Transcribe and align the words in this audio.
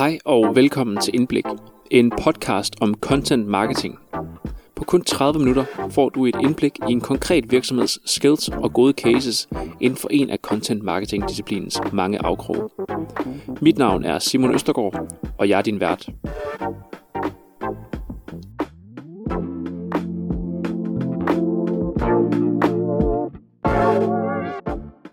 Hej 0.00 0.18
og 0.24 0.56
velkommen 0.56 0.96
til 0.96 1.14
Indblik, 1.14 1.44
en 1.90 2.12
podcast 2.22 2.74
om 2.80 2.94
content 2.94 3.46
marketing. 3.46 3.98
På 4.76 4.84
kun 4.84 5.04
30 5.04 5.38
minutter 5.38 5.64
får 5.90 6.08
du 6.08 6.26
et 6.26 6.36
indblik 6.42 6.78
i 6.88 6.92
en 6.92 7.00
konkret 7.00 7.50
virksomheds 7.50 8.10
skills 8.10 8.48
og 8.48 8.72
gode 8.72 8.92
cases 8.92 9.48
inden 9.80 9.96
for 9.96 10.08
en 10.08 10.30
af 10.30 10.38
content 10.38 10.82
marketing 10.82 11.28
disciplinens 11.28 11.80
mange 11.92 12.18
afkroge. 12.18 12.68
Mit 13.60 13.78
navn 13.78 14.04
er 14.04 14.18
Simon 14.18 14.54
Østergaard, 14.54 15.06
og 15.38 15.48
jeg 15.48 15.58
er 15.58 15.62
din 15.62 15.80
vært. 15.80 16.08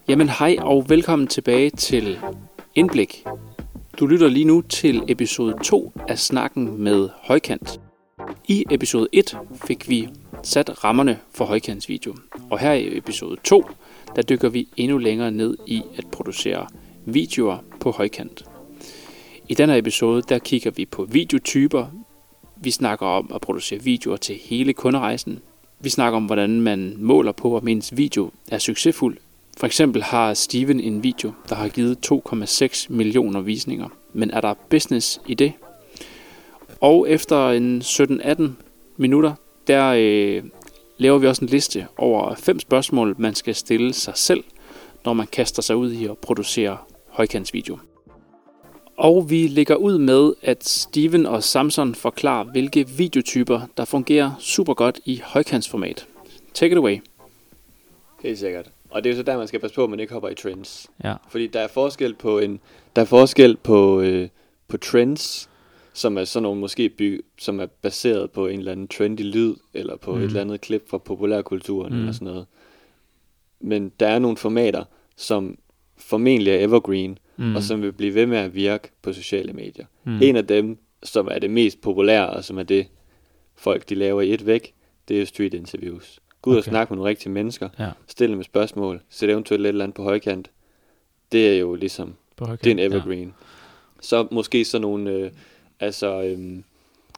Jamen 0.10 0.30
hej 0.30 0.56
og 0.62 0.86
velkommen 0.90 1.28
tilbage 1.28 1.70
til 1.70 2.20
Indblik. 2.76 3.26
Du 4.00 4.08
lytter 4.08 4.28
lige 4.28 4.46
nu 4.46 4.62
til 4.62 5.04
episode 5.08 5.56
2 5.64 5.94
af 6.08 6.20
Snakken 6.20 6.84
med 6.84 7.10
Højkant. 7.22 7.80
I 8.48 8.66
episode 8.72 9.08
1 9.12 9.38
fik 9.66 9.90
vi 9.90 10.10
sat 10.44 10.84
rammerne 10.84 11.20
for 11.34 11.46
højkantsvideo, 11.46 12.16
og 12.50 12.60
her 12.60 12.74
i 12.74 12.98
episode 12.98 13.38
2, 13.44 13.64
der 14.16 14.22
dykker 14.22 14.50
vi 14.50 14.68
endnu 14.78 14.98
længere 14.98 15.32
ned 15.32 15.58
i 15.68 15.82
at 15.98 16.08
producere 16.08 16.68
videoer 17.06 17.58
på 17.80 17.92
højkant. 17.92 18.46
I 19.48 19.54
denne 19.54 19.78
episode, 19.78 20.22
der 20.22 20.40
kigger 20.40 20.72
vi 20.72 20.86
på 20.86 21.06
videotyper, 21.06 21.86
vi 22.56 22.72
snakker 22.72 23.06
om 23.06 23.32
at 23.36 23.42
producere 23.42 23.84
videoer 23.84 24.18
til 24.18 24.36
hele 24.36 24.74
kunderejsen, 24.74 25.40
vi 25.80 25.90
snakker 25.90 26.18
om, 26.18 26.26
hvordan 26.26 26.62
man 26.62 26.96
måler 26.98 27.32
på, 27.32 27.58
om 27.58 27.68
ens 27.68 27.98
video 27.98 28.32
er 28.52 28.58
succesfuld 28.58 29.18
for 29.58 29.68
eksempel 29.68 30.04
har 30.04 30.34
Steven 30.34 30.80
en 30.80 31.04
video, 31.04 31.34
der 31.50 31.56
har 31.56 31.68
givet 31.70 32.12
2,6 32.12 32.86
millioner 32.90 33.42
visninger. 33.42 33.90
Men 34.14 34.32
er 34.32 34.42
der 34.42 34.54
business 34.70 35.22
i 35.28 35.34
det? 35.34 35.54
Og 36.82 37.10
efter 37.10 37.50
en 37.50 37.82
17-18 37.82 38.44
minutter, 38.98 39.34
der 39.68 39.94
øh, 39.98 40.44
laver 40.98 41.18
vi 41.18 41.28
også 41.28 41.46
en 41.46 41.50
liste 41.50 41.88
over 41.98 42.36
fem 42.36 42.60
spørgsmål, 42.60 43.16
man 43.18 43.36
skal 43.36 43.56
stille 43.56 43.94
sig 43.94 44.14
selv, 44.18 44.44
når 45.06 45.14
man 45.14 45.28
kaster 45.28 45.62
sig 45.62 45.76
ud 45.76 45.92
i 45.92 46.06
at 46.06 46.18
producere 46.18 46.78
højkantsvideo. 47.10 47.78
Og 48.98 49.30
vi 49.30 49.48
lægger 49.48 49.76
ud 49.76 49.98
med, 49.98 50.34
at 50.42 50.68
Steven 50.68 51.26
og 51.26 51.44
Samson 51.44 51.96
forklarer, 51.96 52.44
hvilke 52.44 52.88
videotyper, 52.90 53.62
der 53.78 53.86
fungerer 53.86 54.32
super 54.40 54.74
godt 54.74 55.00
i 55.06 55.22
højkantsformat. 55.26 56.08
Take 56.54 56.72
it 56.72 56.78
away. 56.78 57.00
Helt 58.24 58.40
sikkert. 58.40 58.77
Og 58.90 59.04
det 59.04 59.10
er 59.10 59.14
jo 59.14 59.18
så 59.18 59.24
der, 59.24 59.38
man 59.38 59.48
skal 59.48 59.60
passe 59.60 59.76
på, 59.76 59.84
at 59.84 59.90
man 59.90 60.00
ikke 60.00 60.14
hopper 60.14 60.30
i 60.30 60.36
trends. 60.36 60.88
Ja. 61.04 61.14
Fordi 61.30 61.48
der 61.48 61.60
er 61.60 61.68
forskel 61.68 62.14
på 62.14 62.40
en, 62.40 62.60
der 62.96 63.02
er 63.02 63.06
forskel 63.06 63.58
på, 63.64 64.02
øh, 64.02 64.30
på 64.68 64.78
trends, 64.78 65.50
som 65.94 66.18
er 66.18 66.24
sådan 66.24 66.44
nogle 66.44 66.60
måske 66.60 66.90
by, 66.90 67.26
som 67.40 67.60
er 67.60 67.66
baseret 67.66 68.32
på 68.32 68.48
en 68.48 68.60
eller 68.60 68.72
anden 68.72 68.88
trendy 68.88 69.22
lyd, 69.22 69.56
eller 69.74 69.96
på 69.96 70.16
mm. 70.16 70.22
et 70.22 70.24
eller 70.24 70.42
andet 70.42 70.62
klip 70.62 70.90
fra 70.90 70.98
populærkulturen, 70.98 71.94
mm. 71.94 72.00
eller 72.00 72.12
sådan 72.12 72.28
noget. 72.28 72.46
Men 73.60 73.92
der 74.00 74.08
er 74.08 74.20
nogle 74.20 74.38
formater, 74.38 74.84
som 75.16 75.58
formentlig 75.98 76.54
er 76.54 76.60
evergreen, 76.60 77.18
mm. 77.38 77.56
og 77.56 77.64
som 77.64 77.82
vil 77.82 77.92
blive 77.92 78.14
ved 78.14 78.26
med 78.26 78.38
at 78.38 78.56
virke 78.56 78.90
på 79.02 79.14
sociale 79.14 79.54
medier. 79.54 79.86
Mm. 80.04 80.22
En 80.22 80.36
af 80.36 80.48
dem, 80.48 80.78
som 81.04 81.28
er 81.32 81.40
det 81.40 81.50
mest 81.50 81.82
populære, 81.82 82.30
og 82.30 82.44
som 82.44 82.58
er 82.58 82.64
det, 82.64 82.88
folk 83.56 83.90
de 83.90 83.96
laver 83.96 84.22
i 84.22 84.34
et 84.34 84.46
væk, 84.46 84.74
det 85.08 85.22
er 85.22 85.26
street 85.26 85.54
interviews. 85.54 86.20
Gå 86.42 86.50
ud 86.50 86.56
okay. 86.56 86.60
og 86.60 86.64
snakke 86.64 86.94
med 86.94 86.98
nogle 86.98 87.10
rigtige 87.10 87.32
mennesker. 87.32 87.70
Ja. 87.80 87.90
Stille 88.08 88.36
med 88.36 88.44
spørgsmål. 88.44 89.02
Sæt 89.10 89.30
eventuelt 89.30 89.62
lidt 89.62 89.70
eller 89.70 89.84
andet 89.84 89.96
på 89.96 90.04
højkant. 90.04 90.50
Det 91.32 91.56
er 91.56 91.60
jo 91.60 91.76
ligesom, 91.76 92.14
på 92.36 92.46
højkant, 92.46 92.64
det 92.64 92.70
er 92.70 92.86
en 92.86 92.92
evergreen. 92.94 93.28
Ja. 93.28 93.46
Så 94.02 94.28
måske 94.32 94.66
sådan 94.66 94.82
nogle, 94.82 95.12
øh, 95.12 95.32
altså, 95.80 96.24
øh, 96.24 96.60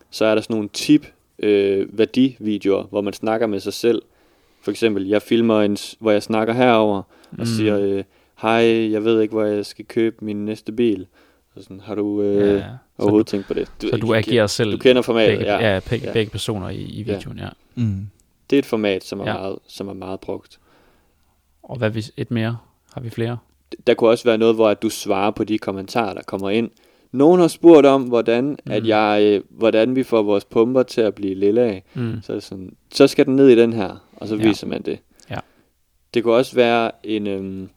så 0.10 0.26
er 0.26 0.36
der 0.36 0.42
sådan 0.42 0.54
nogle 0.54 0.70
tip 0.74 1.08
øh, 1.40 1.98
værdivideoer, 1.98 2.84
hvor 2.84 3.02
man 3.02 3.14
snakker 3.14 3.48
med 3.48 3.60
sig 3.60 3.74
selv. 3.74 4.02
For 4.62 4.72
eksempel, 4.72 5.08
jeg 5.08 5.22
filmer 5.22 5.62
en, 5.62 5.78
hvor 6.00 6.12
jeg 6.12 6.24
snakker 6.24 6.54
herover 6.54 6.98
og 7.32 7.38
mm. 7.38 7.46
siger, 7.46 7.80
øh, 7.80 8.04
hej, 8.42 8.92
jeg 8.92 9.04
ved 9.04 9.22
ikke, 9.22 9.32
hvor 9.32 9.44
jeg 9.44 9.66
skal 9.66 9.86
købe 9.86 10.26
min 10.26 10.46
næste 10.46 10.72
bil. 10.72 11.08
Og 11.56 11.64
sådan, 11.64 11.80
har 11.80 11.96
du 11.96 12.22
øh, 12.22 12.36
ja, 12.36 12.54
ja. 12.54 12.64
overhovedet 12.98 13.28
du, 13.28 13.32
tænkt 13.32 13.48
på 13.48 13.54
det? 13.54 13.72
Du, 13.82 13.90
så 13.90 13.98
du 13.98 14.14
agerer 14.14 14.48
selv? 14.48 14.72
Du 14.72 14.78
kender 14.78 15.02
formatet, 15.02 15.38
begge, 15.38 15.54
ja. 15.54 15.74
Ja, 15.74 15.80
begge, 15.90 16.08
ja. 16.08 16.14
begge 16.14 16.32
personer 16.32 16.70
i, 16.70 16.82
i 16.82 17.04
videoen, 17.04 17.38
ja. 17.38 17.44
ja. 17.44 17.50
Mm. 17.76 18.08
Det 18.50 18.56
er 18.56 18.60
et 18.60 18.66
format, 18.66 19.04
som 19.04 19.20
er, 19.20 19.26
ja. 19.26 19.34
meget, 19.34 19.60
som 19.68 19.88
er 19.88 19.94
meget 19.94 20.20
brugt. 20.20 20.60
Og 21.64 21.78
hvad 21.78 21.90
hvis 21.90 22.12
et 22.18 22.32
mere? 22.32 22.58
Har 22.94 23.02
vi 23.02 23.10
flere? 23.10 23.38
Der 23.88 23.94
kunne 23.94 24.10
også 24.10 24.24
være 24.24 24.38
noget, 24.38 24.56
hvor 24.56 24.70
at 24.70 24.82
du 24.82 24.90
svarer 24.90 25.32
på 25.32 25.44
de 25.44 25.58
kommentarer, 25.58 26.14
der 26.14 26.22
kommer 26.22 26.50
ind. 26.50 26.70
Nogen 27.12 27.42
har 27.42 27.48
spurgt 27.48 27.86
om, 27.86 28.04
hvordan, 28.04 28.46
mm. 28.46 28.72
at 28.72 28.88
jeg, 28.88 29.22
øh, 29.24 29.42
hvordan 29.50 29.96
vi 29.96 30.04
får 30.04 30.24
vores 30.24 30.46
pumper 30.46 30.84
til 30.84 31.02
at 31.02 31.16
blive 31.16 31.36
lille 31.36 31.62
af. 31.62 31.84
Mm. 31.94 32.22
Så, 32.22 32.40
sådan, 32.40 32.76
så 32.92 33.08
skal 33.08 33.26
den 33.26 33.36
ned 33.36 33.50
i 33.50 33.56
den 33.56 33.74
her, 33.74 34.08
og 34.16 34.28
så 34.28 34.36
ja. 34.36 34.48
viser 34.48 34.68
man 34.68 34.82
det. 34.82 35.00
Ja. 35.30 35.40
Det 36.14 36.24
kunne 36.24 36.34
også 36.34 36.56
være 36.56 36.92
en, 37.04 37.28
øhm, 37.28 37.70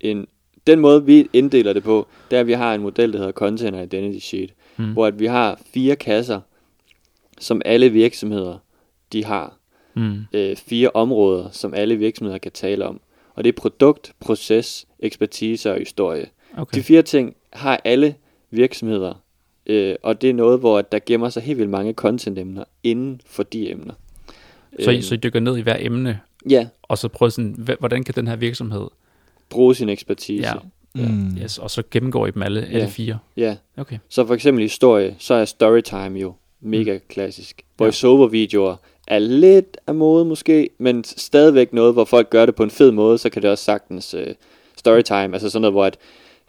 en... 0.00 0.26
Den 0.66 0.80
måde, 0.80 1.04
vi 1.04 1.28
inddeler 1.32 1.72
det 1.72 1.82
på, 1.82 2.06
det 2.30 2.36
er, 2.36 2.40
at 2.40 2.46
vi 2.46 2.52
har 2.52 2.74
en 2.74 2.80
model, 2.80 3.12
der 3.12 3.18
hedder 3.18 3.32
Container 3.32 3.82
Identity 3.82 4.26
Sheet, 4.26 4.54
mm. 4.76 4.92
hvor 4.92 5.06
at 5.06 5.18
vi 5.18 5.26
har 5.26 5.60
fire 5.74 5.96
kasser, 5.96 6.40
som 7.38 7.62
alle 7.64 7.88
virksomheder 7.88 8.58
de 9.12 9.24
har 9.24 9.56
mm. 9.96 10.18
øh, 10.32 10.56
fire 10.56 10.90
områder, 10.94 11.50
som 11.50 11.74
alle 11.74 11.96
virksomheder 11.96 12.38
kan 12.38 12.52
tale 12.52 12.86
om. 12.86 13.00
Og 13.34 13.44
det 13.44 13.48
er 13.48 13.56
produkt, 13.60 14.12
proces, 14.20 14.86
ekspertise 14.98 15.72
og 15.72 15.78
historie. 15.78 16.26
Okay. 16.56 16.78
De 16.78 16.82
fire 16.82 17.02
ting 17.02 17.36
har 17.52 17.80
alle 17.84 18.14
virksomheder, 18.50 19.14
øh, 19.66 19.94
og 20.02 20.22
det 20.22 20.30
er 20.30 20.34
noget, 20.34 20.58
hvor 20.60 20.82
der 20.82 20.98
gemmer 21.06 21.28
sig 21.28 21.42
helt 21.42 21.58
vildt 21.58 21.70
mange 21.70 21.92
content-emner 21.92 22.64
inden 22.82 23.20
for 23.26 23.42
de 23.42 23.70
emner. 23.70 23.94
Så, 24.80 24.90
I, 24.90 25.02
så 25.02 25.14
I 25.14 25.16
dykker 25.16 25.40
ned 25.40 25.56
i 25.56 25.60
hver 25.60 25.76
emne? 25.80 26.20
Ja. 26.50 26.66
Og 26.82 26.98
så 26.98 27.08
prøver 27.08 27.30
sådan, 27.30 27.68
hvordan 27.78 28.04
kan 28.04 28.14
den 28.14 28.28
her 28.28 28.36
virksomhed 28.36 28.86
bruge 29.50 29.74
sin 29.74 29.88
ekspertise? 29.88 30.48
Ja. 30.48 30.54
Ja. 30.98 31.08
Mm. 31.08 31.36
Yes, 31.42 31.58
og 31.58 31.70
så 31.70 31.82
gennemgår 31.90 32.26
I 32.26 32.30
dem 32.30 32.42
alle, 32.42 32.66
alle 32.66 32.88
fire? 32.88 33.18
Ja. 33.36 33.56
Okay. 33.76 33.98
Så 34.08 34.26
for 34.26 34.34
eksempel 34.34 34.62
historie, 34.62 35.14
så 35.18 35.34
er 35.34 35.44
storytime 35.44 36.18
jo 36.18 36.34
mega 36.60 36.98
klassisk. 37.08 37.62
Voice-over-videoer 37.78 38.76
er 39.06 39.18
lidt 39.18 39.76
af 39.86 39.94
mode 39.94 40.24
måske, 40.24 40.70
men 40.78 41.04
stadigvæk 41.04 41.72
noget, 41.72 41.92
hvor 41.92 42.04
folk 42.04 42.30
gør 42.30 42.46
det 42.46 42.54
på 42.54 42.62
en 42.62 42.70
fed 42.70 42.92
måde, 42.92 43.18
så 43.18 43.30
kan 43.30 43.42
det 43.42 43.50
også 43.50 43.64
sagtens 43.64 44.14
uh, 44.14 44.20
storytime, 44.76 45.34
altså 45.34 45.50
sådan 45.50 45.60
noget, 45.60 45.74
hvor 45.74 45.84
at, 45.84 45.96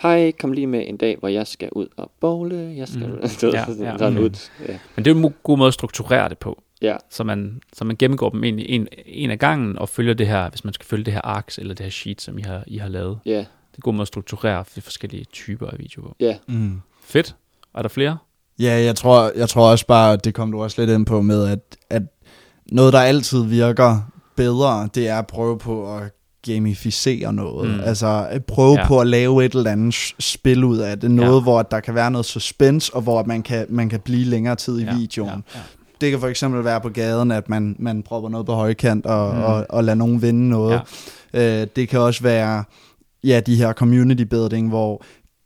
hej, 0.02 0.32
kom 0.32 0.52
lige 0.52 0.68
med 0.68 0.84
en 0.88 0.98
dag, 0.98 1.18
hvor 1.20 1.28
jeg 1.28 1.48
skal 1.48 1.70
ud 1.72 1.88
og 1.98 2.12
bowle, 2.20 2.74
jeg 2.78 2.88
skal 2.88 3.08
mm. 3.08 3.14
ud, 3.24 3.52
ja, 3.54 3.66
ja. 3.80 3.98
Sådan 3.98 4.14
mm. 4.14 4.24
ud. 4.24 4.50
Ja. 4.68 4.78
Men 4.96 5.06
det 5.06 5.12
er 5.12 5.16
jo 5.16 5.28
en 5.28 5.34
god 5.44 5.58
måde 5.58 5.68
at 5.68 5.74
strukturere 5.74 6.30
det 6.30 6.38
på. 6.38 6.62
Ja. 6.82 6.96
Så 7.10 7.24
man, 7.24 7.62
så 7.74 7.86
man 7.86 7.96
gennemgår 7.96 8.30
dem 8.30 8.44
egentlig 8.44 8.70
en, 8.70 8.88
en 9.06 9.32
af 9.32 9.40
gangen, 9.40 9.80
og 9.80 9.90
følger 9.90 10.14
det 10.14 10.28
her, 10.28 10.50
hvis 10.50 10.64
man 10.64 10.74
skal 10.74 10.86
følge 10.86 11.04
det 11.04 11.14
her 11.14 11.22
arcs, 11.22 11.58
eller 11.58 11.74
det 11.74 11.84
her 11.84 11.92
sheet, 11.92 12.22
som 12.22 12.38
I 12.38 12.42
har, 12.42 12.64
I 12.68 12.78
har 12.78 12.90
lavet. 12.90 13.20
Ja. 13.26 13.32
Det 13.32 13.40
er 13.74 13.78
en 13.78 13.82
god 13.82 13.94
måde 13.94 14.02
at 14.02 14.08
strukturere 14.08 14.66
de 14.76 14.82
forskellige 14.82 15.26
typer 15.26 15.68
af 15.68 15.80
videoer. 15.80 16.14
Ja. 16.20 16.38
Mm. 16.48 16.82
Fedt. 17.04 17.36
Er 17.76 17.82
der 17.82 17.90
flere? 17.90 18.18
Ja, 18.60 18.82
jeg 18.82 18.96
tror, 18.96 19.32
jeg 19.36 19.50
tror 19.50 19.72
også 19.72 19.88
bare, 19.88 20.18
det 20.18 20.34
kom 20.34 20.52
du 20.52 20.64
også 20.64 20.82
lidt 20.82 20.92
ind 20.92 21.06
på 21.06 21.22
med, 21.22 21.48
at 21.48 21.77
noget, 22.72 22.94
der 22.94 23.00
altid 23.00 23.44
virker 23.44 24.00
bedre, 24.36 24.90
det 24.96 25.08
er 25.08 25.20
at 25.20 25.28
prøve 25.28 25.58
på 25.58 25.96
at 25.96 26.04
gamificere 26.46 27.34
noget. 27.34 27.70
Mm. 27.70 27.80
Altså 27.80 28.40
prøve 28.48 28.80
ja. 28.80 28.88
på 28.88 29.00
at 29.00 29.08
lave 29.08 29.46
et 29.46 29.54
eller 29.56 29.72
andet 29.72 29.96
spil 30.20 30.64
ud 30.64 30.78
af 30.78 31.00
det. 31.00 31.12
Noget, 31.12 31.36
ja. 31.36 31.42
hvor 31.42 31.62
der 31.62 31.80
kan 31.80 31.96
være 31.96 32.12
noget 32.12 32.26
suspense, 32.26 32.96
og 32.96 33.02
hvor 33.02 33.24
man 33.24 33.44
kan, 33.44 33.66
man 33.70 33.90
kan 33.90 34.00
blive 34.00 34.26
længere 34.26 34.56
tid 34.56 34.80
i 34.80 34.84
ja. 34.84 34.96
videoen. 34.96 35.30
Ja. 35.30 35.60
Ja. 35.60 35.60
Det 36.02 36.12
kan 36.12 36.20
for 36.20 36.28
eksempel 36.28 36.64
være 36.64 36.82
på 36.82 36.90
gaden, 36.90 37.32
at 37.32 37.50
man, 37.50 37.76
man 37.80 38.04
prøver 38.04 38.30
noget 38.30 38.46
på 38.46 38.54
højkant 38.54 39.06
og, 39.06 39.36
mm. 39.36 39.42
og, 39.42 39.66
og 39.70 39.84
lader 39.84 39.96
nogen 39.96 40.22
vinde 40.22 40.50
noget. 40.50 40.82
Ja. 41.34 41.62
Øh, 41.62 41.68
det 41.76 41.90
kan 41.90 42.00
også 42.00 42.24
være 42.24 42.64
ja, 43.24 43.40
de 43.40 43.56
her 43.56 43.74
community 43.74 44.24
building, 44.24 44.70
hvor 44.70 45.04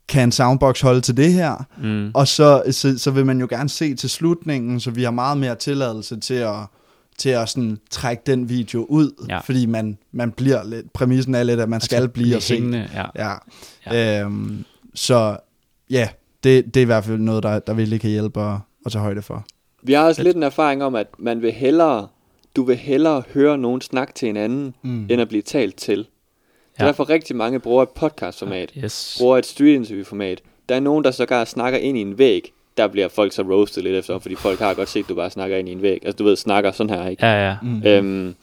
kan 0.08 0.24
en 0.24 0.32
soundbox 0.32 0.82
holde 0.82 1.02
til 1.02 1.18
det 1.18 1.34
her? 1.34 1.66
Mm. 1.84 2.12
Og 2.14 2.28
så, 2.28 2.64
så, 2.72 2.98
så 2.98 3.12
vil 3.12 3.26
man 3.26 3.40
jo 3.40 3.48
gerne 3.50 3.70
se 3.70 3.96
til 3.96 4.10
slutningen, 4.10 4.80
så 4.80 4.92
vi 4.92 5.04
har 5.04 5.12
meget 5.12 5.38
mere 5.38 5.56
tilladelse 5.56 6.20
til 6.20 6.34
at 6.34 6.56
til 7.22 7.30
at 7.30 7.50
sådan 7.50 7.78
trække 7.90 8.24
den 8.26 8.50
video 8.50 8.86
ud, 8.90 9.26
ja. 9.30 9.40
fordi 9.40 9.66
man, 9.66 9.98
man 10.12 10.32
bliver 10.32 10.64
lidt, 10.64 10.94
præmissen 10.94 11.36
er 11.36 11.44
lidt, 11.44 11.60
at 11.60 11.70
man, 11.70 11.70
man 11.70 11.82
skal, 11.82 11.98
skal 11.98 12.10
blive 12.10 12.36
og 12.36 12.42
se. 12.42 12.88
Ja. 13.16 13.36
Ja. 13.86 14.22
Øhm, 14.24 14.66
så 14.94 15.38
ja, 15.90 16.10
det, 16.44 16.66
det 16.66 16.78
er 16.78 16.82
i 16.82 16.86
hvert 16.86 17.04
fald 17.04 17.18
noget, 17.18 17.44
der, 17.44 17.60
der 17.60 17.74
virkelig 17.74 18.02
kan 18.02 18.10
hjælpe 18.10 18.42
at, 18.42 18.58
at 18.86 18.92
tage 18.92 19.02
højde 19.02 19.22
for. 19.22 19.46
Vi 19.84 19.94
har 19.94 20.06
også 20.06 20.24
lidt 20.24 20.38
en 20.38 20.44
erfaring 20.44 20.84
om, 20.84 20.96
at 20.96 21.08
man 21.20 21.42
vil 21.42 21.52
hellere, 21.52 22.08
du 22.56 22.64
vil 22.64 22.76
hellere 22.76 23.24
høre 23.34 23.58
nogen 23.58 23.82
snakke 23.82 24.14
til 24.14 24.30
en 24.30 24.38
anden, 24.38 24.76
mm. 24.82 25.08
end 25.10 25.22
at 25.22 25.28
blive 25.28 25.42
talt 25.42 25.76
til. 25.76 26.08
Ja. 26.80 26.86
Derfor 26.86 27.10
rigtig 27.10 27.36
mange 27.36 27.60
bruger 27.60 27.84
et 27.84 27.90
podcastformat, 27.90 28.72
yes. 28.84 29.18
bruger 29.20 29.38
et 29.38 29.46
street 29.46 29.76
interview 29.76 30.04
format. 30.06 30.42
Der 30.70 30.76
er 30.76 30.80
nogen, 30.80 31.04
der 31.04 31.12
sågar 31.12 31.46
snakker 31.46 31.80
ind 31.80 31.98
i 31.98 32.02
en 32.02 32.18
væg, 32.18 32.54
der 32.78 32.88
bliver 32.88 33.08
folk 33.08 33.34
så 33.34 33.42
roasted 33.42 33.84
lidt 33.84 33.96
efter, 33.96 34.20
fordi 34.20 34.36
folk 34.36 34.60
har 34.60 34.74
godt 34.74 34.90
set, 34.90 35.04
at 35.04 35.10
du 35.10 35.16
bare 35.16 35.30
snakker 35.30 35.58
ind 35.58 35.70
i 35.70 35.72
en 35.72 35.82
væg. 35.82 36.00
Altså 36.06 36.18
du 36.18 36.24
ved, 36.24 36.36
snakker 36.36 36.72
sådan 36.72 36.90
her, 36.90 37.08
ikke? 37.08 37.26
Ja, 37.26 37.48
ja. 37.50 37.56
Mm. 37.62 37.84
Øhm, 37.86 38.36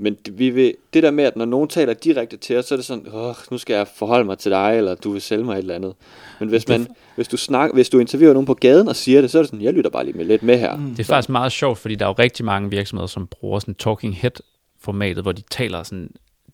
Men 0.00 0.14
det, 0.14 0.38
vi 0.38 0.50
vil, 0.50 0.74
det 0.94 1.02
der 1.02 1.10
med, 1.10 1.24
at 1.24 1.36
når 1.36 1.44
nogen 1.44 1.68
taler 1.68 1.94
direkte 1.94 2.36
til 2.36 2.56
os, 2.56 2.64
så 2.64 2.74
er 2.74 2.76
det 2.76 2.86
sådan, 2.86 3.06
Åh, 3.12 3.34
nu 3.50 3.58
skal 3.58 3.74
jeg 3.74 3.86
forholde 3.96 4.24
mig 4.24 4.38
til 4.38 4.50
dig, 4.52 4.74
eller 4.76 4.94
du 4.94 5.10
vil 5.10 5.20
sælge 5.20 5.44
mig 5.44 5.52
et 5.54 5.58
eller 5.58 5.74
andet. 5.74 5.94
Men 6.40 6.48
hvis, 6.48 6.68
man, 6.68 6.86
hvis, 7.16 7.28
du, 7.28 7.36
snak, 7.36 7.70
hvis 7.74 7.88
du 7.88 7.98
interviewer 7.98 8.32
nogen 8.32 8.46
på 8.46 8.54
gaden 8.54 8.88
og 8.88 8.96
siger 8.96 9.20
det, 9.20 9.30
så 9.30 9.38
er 9.38 9.42
det 9.42 9.50
sådan, 9.50 9.64
jeg 9.64 9.72
lytter 9.72 9.90
bare 9.90 10.04
lige 10.04 10.16
med 10.16 10.24
lidt 10.24 10.42
med 10.42 10.58
her. 10.58 10.76
Det 10.76 11.00
er 11.00 11.04
faktisk 11.04 11.28
meget 11.28 11.52
sjovt, 11.52 11.78
fordi 11.78 11.94
der 11.94 12.04
er 12.04 12.08
jo 12.08 12.14
rigtig 12.18 12.44
mange 12.44 12.70
virksomheder, 12.70 13.06
som 13.06 13.26
bruger 13.26 13.58
sådan 13.58 13.74
talking 13.74 14.16
head 14.16 14.32
formatet, 14.80 15.22
hvor 15.22 15.32
de 15.32 15.42
taler 15.50 15.82
sådan 15.82 16.10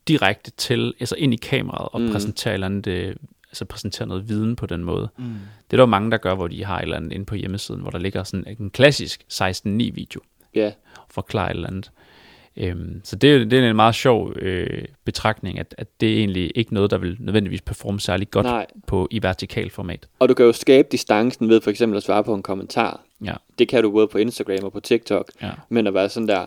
direkte 0.09 0.51
til, 0.51 0.95
altså 1.01 1.15
ind 1.19 1.35
i 1.35 1.37
kameraet 1.37 1.89
og 1.93 2.01
mm. 2.01 2.11
præsenterer, 2.13 2.53
et 2.53 2.55
eller 2.55 2.67
andet, 2.67 2.87
øh, 2.87 3.15
altså 3.55 3.65
præsenterer 3.65 4.09
noget 4.09 4.29
viden 4.29 4.57
på 4.57 4.67
den 4.67 4.85
måde. 4.85 5.09
Mm. 5.17 5.25
Det 5.25 5.73
er 5.73 5.77
der 5.77 5.83
jo 5.83 5.87
mange, 5.87 6.11
der 6.11 6.17
gør, 6.17 6.35
hvor 6.35 6.49
de 6.49 6.65
har 6.65 6.79
et 6.79 6.83
eller 6.83 6.97
andet 6.97 7.13
inde 7.13 7.25
på 7.25 7.35
hjemmesiden, 7.35 7.81
hvor 7.81 7.91
der 7.91 7.99
ligger 7.99 8.25
sådan 8.25 8.57
en 8.61 8.71
klassisk 8.71 9.25
16.9 9.33 9.69
video. 9.69 10.21
Ja. 10.55 10.61
Yeah. 10.61 10.73
Forklarer 11.11 11.51
et 11.51 11.55
eller 11.55 11.69
andet. 11.69 11.91
Øhm, 12.57 13.01
så 13.05 13.17
det, 13.17 13.51
det 13.51 13.59
er 13.59 13.71
en 13.71 13.77
meget 13.77 13.95
sjov 13.95 14.33
øh, 14.37 14.85
betragtning, 15.05 15.59
at, 15.59 15.75
at 15.79 16.01
det 16.01 16.13
er 16.13 16.19
egentlig 16.19 16.53
ikke 16.55 16.75
noget, 16.75 16.91
der 16.91 16.99
vil 16.99 17.17
nødvendigvis 17.21 17.63
performe 17.63 18.01
særlig 18.01 18.31
godt 18.31 18.47
Nej. 18.47 18.67
på 18.87 19.09
i 19.11 19.23
vertikal 19.23 19.71
format. 19.71 20.09
Og 20.19 20.29
du 20.29 20.35
kan 20.35 20.47
jo 20.47 20.53
skabe 20.53 20.89
distancen 20.93 21.49
ved 21.49 21.61
for 21.61 21.71
eksempel 21.71 21.97
at 21.97 22.03
svare 22.03 22.25
på 22.25 22.35
en 22.35 22.43
kommentar. 22.43 23.01
Ja. 23.25 23.35
Det 23.59 23.69
kan 23.69 23.83
du 23.83 23.91
både 23.91 24.07
på 24.07 24.19
Instagram 24.19 24.65
og 24.65 24.73
på 24.73 24.81
TikTok. 24.81 25.31
Ja. 25.43 25.51
Men 25.69 25.87
at 25.87 25.95
være 25.95 26.09
sådan 26.09 26.29
der, 26.29 26.47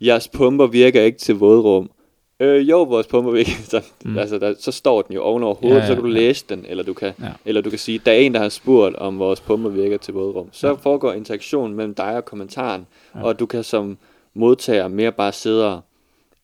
jeres 0.00 0.28
pumper 0.28 0.66
virker 0.66 1.02
ikke 1.02 1.18
til 1.18 1.34
vådrum. 1.34 1.90
Øh, 2.40 2.68
jo, 2.70 2.82
vores 2.82 3.06
pumper 3.06 3.30
virker. 3.32 3.50
Så, 3.64 3.82
mm. 4.04 4.18
altså, 4.18 4.38
der, 4.38 4.54
så 4.58 4.72
står 4.72 5.02
den 5.02 5.14
jo 5.14 5.22
ovenover 5.22 5.54
hovedet, 5.54 5.76
ja, 5.76 5.80
ja, 5.82 5.86
så 5.86 5.94
kan 5.94 6.04
du 6.04 6.08
ja. 6.10 6.14
læse 6.14 6.44
den, 6.48 6.64
eller 6.68 6.84
du 6.84 6.92
kan, 6.94 7.12
Ja. 7.20 7.32
eller 7.44 7.60
du 7.60 7.70
kan 7.70 7.78
sige, 7.78 8.00
der 8.06 8.12
er 8.12 8.16
en, 8.16 8.34
der 8.34 8.40
har 8.40 8.48
spurgt, 8.48 8.96
om 8.96 9.18
vores 9.18 9.40
pumper 9.40 9.70
virker 9.70 9.96
til 9.98 10.14
vådrum. 10.14 10.48
Så 10.52 10.66
Ja. 10.68 10.72
foregår 10.72 11.12
interaktion 11.12 11.74
mellem 11.74 11.94
dig 11.94 12.16
og 12.16 12.24
kommentaren, 12.24 12.86
ja. 13.14 13.22
og 13.22 13.38
du 13.38 13.46
kan 13.46 13.64
som 13.64 13.98
modtager 14.34 14.88
mere 14.88 15.12
bare 15.12 15.32
sidde 15.32 15.72
og 15.74 15.80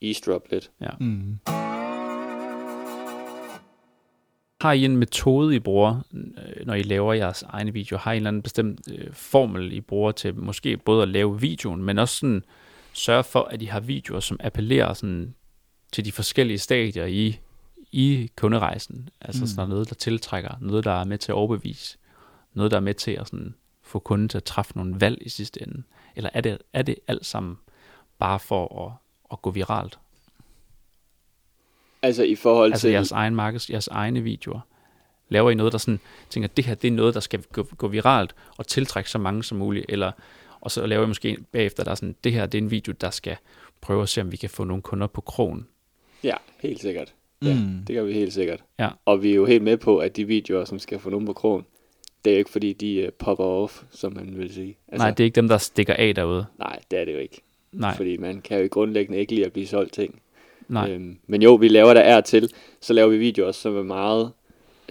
eavesdrop 0.02 0.42
lidt. 0.50 0.70
Ja. 0.80 0.88
Mm. 1.00 1.38
Har 4.60 4.72
I 4.72 4.84
en 4.84 4.96
metode, 4.96 5.56
I 5.56 5.58
bruger, 5.58 6.00
øh, 6.14 6.66
når 6.66 6.74
I 6.74 6.82
laver 6.82 7.12
jeres 7.12 7.42
egne 7.42 7.72
videoer? 7.72 8.00
Har 8.00 8.12
I 8.12 8.16
en 8.16 8.20
eller 8.20 8.28
anden 8.28 8.42
bestemt 8.42 8.80
øh, 8.92 9.06
formel, 9.12 9.72
I 9.72 9.80
bruger 9.80 10.12
til 10.12 10.34
måske 10.34 10.76
både 10.76 11.02
at 11.02 11.08
lave 11.08 11.40
videoen, 11.40 11.82
men 11.82 11.98
også 11.98 12.16
sådan 12.16 12.42
sørge 12.92 13.24
for, 13.24 13.40
at 13.40 13.62
I 13.62 13.64
har 13.64 13.80
videoer, 13.80 14.20
som 14.20 14.36
appellerer 14.40 14.92
sådan 14.94 15.34
til 15.94 16.04
de 16.04 16.12
forskellige 16.12 16.58
stadier 16.58 17.04
i, 17.04 17.38
i 17.92 18.30
kunderejsen? 18.36 19.08
Altså 19.20 19.42
mm. 19.42 19.46
sådan 19.46 19.68
noget, 19.68 19.88
der 19.88 19.94
tiltrækker, 19.94 20.54
noget, 20.60 20.84
der 20.84 20.90
er 20.90 21.04
med 21.04 21.18
til 21.18 21.32
at 21.32 21.36
overbevise, 21.36 21.98
noget, 22.54 22.70
der 22.70 22.76
er 22.76 22.80
med 22.80 22.94
til 22.94 23.10
at 23.10 23.26
sådan, 23.26 23.54
få 23.82 23.98
kunden 23.98 24.28
til 24.28 24.38
at 24.38 24.44
træffe 24.44 24.76
nogle 24.76 25.00
valg 25.00 25.18
i 25.20 25.28
sidste 25.28 25.62
ende? 25.62 25.82
Eller 26.16 26.30
er 26.32 26.40
det, 26.40 26.58
er 26.72 26.82
det 26.82 26.96
alt 27.08 27.26
sammen 27.26 27.58
bare 28.18 28.40
for 28.40 28.86
at, 28.86 28.92
at 29.32 29.42
gå 29.42 29.50
viralt? 29.50 29.98
Altså 32.02 32.22
i 32.22 32.34
forhold 32.34 32.72
altså 32.72 32.86
til... 32.86 32.92
jeres 32.92 33.12
egen 33.12 33.34
markeds, 33.34 33.70
jeres 33.70 33.88
egne 33.88 34.20
videoer. 34.20 34.60
Laver 35.28 35.50
I 35.50 35.54
noget, 35.54 35.72
der 35.72 35.78
sådan 35.78 36.00
tænker, 36.30 36.48
det 36.48 36.64
her 36.64 36.74
det 36.74 36.88
er 36.88 36.92
noget, 36.92 37.14
der 37.14 37.20
skal 37.20 37.42
gå, 37.42 37.62
gå 37.62 37.88
viralt 37.88 38.34
og 38.56 38.66
tiltrække 38.66 39.10
så 39.10 39.18
mange 39.18 39.44
som 39.44 39.58
muligt, 39.58 39.86
eller 39.88 40.12
og 40.60 40.70
så 40.70 40.86
laver 40.86 41.04
I 41.04 41.06
måske 41.06 41.38
bagefter, 41.52 41.84
der 41.84 41.90
er 41.90 41.94
sådan, 41.94 42.16
det 42.24 42.32
her 42.32 42.46
det 42.46 42.58
er 42.58 42.62
en 42.62 42.70
video, 42.70 42.92
der 43.00 43.10
skal 43.10 43.36
prøve 43.80 44.02
at 44.02 44.08
se, 44.08 44.20
om 44.20 44.32
vi 44.32 44.36
kan 44.36 44.50
få 44.50 44.64
nogle 44.64 44.82
kunder 44.82 45.06
på 45.06 45.20
krogen. 45.20 45.66
Ja, 46.24 46.34
helt 46.62 46.80
sikkert. 46.80 47.14
Ja, 47.42 47.54
Mm. 47.54 47.84
det 47.86 47.96
gør 47.96 48.02
vi 48.02 48.12
helt 48.12 48.32
sikkert. 48.32 48.60
Ja. 48.78 48.88
Og 49.04 49.22
vi 49.22 49.30
er 49.30 49.34
jo 49.34 49.46
helt 49.46 49.62
med 49.62 49.76
på, 49.76 49.98
at 49.98 50.16
de 50.16 50.24
videoer, 50.24 50.64
som 50.64 50.78
skal 50.78 50.98
få 50.98 51.10
nogen 51.10 51.26
på 51.26 51.32
krogen, 51.32 51.64
det 52.24 52.30
er 52.30 52.34
jo 52.34 52.38
ikke 52.38 52.50
fordi, 52.50 52.72
de 52.72 53.02
uh, 53.06 53.12
popper 53.18 53.44
off, 53.44 53.82
som 53.90 54.12
man 54.12 54.38
vil 54.38 54.54
sige. 54.54 54.76
Altså, 54.88 55.04
Nej, 55.06 55.10
det 55.10 55.20
er 55.20 55.24
ikke 55.24 55.36
dem, 55.36 55.48
der 55.48 55.58
stikker 55.58 55.94
af 55.94 56.14
derude. 56.14 56.46
nej, 56.58 56.78
det 56.90 56.98
er 56.98 57.04
det 57.04 57.12
jo 57.12 57.18
ikke. 57.18 57.40
Nej, 57.72 57.96
Fordi 57.96 58.16
man 58.16 58.40
kan 58.40 58.60
jo 58.60 58.68
grundlæggende 58.70 59.18
ikke 59.20 59.34
lide 59.34 59.46
at 59.46 59.52
blive 59.52 59.66
solgt 59.66 59.92
ting. 59.92 60.20
nej. 60.68 60.90
Øhm, 60.90 61.18
men 61.26 61.42
jo, 61.42 61.54
vi 61.54 61.68
laver 61.68 61.94
der 61.94 62.00
er 62.00 62.20
til, 62.20 62.50
så 62.80 62.92
laver 62.92 63.08
vi 63.08 63.18
videoer, 63.18 63.52
som 63.52 63.76
er 63.76 63.82
meget 63.82 64.32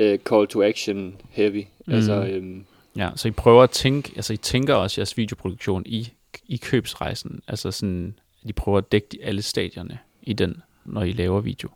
uh, 0.01 0.15
call 0.29 0.47
to 0.47 0.63
action 0.63 1.15
heavy. 1.29 1.63
Mm. 1.87 1.93
Altså, 1.93 2.13
øhm, 2.25 2.65
Ja, 2.97 3.09
så 3.15 3.27
I 3.27 3.31
prøver 3.31 3.63
at 3.63 3.69
tænke, 3.69 4.11
altså 4.15 4.33
I 4.33 4.37
tænker 4.37 4.73
også 4.75 5.01
jeres 5.01 5.17
videoproduktion 5.17 5.83
i, 5.85 6.09
i 6.47 6.57
købsrejsen. 6.57 7.41
Altså 7.47 7.71
sådan, 7.71 8.15
at 8.43 8.49
I 8.49 8.53
prøver 8.53 8.77
at 8.77 8.91
dække 8.91 9.07
alle 9.23 9.41
stadierne 9.41 9.99
i 10.21 10.33
den, 10.33 10.61
når 10.85 11.03
I 11.03 11.11
laver 11.11 11.41
video. 11.41 11.69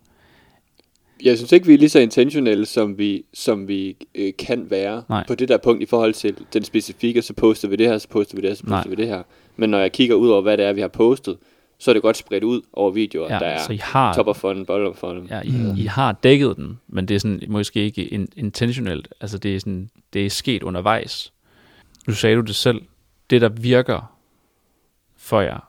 jeg 1.23 1.37
synes 1.37 1.51
ikke, 1.51 1.67
vi 1.67 1.73
er 1.73 1.77
lige 1.77 1.89
så 1.89 1.99
intentionelle, 1.99 2.65
som 2.65 2.97
vi, 2.97 3.25
som 3.33 3.67
vi 3.67 3.95
øh, 4.15 4.33
kan 4.39 4.69
være 4.69 5.03
Nej. 5.09 5.23
på 5.27 5.35
det 5.35 5.49
der 5.49 5.57
punkt 5.57 5.83
i 5.83 5.85
forhold 5.85 6.13
til 6.13 6.35
den 6.53 6.63
specifikke, 6.63 7.21
så 7.21 7.33
poster 7.33 7.67
vi 7.67 7.75
det 7.75 7.87
her, 7.87 7.97
så 7.97 8.07
poster 8.09 8.35
vi 8.35 8.41
det 8.41 8.49
her, 8.49 8.55
så 8.55 8.63
Nej. 8.65 8.77
poster 8.77 8.89
vi 8.89 8.95
det 8.95 9.07
her. 9.07 9.23
Men 9.55 9.69
når 9.69 9.79
jeg 9.79 9.91
kigger 9.91 10.15
ud 10.15 10.29
over, 10.29 10.41
hvad 10.41 10.57
det 10.57 10.65
er, 10.65 10.73
vi 10.73 10.81
har 10.81 10.87
postet, 10.87 11.37
så 11.79 11.91
er 11.91 11.93
det 11.93 12.01
godt 12.01 12.17
spredt 12.17 12.43
ud 12.43 12.61
over 12.73 12.91
videoer, 12.91 13.33
Ja, 13.33 13.39
der 13.39 13.45
er 13.45 13.63
så 13.63 13.73
I 13.73 13.77
har, 13.77 14.13
top 14.13 14.27
of 14.27 14.37
funnel, 14.37 14.65
bottom 14.65 14.87
of 14.91 14.95
funnel. 14.97 15.27
ja, 15.29 15.41
I, 15.41 15.81
I 15.81 15.85
har 15.85 16.11
dækket 16.11 16.55
den, 16.57 16.79
men 16.87 17.05
det 17.07 17.15
er 17.15 17.19
sådan 17.19 17.41
måske 17.47 17.79
ikke 17.83 18.05
in, 18.07 18.27
intentionelt. 18.37 19.07
Altså 19.21 19.37
det 19.37 19.55
er, 19.55 19.59
sådan, 19.59 19.89
det 20.13 20.25
er 20.25 20.29
sket 20.29 20.63
undervejs. 20.63 21.33
Nu 22.07 22.13
sagde 22.13 22.35
du 22.35 22.41
det 22.41 22.55
selv. 22.55 22.81
Det, 23.29 23.41
der 23.41 23.49
virker 23.49 24.13
for 25.17 25.41
jer, 25.41 25.66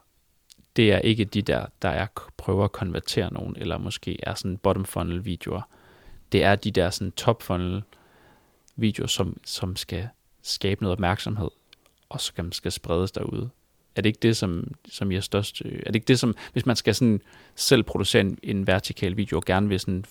det 0.79 0.91
er 0.91 0.99
ikke 0.99 1.25
de 1.25 1.41
der, 1.41 1.65
der 1.81 1.89
er 1.89 2.07
prøver 2.37 2.63
at 2.63 2.71
konvertere 2.71 3.33
nogen, 3.33 3.55
eller 3.57 3.77
måske 3.77 4.19
er 4.23 4.33
sådan 4.33 4.57
bottom 4.57 4.85
funnel 4.85 5.25
videoer. 5.25 5.61
Det 6.31 6.43
er 6.43 6.55
de 6.55 6.71
der 6.71 6.89
sådan 6.89 7.11
top 7.11 7.43
funnel 7.43 7.81
videoer, 8.75 9.07
som, 9.07 9.37
som 9.45 9.75
skal 9.75 10.07
skabe 10.41 10.83
noget 10.83 10.91
opmærksomhed, 10.91 11.49
og 12.09 12.21
som 12.21 12.51
skal 12.51 12.71
spredes 12.71 13.11
derude. 13.11 13.49
Er 13.95 14.01
det 14.01 14.09
ikke 14.09 14.19
det, 14.21 14.37
som, 14.37 14.73
som 14.89 15.11
I 15.11 15.15
er 15.15 15.21
størst... 15.21 15.61
øh, 15.65 15.79
Er 15.79 15.85
det 15.85 15.95
ikke 15.95 16.07
det, 16.07 16.19
som... 16.19 16.35
Hvis 16.53 16.65
man 16.65 16.75
skal 16.75 16.95
sådan 16.95 17.21
selv 17.55 17.83
producere 17.83 18.21
en, 18.21 18.37
en 18.43 18.67
vertikal 18.67 19.17
video, 19.17 19.37
og 19.37 19.45
gerne 19.45 19.69
vil 19.69 19.79
sådan 19.79 20.05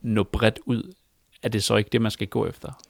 nå 0.00 0.22
bredt 0.22 0.58
ud, 0.64 0.92
er 1.42 1.48
det 1.48 1.64
så 1.64 1.76
ikke 1.76 1.90
det, 1.90 2.02
man 2.02 2.10
skal 2.10 2.26
gå 2.26 2.46
efter? 2.46 2.82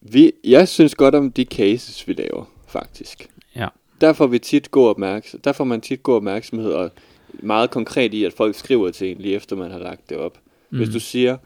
Vi, 0.00 0.32
jeg 0.44 0.68
synes 0.68 0.94
godt 0.94 1.14
om 1.14 1.32
de 1.32 1.44
cases, 1.44 2.08
vi 2.08 2.12
laver, 2.12 2.44
faktisk. 2.66 3.30
Ja. 3.56 3.68
Der 4.00 4.12
får 4.12 4.26
vi 4.26 4.38
tit 4.38 4.70
god 4.70 4.88
opmærksomhed. 4.88 5.42
Der 5.42 5.52
får 5.52 5.64
man 5.64 5.80
tit 5.80 6.02
god 6.02 6.14
opmærksomhed, 6.14 6.72
og 6.72 6.90
meget 7.32 7.70
konkret 7.70 8.14
i, 8.14 8.24
at 8.24 8.32
folk 8.32 8.54
skriver 8.54 8.90
til 8.90 9.10
en, 9.10 9.18
lige 9.18 9.34
efter 9.34 9.56
man 9.56 9.70
har 9.70 9.78
lagt 9.78 10.08
det 10.10 10.16
op. 10.16 10.38
Mm. 10.70 10.76
Hvis 10.78 10.88
du 10.88 11.00
siger, 11.00 11.36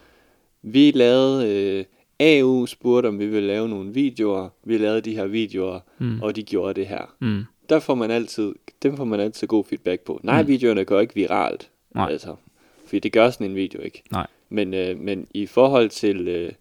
vi 0.63 0.91
lavede... 0.91 1.49
Øh, 1.49 1.85
AU 2.21 2.67
spurgte, 2.67 3.07
om 3.07 3.19
vi 3.19 3.27
ville 3.27 3.47
lave 3.47 3.69
nogle 3.69 3.95
videoer. 3.95 4.49
Vi 4.65 4.79
lavede 4.79 5.01
de 5.01 5.15
her 5.17 5.27
videoer, 5.27 5.81
Mm. 5.99 6.23
og 6.23 6.37
de 6.37 6.43
gjorde 6.43 6.75
det 6.75 6.87
her. 6.87 7.15
Mm. 7.21 7.43
Der 7.69 7.79
får 7.81 7.95
man 7.95 8.11
altid, 8.11 8.53
dem 8.83 8.97
får 8.97 9.05
man 9.05 9.21
altid 9.21 9.49
god 9.49 9.65
feedback 9.65 10.01
på. 10.01 10.21
Nej, 10.23 10.43
Mm. 10.43 10.49
videoerne 10.49 10.85
går 10.85 11.01
ikke 11.01 11.15
viralt. 11.15 11.71
Nej. 11.95 12.11
Altså, 12.13 12.35
fordi 12.87 12.99
det 12.99 13.13
gør 13.13 13.31
sådan 13.31 13.51
en 13.51 13.57
video 13.57 13.81
ikke. 13.81 14.03
Nej. 14.13 14.27
Men, 14.49 14.75
øh, 14.75 14.99
men 15.01 15.27
i 15.35 15.47
forhold 15.47 15.89
til 15.91 16.29
øh, 16.29 16.53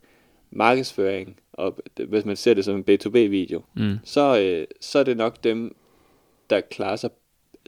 markedsføring, 0.51 1.35
og 1.53 1.77
hvis 2.07 2.25
man 2.25 2.35
ser 2.35 2.53
det 2.53 2.65
som 2.65 2.75
en 2.75 2.83
B2B-video, 2.91 3.61
Mm. 3.73 3.95
så, 4.03 4.39
øh, 4.41 4.67
så 4.81 4.99
er 4.99 5.03
det 5.03 5.17
nok 5.17 5.43
dem, 5.43 5.75
der 6.51 6.61
klarer 6.71 6.95
sig, 6.95 7.09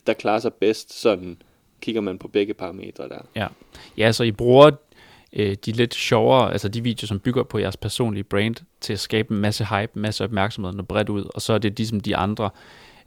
der 0.08 0.14
klarer 0.14 0.40
sig 0.40 0.54
bedst, 0.54 1.02
sådan 1.02 1.38
kigger 1.82 2.02
man 2.02 2.18
på 2.18 2.28
begge 2.28 2.54
parametre 2.54 3.10
der. 3.10 3.22
Ja, 3.98 4.12
så 4.12 4.24
I 4.24 4.32
bruger 4.32 4.72
øh, 5.34 5.56
de 5.66 5.72
lidt 5.72 5.94
sjovere, 5.94 6.52
altså 6.52 6.68
de 6.68 6.84
videoer, 6.84 7.08
som 7.08 7.20
bygger 7.20 7.44
på 7.44 7.58
jeres 7.58 7.78
personlige 7.78 8.24
brand, 8.24 8.56
til 8.82 8.94
at 8.94 9.00
skabe 9.00 9.34
en 9.34 9.40
masse 9.40 9.66
hype, 9.66 9.92
en 9.96 10.02
masse 10.02 10.24
opmærksomhed, 10.24 10.72
noget 10.72 10.88
bredt 10.88 11.10
ud, 11.10 11.26
og 11.34 11.42
så 11.42 11.54
er 11.54 11.58
det 11.58 11.78
ligesom 11.78 12.00
de 12.00 12.16
andre 12.16 12.50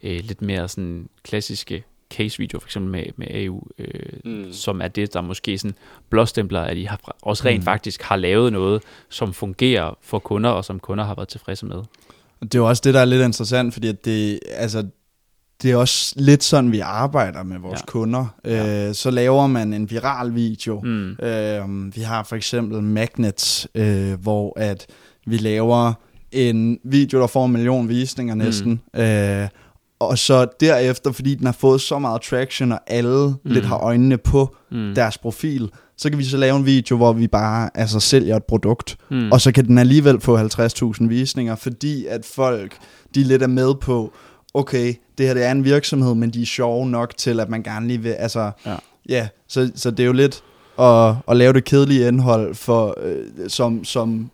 øh, 0.03 0.19
lidt 0.23 0.41
mere 0.41 0.67
sådan 0.67 1.09
klassiske 1.23 1.83
case-videoer, 2.13 2.59
for 2.59 2.67
eksempel 2.67 2.91
med, 2.91 3.03
med 3.15 3.27
AU, 3.45 3.61
øh, 3.77 4.19
mm. 4.25 4.53
Som 4.53 4.81
er 4.81 4.87
det, 4.87 5.13
der 5.13 5.21
måske 5.21 5.57
sådan 5.57 5.75
blåstempler, 6.09 6.61
at 6.61 6.77
I 6.77 6.83
har 6.83 7.15
også 7.21 7.45
rent 7.45 7.59
mm. 7.59 7.65
faktisk 7.65 8.01
har 8.01 8.15
lavet 8.15 8.53
noget, 8.53 8.83
som 9.09 9.33
fungerer 9.33 9.97
for 10.01 10.19
kunder, 10.19 10.49
og 10.49 10.65
som 10.65 10.79
kunder 10.79 11.03
har 11.03 11.15
været 11.15 11.27
tilfredse 11.27 11.65
med. 11.65 11.83
Det 12.41 12.55
er 12.55 12.59
jo 12.59 12.67
også 12.67 12.81
det, 12.85 12.93
der 12.93 12.99
er 12.99 13.05
lidt 13.05 13.25
interessant, 13.25 13.73
fordi 13.73 13.87
at 13.87 14.05
det, 14.05 14.39
altså, 14.49 14.87
det 15.63 15.71
er 15.71 15.75
også 15.75 16.13
lidt 16.17 16.43
sådan, 16.43 16.71
vi 16.71 16.79
arbejder 16.79 17.43
med 17.43 17.59
vores 17.59 17.79
Ja. 17.79 17.85
kunder. 17.85 18.25
Ja. 18.45 18.87
Øh, 18.87 18.93
så 18.95 19.11
laver 19.11 19.47
man 19.47 19.73
en 19.73 19.91
viral 19.91 20.35
video. 20.35 20.81
Mm. 20.83 21.09
Øh, 21.11 21.95
vi 21.95 22.01
har 22.01 22.23
for 22.23 22.35
eksempel 22.35 22.83
Magnets, 22.83 23.67
øh, 23.75 24.13
hvor 24.21 24.59
at 24.59 24.85
vi 25.27 25.37
laver 25.37 25.93
en 26.31 26.77
video, 26.83 27.19
der 27.19 27.27
får 27.27 27.45
en 27.45 27.51
million 27.51 27.89
visninger 27.89 28.35
næsten. 28.35 28.81
Mm. 28.93 28.99
Øh, 28.99 29.47
og 29.99 30.17
så 30.17 30.47
derefter, 30.59 31.11
fordi 31.11 31.35
den 31.35 31.45
har 31.45 31.53
fået 31.59 31.81
så 31.81 31.99
meget 31.99 32.21
traction, 32.21 32.71
og 32.71 32.79
alle 32.87 33.27
mm. 33.27 33.35
lidt 33.45 33.65
har 33.65 33.77
øjnene 33.77 34.17
på 34.17 34.55
Mm. 34.71 34.95
deres 34.95 35.17
profil, 35.17 35.69
så 35.97 36.09
kan 36.09 36.19
vi 36.19 36.23
så 36.23 36.37
lave 36.37 36.57
en 36.57 36.65
video, 36.65 36.97
hvor 36.97 37.13
vi 37.13 37.27
bare 37.27 37.69
altså, 37.75 37.99
sælger 37.99 38.35
et 38.35 38.43
produkt. 38.43 38.97
Mm. 39.11 39.31
Og 39.31 39.41
så 39.41 39.51
kan 39.51 39.65
den 39.65 39.77
alligevel 39.77 40.21
få 40.21 40.37
50.000 40.37 41.07
visninger, 41.07 41.55
fordi 41.55 42.05
at 42.05 42.25
folk, 42.25 42.77
de 43.15 43.23
lidt 43.23 43.41
er 43.43 43.47
med 43.47 43.73
på, 43.81 44.13
okay, 44.53 44.93
det 45.17 45.25
her 45.27 45.33
det 45.33 45.43
er 45.45 45.51
en 45.51 45.63
virksomhed, 45.63 46.15
men 46.15 46.29
de 46.29 46.41
er 46.41 46.45
sjove 46.45 46.89
nok 46.89 47.17
til, 47.17 47.39
at 47.39 47.49
man 47.49 47.63
gerne 47.63 47.87
lige 47.87 48.01
vil, 48.01 48.09
altså, 48.11 48.51
Ja. 48.65 48.75
ja 49.09 49.27
så, 49.47 49.71
så 49.75 49.91
det 49.91 49.99
er 49.99 50.07
jo 50.07 50.13
lidt 50.13 50.43
at, 50.79 51.15
at 51.27 51.37
lave 51.37 51.53
det 51.53 51.63
kedelige 51.63 52.07
indhold 52.07 52.55
for, 52.55 52.95
øh, 53.01 53.49
som, 53.49 53.83
som 53.83 54.29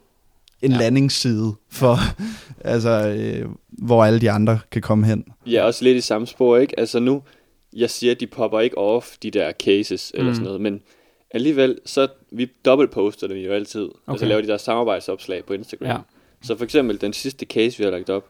en 0.62 0.72
Ja. 0.72 0.77
landingsside 0.77 1.53
for, 1.72 1.98
altså, 2.74 2.89
øh, 3.08 3.50
hvor 3.70 4.03
alle 4.05 4.22
de 4.22 4.32
andre 4.32 4.60
kan 4.72 4.82
komme 4.82 5.05
hen. 5.05 5.25
Ja, 5.46 5.63
også 5.63 5.84
lidt 5.84 5.98
i 5.98 6.01
samme 6.01 6.27
spor, 6.27 6.58
ikke? 6.58 6.79
Altså 6.79 7.00
nu, 7.00 7.22
jeg 7.75 7.89
siger, 7.89 8.13
de 8.15 8.27
popper 8.27 8.60
ikke 8.60 8.77
off, 8.77 9.08
de 9.24 9.32
der 9.32 9.51
cases 9.51 10.12
eller 10.15 10.29
mm. 10.29 10.36
sådan 10.36 10.46
noget, 10.46 10.62
men 10.62 10.82
alligevel, 11.32 11.79
så 11.86 12.08
vi 12.32 12.51
dobbeltposter 12.65 13.27
dem 13.27 13.38
jo 13.38 13.51
altid. 13.51 13.82
Altså, 13.82 13.98
okay. 14.08 14.13
Altså 14.13 14.25
laver 14.25 14.41
de 14.41 14.48
der 14.48 14.58
samarbejdsopslag 14.58 15.46
på 15.46 15.53
Instagram. 15.53 15.88
Ja. 15.88 15.98
Så 16.43 16.58
for 16.58 16.63
eksempel 16.63 17.01
den 17.01 17.13
sidste 17.13 17.46
case, 17.46 17.77
vi 17.77 17.84
har 17.84 17.91
lagt 17.91 18.10
op, 18.10 18.25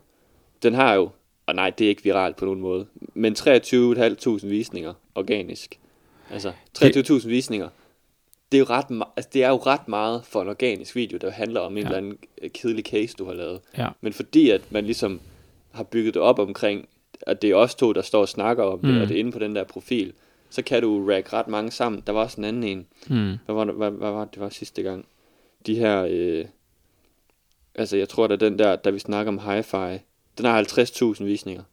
den 0.63 0.74
har 0.74 0.94
jo, 0.94 1.10
og 1.46 1.56
nej, 1.56 1.70
det 1.70 1.86
er 1.86 1.90
ikke 1.90 2.04
viralt 2.04 2.36
på 2.36 2.46
nogen 2.46 2.60
måde, 2.60 2.86
men 3.14 3.34
23.500 3.34 4.48
visninger 4.48 4.94
organisk. 5.16 5.80
Altså 6.32 6.52
23.000 6.78 7.28
visninger. 7.28 7.70
Det 8.52 8.58
er, 8.58 8.60
jo 8.60 8.66
ret, 8.70 9.06
altså, 9.18 9.30
det 9.34 9.44
er 9.44 9.50
jo 9.50 9.56
ret 9.56 9.88
meget 9.88 10.26
for 10.26 10.42
en 10.42 10.48
organisk 10.48 10.96
video, 10.96 11.18
der 11.18 11.32
handler 11.32 11.60
om 11.60 11.72
en 11.72 11.78
ja. 11.78 11.84
eller 11.84 11.98
anden 11.98 12.18
kedelig 12.50 12.86
case, 12.86 13.16
du 13.20 13.26
har 13.26 13.34
lavet. 13.34 13.60
Ja. 13.78 13.88
Men 14.02 14.14
fordi 14.14 14.50
at 14.50 14.72
man 14.72 14.86
ligesom 14.86 15.22
har 15.72 15.84
bygget 15.84 16.14
det 16.14 16.22
op 16.22 16.40
omkring, 16.40 16.88
at 17.22 17.42
det 17.42 17.50
er 17.50 17.56
os 17.56 17.76
to, 17.76 17.94
der 17.94 18.02
står 18.02 18.22
og 18.22 18.30
snakker 18.30 18.64
om 18.64 18.80
mm. 18.84 18.88
det, 18.88 19.02
og 19.02 19.08
det 19.08 19.16
er 19.16 19.20
inde 19.20 19.32
på 19.32 19.40
den 19.40 19.56
der 19.56 19.64
profil, 19.64 20.14
så 20.50 20.62
kan 20.62 20.82
du 20.82 21.10
rack 21.10 21.34
ret 21.34 21.48
mange 21.48 21.72
sammen. 21.72 22.04
Der 22.08 22.14
var 22.14 22.22
også 22.22 22.42
en 22.42 22.46
anden 22.46 22.64
en. 22.64 22.88
Mm. 23.08 23.38
Hvad, 23.46 23.56
var 23.56 23.64
det, 23.64 23.74
hvad, 23.74 23.92
hvad 23.92 24.12
var 24.12 24.26
det, 24.26 24.34
det 24.34 24.42
var 24.42 24.50
sidste 24.50 24.84
gang? 24.84 25.06
De 25.66 25.76
her, 25.76 26.08
øh, 26.10 26.46
altså 27.76 27.98
jeg 27.98 28.10
tror, 28.10 28.28
at 28.28 28.40
den 28.40 28.60
der, 28.60 28.76
da 28.76 28.90
vi 28.90 29.00
snakker 29.00 29.32
om 29.32 29.40
hi-fi, 29.40 30.00
den 30.38 30.46
har 30.46 30.63
50.000 30.63 31.24
visninger. 31.24 31.63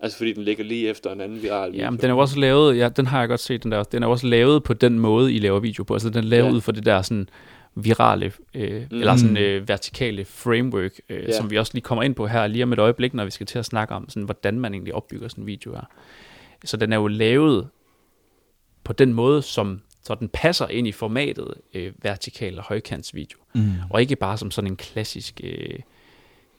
Altså 0.00 0.18
fordi 0.18 0.32
den 0.32 0.44
ligger 0.44 0.64
lige 0.64 0.88
efter 0.88 1.12
en 1.12 1.20
anden 1.20 1.42
viral 1.42 1.72
video. 1.72 1.84
Ja, 1.84 1.90
men 1.90 2.00
den 2.00 2.10
er 2.10 2.14
også 2.14 2.40
lavet, 2.40 2.78
ja, 2.78 2.88
den 2.88 3.06
har 3.06 3.18
jeg 3.18 3.28
godt 3.28 3.40
set, 3.40 3.62
den 3.62 3.72
der. 3.72 3.82
Den 3.82 4.02
er 4.02 4.06
også 4.06 4.26
lavet 4.26 4.62
på 4.62 4.74
den 4.74 4.98
måde, 4.98 5.32
I 5.32 5.38
laver 5.38 5.60
video 5.60 5.84
på. 5.84 5.94
Altså 5.94 6.10
den 6.10 6.18
er 6.18 6.28
lavet 6.28 6.46
ja. 6.46 6.52
ud 6.52 6.60
for 6.60 6.72
det 6.72 6.86
der 6.86 7.02
sådan 7.02 7.28
virale, 7.74 8.32
øh, 8.54 8.82
mm. 8.90 8.98
eller 8.98 9.16
sådan 9.16 9.36
øh, 9.36 9.68
vertikale 9.68 10.24
framework, 10.24 10.92
øh, 11.08 11.22
ja. 11.22 11.36
som 11.36 11.50
vi 11.50 11.58
også 11.58 11.74
lige 11.74 11.82
kommer 11.82 12.02
ind 12.02 12.14
på 12.14 12.26
her 12.26 12.46
lige 12.46 12.62
om 12.62 12.72
et 12.72 12.78
øjeblik, 12.78 13.14
når 13.14 13.24
vi 13.24 13.30
skal 13.30 13.46
til 13.46 13.58
at 13.58 13.64
snakke 13.64 13.94
om, 13.94 14.08
sådan, 14.08 14.22
hvordan 14.22 14.60
man 14.60 14.74
egentlig 14.74 14.94
opbygger 14.94 15.28
sådan 15.28 15.42
en 15.42 15.46
video 15.46 15.74
her. 15.74 15.84
Så 16.64 16.76
den 16.76 16.92
er 16.92 16.96
jo 16.96 17.06
lavet 17.06 17.68
på 18.84 18.92
den 18.92 19.12
måde, 19.12 19.42
som 19.42 19.80
så 20.04 20.14
den 20.14 20.28
passer 20.28 20.68
ind 20.68 20.88
i 20.88 20.92
formatet 20.92 21.54
øh, 21.74 21.92
vertikal 22.02 22.58
og 22.58 22.64
højkantsvideo, 22.64 23.38
mm. 23.54 23.72
og 23.90 24.00
ikke 24.00 24.16
bare 24.16 24.38
som 24.38 24.50
sådan 24.50 24.70
en 24.70 24.76
klassisk 24.76 25.40
øh, 25.44 25.78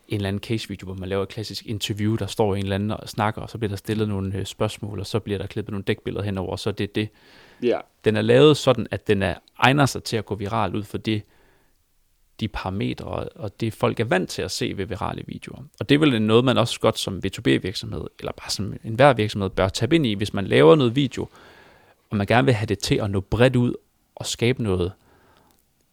en 0.10 0.16
eller 0.16 0.28
anden 0.28 0.44
case-video, 0.44 0.86
hvor 0.86 0.96
man 0.96 1.10
laver 1.10 1.24
et 1.24 1.30
klassisk 1.30 1.66
interview, 1.66 2.16
der 2.16 2.26
står 2.26 2.56
en 2.56 2.64
eller 2.64 2.76
anden 2.76 2.92
og 2.92 3.10
snakker, 3.10 3.42
og 3.42 3.50
så 3.50 3.58
bliver 3.58 3.70
der 3.70 3.76
stillet 3.76 4.10
nogle 4.10 4.38
øh, 4.38 4.46
spørgsmål, 4.46 5.00
og 5.00 5.06
så 5.06 5.20
bliver 5.20 5.40
der 5.40 5.48
klippet 5.48 5.72
nogle 5.72 5.84
dækbilleder 5.84 6.24
henover, 6.24 6.52
og 6.52 6.60
så 6.60 6.72
det 6.72 6.84
er 6.84 6.94
det. 6.96 7.10
Ja. 7.64 7.80
Den 8.06 8.16
er 8.16 8.22
lavet 8.22 8.58
sådan, 8.58 8.88
at 8.92 9.08
den 9.08 9.24
er, 9.24 9.36
egner 9.60 9.86
sig 9.86 10.04
til 10.04 10.18
at 10.18 10.26
gå 10.26 10.36
viral 10.36 10.76
ud 10.76 10.84
for 10.84 10.98
det, 10.98 11.22
de 12.40 12.48
parametre, 12.48 13.06
og 13.36 13.60
det 13.60 13.74
folk 13.74 14.00
er 14.00 14.06
vant 14.06 14.30
til 14.30 14.42
at 14.42 14.52
se 14.52 14.74
ved 14.78 14.86
virale 14.86 15.24
videoer. 15.28 15.64
Og 15.80 15.90
det 15.90 15.96
er 15.96 16.00
vel 16.00 16.22
noget, 16.22 16.46
man 16.46 16.58
også 16.58 16.80
godt 16.80 17.00
som 17.00 17.22
B2B-virksomhed, 17.26 18.06
eller 18.20 18.32
bare 18.32 18.50
som 18.50 18.74
enhver 18.84 19.14
virksomhed, 19.14 19.50
bør 19.50 19.70
tabe 19.70 19.96
ind 19.96 20.06
i, 20.06 20.14
hvis 20.14 20.34
man 20.34 20.48
laver 20.48 20.76
noget 20.76 20.96
video, 20.96 21.28
og 22.10 22.18
man 22.18 22.28
gerne 22.28 22.46
vil 22.46 22.54
have 22.54 22.66
det 22.66 22.80
til 22.80 22.96
at 22.96 23.12
nå 23.12 23.20
bredt 23.20 23.56
ud 23.56 23.74
og 24.16 24.26
skabe 24.26 24.64
noget, 24.64 24.92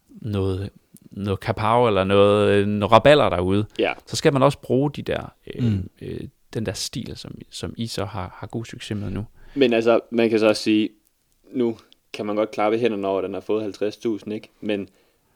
noget, 0.09 0.69
noget 1.17 1.39
kapav 1.39 1.87
eller 1.87 2.03
noget, 2.03 2.67
noget 2.67 2.91
raballer 2.91 3.29
derude, 3.29 3.65
ja. 3.79 3.93
så 4.05 4.15
skal 4.15 4.33
man 4.33 4.43
også 4.43 4.59
bruge 4.59 4.91
de 4.91 5.01
der, 5.01 5.33
øh, 5.53 5.63
mm. 5.63 5.89
øh, 6.01 6.19
den 6.53 6.65
der 6.65 6.73
stil, 6.73 7.17
som, 7.17 7.35
som 7.49 7.73
I 7.77 7.87
så 7.87 8.05
har, 8.05 8.35
har 8.37 8.47
god 8.47 8.65
succes 8.65 8.97
med 8.97 9.09
nu. 9.09 9.25
Men 9.55 9.73
altså, 9.73 9.99
man 10.09 10.29
kan 10.29 10.39
så 10.39 10.47
også 10.47 10.61
sige, 10.61 10.89
nu 11.51 11.77
kan 12.13 12.25
man 12.25 12.35
godt 12.35 12.51
klappe 12.51 12.77
hænderne 12.77 13.07
over, 13.07 13.17
at 13.17 13.23
den 13.23 13.33
har 13.33 13.41
fået 13.41 13.81
50.000, 13.81 14.31
ikke? 14.31 14.49
Men 14.61 14.89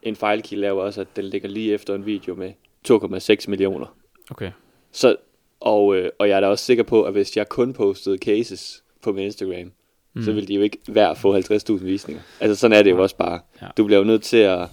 en 0.03 0.15
fejlkilde 0.15 0.65
er 0.65 0.69
jo 0.69 0.77
også, 0.77 1.01
at 1.01 1.07
den 1.15 1.25
ligger 1.25 1.49
lige 1.49 1.73
efter 1.73 1.95
en 1.95 2.05
video 2.05 2.35
med 2.35 2.51
2,6 2.89 3.49
millioner. 3.49 3.95
Okay. 4.31 4.51
Så, 4.91 5.15
og, 5.59 5.95
øh, 5.95 6.09
og 6.19 6.29
jeg 6.29 6.35
er 6.35 6.39
da 6.39 6.47
også 6.47 6.65
sikker 6.65 6.83
på, 6.83 7.03
at 7.03 7.11
hvis 7.13 7.37
jeg 7.37 7.49
kun 7.49 7.73
postede 7.73 8.17
cases 8.17 8.83
på 9.01 9.11
min 9.11 9.23
Instagram, 9.23 9.71
mm. 10.13 10.23
så 10.23 10.31
ville 10.31 10.47
de 10.47 10.53
jo 10.53 10.61
ikke 10.61 10.77
hver 10.87 11.13
få 11.13 11.37
50.000 11.37 11.73
visninger. 11.73 12.21
Altså 12.39 12.59
sådan 12.59 12.77
er 12.77 12.83
det 12.83 12.91
jo 12.91 13.01
også 13.01 13.17
bare. 13.17 13.39
Ja. 13.61 13.67
Du 13.77 13.85
bliver 13.85 13.99
jo 13.99 14.05
nødt 14.05 14.23
til 14.23 14.37
at, 14.37 14.67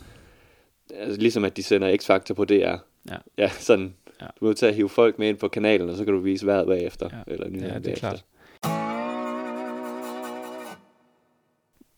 altså, 0.94 1.20
ligesom 1.20 1.44
at 1.44 1.56
de 1.56 1.62
sender 1.62 1.96
X-Factor 1.96 2.34
på 2.34 2.44
DR. 2.44 2.52
Ja. 2.54 3.16
ja 3.38 3.48
sådan, 3.48 3.94
ja. 4.20 4.26
du 4.40 4.44
er 4.44 4.48
nødt 4.48 4.58
til 4.58 4.66
at 4.66 4.74
hive 4.74 4.88
folk 4.88 5.18
med 5.18 5.28
ind 5.28 5.38
på 5.38 5.48
kanalen, 5.48 5.88
og 5.88 5.96
så 5.96 6.04
kan 6.04 6.14
du 6.14 6.20
vise 6.20 6.46
vejret 6.46 6.66
bagefter. 6.66 7.08
Ja. 7.12 7.32
Eller 7.32 7.46
ja, 7.46 7.56
det 7.56 7.64
er 7.64 7.80
bagefter. 7.80 7.94
klart. 7.94 8.24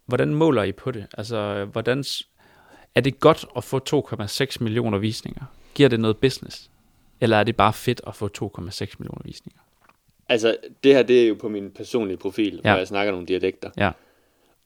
Hvordan 0.07 0.35
måler 0.35 0.63
I 0.63 0.73
på 0.73 0.91
det? 0.91 1.07
Altså, 1.19 1.65
hvordan, 1.73 2.05
er 2.95 3.01
det 3.01 3.21
godt 3.21 3.47
at 3.57 3.65
få 3.65 3.81
2,6 3.95 4.57
millioner 4.61 4.99
visninger? 4.99 5.45
Giver 5.75 5.89
det 5.89 6.01
noget 6.01 6.17
business? 6.17 6.71
Eller 7.21 7.37
er 7.37 7.45
det 7.45 7.57
bare 7.57 7.73
fedt 7.73 8.01
at 8.07 8.15
få 8.15 8.29
2,6 8.39 8.95
millioner 8.99 9.23
visninger? 9.25 9.61
Altså, 10.29 10.57
det 10.85 10.95
her, 10.95 11.03
det 11.03 11.23
er 11.23 11.29
jo 11.29 11.35
på 11.35 11.49
min 11.49 11.71
personlige 11.71 12.17
profil, 12.17 12.61
ja. 12.65 12.71
hvor 12.71 12.79
jeg 12.79 12.87
snakker 12.87 13.13
nogle 13.13 13.27
dialekter. 13.27 13.71
Ja. 13.77 13.91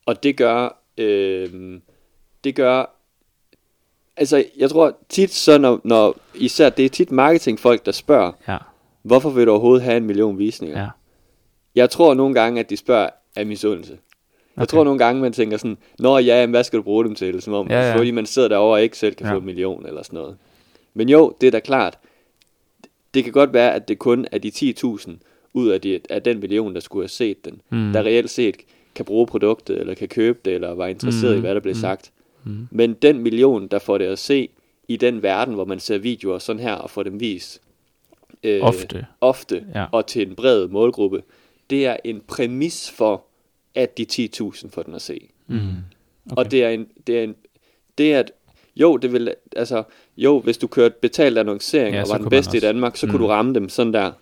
Og 0.07 0.23
det 0.23 0.37
gør, 0.37 0.83
øh, 0.99 1.81
det 2.45 2.55
gør, 2.55 2.94
altså, 4.17 4.45
jeg 4.57 4.71
tror 4.71 4.97
tit 5.09 5.31
så, 5.31 5.59
når, 5.59 5.81
når 5.85 6.17
især 6.35 6.71
det 6.71 6.85
er 6.85 6.89
tit 6.89 7.11
marketingfolk, 7.11 7.87
der 7.87 7.93
spørger, 7.93 8.33
ja. 8.49 8.57
hvorfor 9.03 9.31
vil 9.31 9.47
du 9.47 9.51
overhovedet 9.51 9.83
have 9.83 9.97
en 9.97 10.05
million 10.05 10.39
visninger? 10.39 10.81
Ja. 10.81 10.89
Jeg 11.75 11.91
tror 11.91 12.15
nogle 12.15 12.35
gange, 12.35 12.61
at 12.61 12.71
de 12.71 12.77
spørger 12.77 13.09
af 13.37 13.47
misundelse. 13.47 13.93
Okay. 13.93 14.61
Jeg 14.61 14.69
tror 14.69 14.85
nogle 14.85 14.99
gange, 14.99 15.23
man 15.23 15.33
tænker 15.33 15.57
sådan, 15.57 15.79
Nå 15.99 16.19
ja, 16.19 16.47
hvad 16.47 16.65
skal 16.65 16.77
du 16.77 16.83
bruge 16.83 17.05
dem 17.05 17.15
til? 17.15 17.43
Som 17.43 17.53
om, 17.53 17.71
ja, 17.71 17.89
ja. 17.89 17.97
fordi 17.97 18.11
man 18.11 18.27
sidder 18.27 18.49
derovre 18.49 18.77
og 18.77 18.83
ikke 18.83 18.99
selv 18.99 19.15
kan 19.15 19.27
ja. 19.27 19.33
få 19.33 19.39
en 19.39 19.45
million 19.45 19.87
eller 19.87 20.03
sådan 20.03 20.17
noget. 20.17 20.37
Men 20.95 21.09
jo, 21.09 21.35
det 21.41 21.47
er 21.47 21.51
da 21.51 21.61
klart. 21.61 21.99
Det 23.15 23.25
kan 23.25 23.33
godt 23.33 23.53
være, 23.53 23.75
at 23.75 23.89
det 23.89 23.99
kun 23.99 24.27
er 24.33 24.39
de 24.39 24.49
10.000, 24.49 25.11
ud 25.55 25.69
af, 25.69 25.81
de, 25.81 26.01
af 26.11 26.23
den 26.23 26.41
million, 26.41 26.75
der 26.75 26.81
skulle 26.81 27.03
have 27.03 27.09
set 27.09 27.45
den, 27.45 27.61
mm. 27.71 27.93
der 27.93 28.03
reelt 28.03 28.31
set 28.31 28.57
kan 28.95 29.05
bruge 29.05 29.27
produktet, 29.27 29.81
eller 29.81 29.95
kan 29.95 30.09
købe 30.09 30.39
det, 30.45 30.55
eller 30.55 30.75
var 30.75 30.87
interesseret 30.87 31.33
mm. 31.33 31.39
i, 31.39 31.41
hvad 31.41 31.55
der 31.55 31.61
blev 31.61 31.75
mm. 31.75 31.81
sagt. 31.81 32.11
Mm. 32.45 32.69
Men 32.71 32.95
den 32.95 33.19
million, 33.19 33.67
der 33.67 33.79
får 33.79 33.99
det 33.99 34.05
at 34.05 34.19
se 34.19 34.49
i 34.89 34.97
den 34.97 35.23
verden, 35.23 35.55
hvor 35.55 35.65
man 35.65 35.81
ser 35.81 35.99
videoer 35.99 36.39
sådan 36.39 36.63
her, 36.63 36.75
og 36.75 36.91
får 36.91 37.03
dem 37.03 37.21
vist 37.21 37.61
øh, 38.43 38.63
ofte, 38.63 39.07
ofte 39.21 39.65
ja. 39.75 39.87
og 39.93 40.07
til 40.07 40.29
en 40.29 40.35
bred 40.35 40.69
målgruppe, 40.69 41.23
det 41.71 41.87
er 41.87 41.97
en 42.05 42.23
præmis 42.27 42.91
for, 42.91 43.25
at 43.75 43.99
de 43.99 44.07
10.000 44.13 44.71
får 44.71 44.83
den 44.83 44.95
at 44.95 45.03
se. 45.03 45.29
Mm. 45.47 45.59
Okay. 45.59 46.37
Og 46.37 46.51
det 46.51 46.65
er 46.65 46.69
en, 46.69 46.89
det 47.07 47.19
er 47.19 47.23
en, 47.23 47.35
det 47.99 48.15
er 48.15 48.19
at, 48.19 48.33
jo, 48.77 48.97
det 48.97 49.13
vil, 49.13 49.35
altså, 49.57 49.83
jo, 50.17 50.41
hvis 50.41 50.59
du 50.59 50.67
kørte 50.67 50.95
betalt 51.01 51.39
annoncering, 51.39 51.95
ja, 51.95 52.03
og 52.03 52.09
var 52.09 52.19
den 52.19 52.29
bedste 52.29 52.57
i 52.57 52.61
Danmark, 52.61 52.97
så 52.97 53.07
mm. 53.07 53.13
kunne 53.13 53.23
du 53.23 53.29
ramme 53.29 53.55
dem 53.55 53.69
sådan 53.69 53.93
der. 53.93 54.13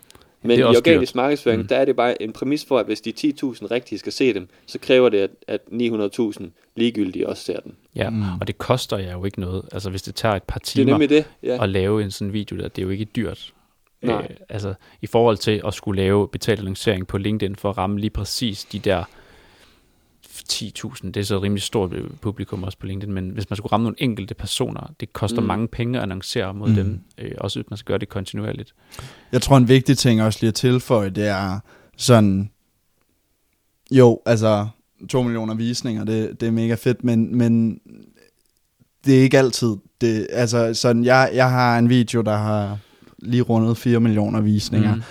Men 0.43 0.59
i 0.59 0.63
organisk 0.63 1.15
markedsføring, 1.15 1.63
mm. 1.63 1.69
der 1.69 1.77
er 1.77 1.85
det 1.85 1.97
bare 1.97 2.23
en 2.23 2.33
præmis 2.33 2.65
for, 2.65 2.79
at 2.79 2.87
hvis 2.87 3.01
de 3.01 3.13
10.000 3.19 3.71
rigtigt 3.71 3.99
skal 3.99 4.13
se 4.13 4.35
dem, 4.35 4.49
så 4.67 4.79
kræver 4.79 5.09
det, 5.09 5.19
at, 5.19 5.31
at 5.47 5.61
900.000 5.73 6.45
ligegyldige 6.77 7.29
også 7.29 7.45
ser 7.45 7.61
den. 7.61 7.77
Ja, 7.97 8.11
mm. 8.11 8.23
og 8.41 8.47
det 8.47 8.59
koster 8.59 8.99
jer 8.99 9.13
jo 9.13 9.25
ikke 9.25 9.41
noget. 9.41 9.63
Altså 9.73 9.91
hvis 9.91 10.03
det 10.03 10.15
tager 10.15 10.35
et 10.35 10.43
par 10.43 10.61
timer 10.61 10.99
det 10.99 11.11
det, 11.11 11.25
ja. 11.43 11.63
at 11.63 11.69
lave 11.69 12.03
en 12.03 12.11
sådan 12.11 12.33
video, 12.33 12.57
der, 12.57 12.69
det 12.69 12.79
er 12.79 12.83
jo 12.83 12.91
ikke 12.91 13.05
dyrt. 13.05 13.53
Nej. 14.03 14.27
Øh, 14.31 14.37
altså 14.49 14.75
i 15.03 15.07
forhold 15.07 15.37
til 15.37 15.63
at 15.67 15.75
skulle 15.75 16.03
lave 16.03 16.29
betalt 16.29 16.61
annoncering 16.61 17.07
på 17.07 17.19
LinkedIn 17.19 17.57
for 17.57 17.71
at 17.71 17.79
ramme 17.79 18.01
lige 18.01 18.11
præcis 18.11 18.65
de 18.65 18.79
der 18.79 19.05
10.000, 20.53 21.07
det 21.07 21.17
er 21.17 21.23
så 21.23 21.37
et 21.37 21.43
rimelig 21.43 21.63
stort 21.63 21.93
øh, 21.93 22.11
publikum 22.21 22.65
også 22.65 22.79
på 22.79 22.87
LinkedIn, 22.87 23.15
men 23.15 23.31
hvis 23.31 23.51
man 23.51 23.57
skulle 23.57 23.73
ramme 23.73 23.85
nogle 23.85 23.97
enkelte 23.99 24.35
personer, 24.35 24.95
det 25.01 25.13
koster 25.13 25.41
mm. 25.41 25.47
mange 25.47 25.69
penge 25.69 25.99
at 25.99 26.03
annoncere 26.03 26.55
mod 26.55 26.69
mm. 26.69 26.75
dem, 26.75 27.01
øh, 27.19 27.33
også 27.39 27.59
hvis 27.59 27.71
man 27.71 27.77
skal 27.77 27.87
gøre 27.87 27.99
det 27.99 28.09
kontinuerligt. 28.09 28.75
Jeg 29.33 29.43
tror 29.43 29.57
en 29.57 29.69
vigtig 29.69 29.99
ting 29.99 30.23
også 30.23 30.39
lige 30.43 30.49
at 30.49 30.55
tilføje, 30.55 31.11
det 31.11 31.27
er 31.27 31.61
sådan, 31.97 32.51
jo, 33.91 34.21
altså 34.27 34.69
2 35.09 35.23
millioner 35.23 35.55
visninger, 35.55 36.05
det, 36.05 36.41
det 36.41 36.47
er 36.47 36.53
mega 36.53 36.75
fedt, 36.75 37.05
men, 37.05 37.39
men 37.39 37.79
det 39.05 39.19
er 39.19 39.23
ikke 39.23 39.39
altid 39.39 39.77
det, 40.01 40.27
altså 40.31 40.75
sådan, 40.75 41.05
jeg, 41.05 41.31
jeg 41.35 41.51
har 41.51 41.79
en 41.79 41.89
video, 41.89 42.21
der 42.21 42.37
har 42.37 42.79
lige 43.19 43.43
rundet 43.43 43.77
4 43.77 44.01
millioner 44.01 44.41
visninger, 44.41 44.95
mm 44.95 45.03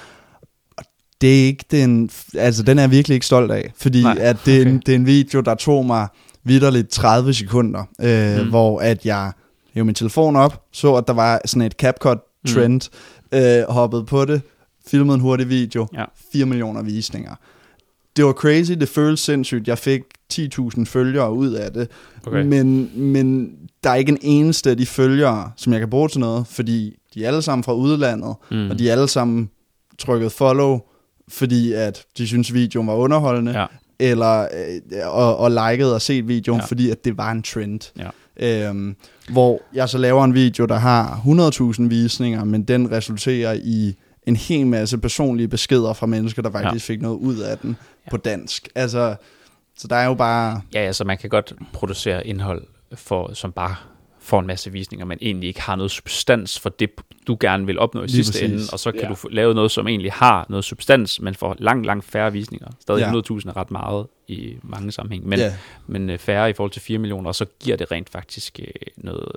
det 1.22 1.42
er 1.42 1.46
ikke 1.46 1.66
den, 1.72 2.10
altså 2.36 2.64
den 2.64 2.78
er 2.78 2.84
jeg 2.84 2.92
virkelig 2.92 3.16
ikke 3.16 3.26
stolt 3.26 3.52
af, 3.52 3.72
fordi 3.76 4.04
Nej, 4.04 4.18
at 4.20 4.38
det, 4.46 4.58
er 4.58 4.66
en, 4.66 4.80
det 4.86 4.90
er 4.90 4.96
en 4.96 5.06
video, 5.06 5.40
der 5.40 5.56
tog 5.56 5.86
mig 5.86 6.08
vidderligt 6.44 6.90
30 6.90 7.34
sekunder, 7.34 7.84
øh, 8.02 8.42
mm. 8.42 8.50
hvor 8.50 8.80
at 8.80 9.06
jeg 9.06 9.32
hævde 9.74 9.86
min 9.86 9.96
telefon 9.96 10.36
op, 10.36 10.66
så 10.72 10.96
at 10.96 11.08
der 11.08 11.14
var 11.14 11.42
sådan 11.46 11.62
et 11.62 11.74
CapCut-trend, 11.74 12.90
mm. 13.32 13.38
øh, 13.38 13.64
hoppede 13.70 14.06
på 14.06 14.26
det, 14.26 14.42
filmede 14.88 15.16
en 15.16 15.22
hurtig 15.22 15.50
video, 15.50 15.88
ja. 15.94 16.06
4 16.32 16.46
millioner 16.46 16.82
visninger. 16.82 17.36
Det 18.18 18.26
var 18.26 18.34
crazy, 18.34 18.72
det 18.72 18.90
føltes 18.90 19.20
sindssygt, 19.20 19.68
jeg 19.68 19.78
fik 19.78 20.02
10.000 20.34 20.84
følgere 20.86 21.34
ud 21.34 21.52
af 21.52 21.74
det, 21.74 21.88
okay. 22.28 22.44
men, 22.44 22.92
men 22.96 23.52
der 23.84 23.90
er 23.90 23.96
ikke 23.96 24.12
en 24.12 24.20
eneste 24.22 24.70
af 24.70 24.78
de 24.78 24.86
følgere, 24.86 25.52
som 25.58 25.74
jeg 25.74 25.80
kan 25.80 25.90
bruge 25.90 26.10
til 26.10 26.20
noget, 26.20 26.48
fordi 26.48 26.96
de 27.14 27.24
er 27.24 27.28
alle 27.28 27.42
sammen 27.42 27.64
fra 27.64 27.74
udlandet, 27.74 28.36
mm. 28.52 28.70
og 28.70 28.80
de 28.80 28.90
er 28.90 28.92
alle 28.92 29.08
sammen 29.08 29.50
trykket 30.00 30.32
follow, 30.32 30.80
fordi 31.28 31.74
at 31.74 32.06
de 32.18 32.28
synes 32.28 32.54
videoen 32.54 32.88
var 32.88 32.94
underholdende, 32.94 33.60
ja. 33.60 33.66
eller 34.00 34.42
øh, 34.42 35.08
og, 35.08 35.38
og 35.38 35.52
likede 35.52 35.96
og 35.96 36.02
set 36.02 36.28
videoen, 36.28 36.60
ja. 36.60 36.66
fordi 36.66 36.90
at 36.90 37.06
det 37.06 37.18
var 37.18 37.32
en 37.32 37.44
trend. 37.44 37.92
Ja. 37.98 38.10
Øhm, 38.38 38.96
hvor 39.30 39.62
jeg 39.74 39.90
så 39.90 39.98
laver 39.98 40.24
en 40.24 40.34
video, 40.34 40.66
der 40.66 40.76
har 40.76 41.22
100.000 41.78 41.88
visninger, 41.88 42.44
men 42.44 42.64
den 42.64 42.92
resulterer 42.92 43.54
i 43.64 43.96
en 44.28 44.36
hel 44.36 44.68
masse 44.68 44.98
personlige 44.98 45.48
beskeder 45.48 45.94
fra 45.94 46.06
mennesker, 46.06 46.42
der 46.42 46.52
faktisk 46.52 46.90
ja. 46.90 46.94
fik 46.94 47.02
noget 47.02 47.18
ud 47.18 47.38
af 47.38 47.58
den. 47.58 47.78
På 48.10 48.18
dansk. 48.18 48.70
Altså, 48.76 49.16
så 49.78 49.88
der 49.88 49.96
er 49.96 50.06
jo 50.06 50.14
bare... 50.14 50.62
Ja, 50.74 50.80
altså 50.80 51.04
man 51.04 51.18
kan 51.18 51.30
godt 51.30 51.54
producere 51.74 52.28
indhold, 52.28 52.64
for, 52.94 53.34
som 53.34 53.52
bare 53.52 53.76
får 54.20 54.40
en 54.40 54.48
masse 54.48 54.72
visninger, 54.72 55.06
men 55.06 55.18
egentlig 55.22 55.48
ikke 55.48 55.62
har 55.62 55.76
noget 55.76 55.92
substans 55.92 56.60
for 56.60 56.70
det, 56.70 56.90
du 57.28 57.38
gerne 57.40 57.66
vil 57.66 57.80
opnå 57.80 58.02
i 58.02 58.06
Lige 58.06 58.16
sidste 58.16 58.32
præcis. 58.32 58.52
ende, 58.52 58.64
og 58.74 58.80
så 58.80 58.92
kan 58.92 59.02
ja. 59.02 59.08
du 59.08 59.16
lave 59.30 59.54
noget, 59.54 59.72
som 59.72 59.88
egentlig 59.88 60.12
har 60.12 60.46
noget 60.50 60.66
substans, 60.66 61.22
men 61.22 61.36
får 61.36 61.56
langt, 61.60 61.86
langt 61.86 62.06
færre 62.06 62.32
visninger. 62.32 62.68
Stadig 62.80 63.02
ja. 63.02 63.12
100.000 63.12 63.50
er 63.50 63.58
ret 63.58 63.72
meget 63.72 64.08
i 64.28 64.56
mange 64.64 64.92
sammenhæng, 64.92 65.28
men, 65.28 65.40
ja. 65.40 65.54
men 65.88 66.10
øh, 66.10 66.18
færre 66.20 66.50
i 66.50 66.54
forhold 66.54 66.72
til 66.72 66.82
4 66.82 67.00
millioner, 67.00 67.28
og 67.28 67.36
så 67.36 67.46
giver 67.60 67.78
det 67.78 67.92
rent 67.92 68.10
faktisk 68.10 68.60
øh, 68.60 68.68
noget, 68.98 69.32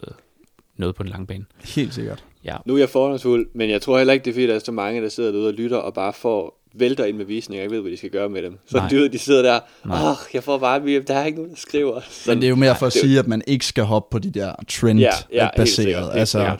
noget 0.76 0.94
på 0.94 1.02
den 1.02 1.11
lange 1.11 1.26
bane. 1.26 1.44
Helt 1.64 1.94
sikkert. 1.94 2.25
Ja. 2.44 2.56
Nu 2.66 2.75
er 2.75 2.78
jeg 2.78 2.88
forholdsfuld, 2.88 3.49
men 3.54 3.71
jeg 3.71 3.83
tror 3.83 3.99
heller 3.99 4.12
ikke, 4.12 4.25
det 4.25 4.30
er 4.30 4.35
fordi, 4.35 4.47
der 4.47 4.54
er 4.54 4.59
så 4.59 4.73
mange, 4.73 5.02
der 5.02 5.09
sidder 5.09 5.33
derude 5.33 5.49
og 5.49 5.54
lytter 5.54 5.76
og 5.76 5.94
bare 5.94 6.12
får 6.12 6.63
vælter 6.75 7.04
ind 7.04 7.16
med 7.16 7.25
visninger, 7.25 7.61
jeg 7.61 7.64
ikke 7.64 7.75
ved, 7.75 7.83
hvad 7.83 7.93
de 7.93 7.97
skal 7.97 8.11
gøre 8.11 8.28
med 8.28 8.43
dem. 8.43 8.59
Så 8.66 8.83
de, 8.90 9.09
de 9.09 9.19
sidder 9.19 9.43
der, 9.43 9.61
åh, 9.85 10.11
oh, 10.11 10.16
jeg 10.35 10.45
får 10.45 10.59
bare 10.59 10.81
mere, 10.81 11.00
der 11.00 11.14
er 11.14 11.25
ikke 11.25 11.38
nogen, 11.38 11.50
der 11.50 11.57
skriver. 11.57 12.00
Sådan, 12.11 12.37
Men 12.37 12.40
det 12.40 12.47
er 12.47 12.50
jo 12.50 12.57
mere 12.57 12.76
for 12.76 12.87
at 12.87 12.93
sige, 12.93 13.19
at 13.19 13.26
man 13.26 13.43
ikke 13.47 13.66
skal 13.66 13.85
hoppe 13.85 14.12
på 14.12 14.19
de 14.19 14.31
der 14.31 14.54
trend-baseret. 14.69 15.88
Ja, 15.88 16.00
ja, 16.00 16.11
altså, 16.11 16.40
ja. 16.40 16.54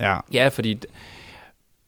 Ja. 0.00 0.16
ja, 0.32 0.48
fordi 0.48 0.78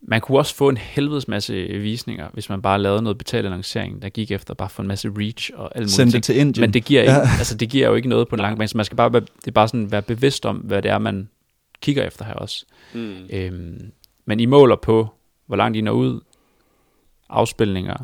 man 0.03 0.21
kunne 0.21 0.39
også 0.39 0.55
få 0.55 0.69
en 0.69 0.77
helvedes 0.77 1.29
masse 1.29 1.55
visninger, 1.69 2.29
hvis 2.33 2.49
man 2.49 2.63
bare 2.63 2.83
lavede 2.83 3.03
noget 3.03 3.19
betalt 3.19 3.47
annoncering, 3.47 4.03
der 4.03 4.09
gik 4.09 4.31
efter 4.31 4.55
bare 4.55 4.69
for 4.69 4.83
en 4.83 4.89
masse 4.89 5.11
reach 5.19 5.51
og 5.55 5.65
alt 5.65 5.77
muligt. 5.77 5.93
Send 5.93 6.13
det 6.13 6.23
til 6.23 6.37
Indien. 6.37 6.61
Men 6.61 6.73
det 6.73 6.85
giver, 6.85 7.01
ikke, 7.01 7.13
ja. 7.13 7.29
altså, 7.39 7.57
det 7.57 7.69
giver 7.69 7.89
jo 7.89 7.95
ikke 7.95 8.09
noget 8.09 8.29
på 8.29 8.35
en 8.35 8.41
lang 8.41 8.59
bane, 8.59 8.69
så 8.69 8.77
man 8.77 8.85
skal 8.85 8.97
bare 8.97 9.13
være, 9.13 9.23
det 9.23 9.47
er 9.47 9.51
bare 9.51 9.69
sådan 9.69 9.93
være 9.93 10.03
bevidst 10.03 10.47
om, 10.47 10.57
hvad 10.57 10.83
det 10.83 10.91
er, 10.91 10.99
man 10.99 11.29
kigger 11.81 12.05
efter 12.05 12.25
her 12.25 12.35
også. 12.35 12.65
Mm. 12.95 13.15
Øhm, 13.31 13.93
men 14.25 14.41
I 14.41 14.47
måler 14.47 14.77
på, 14.77 15.09
hvor 15.47 15.57
langt 15.57 15.77
I 15.77 15.81
når 15.81 15.93
ud, 15.93 16.21
afspilninger. 17.33 17.97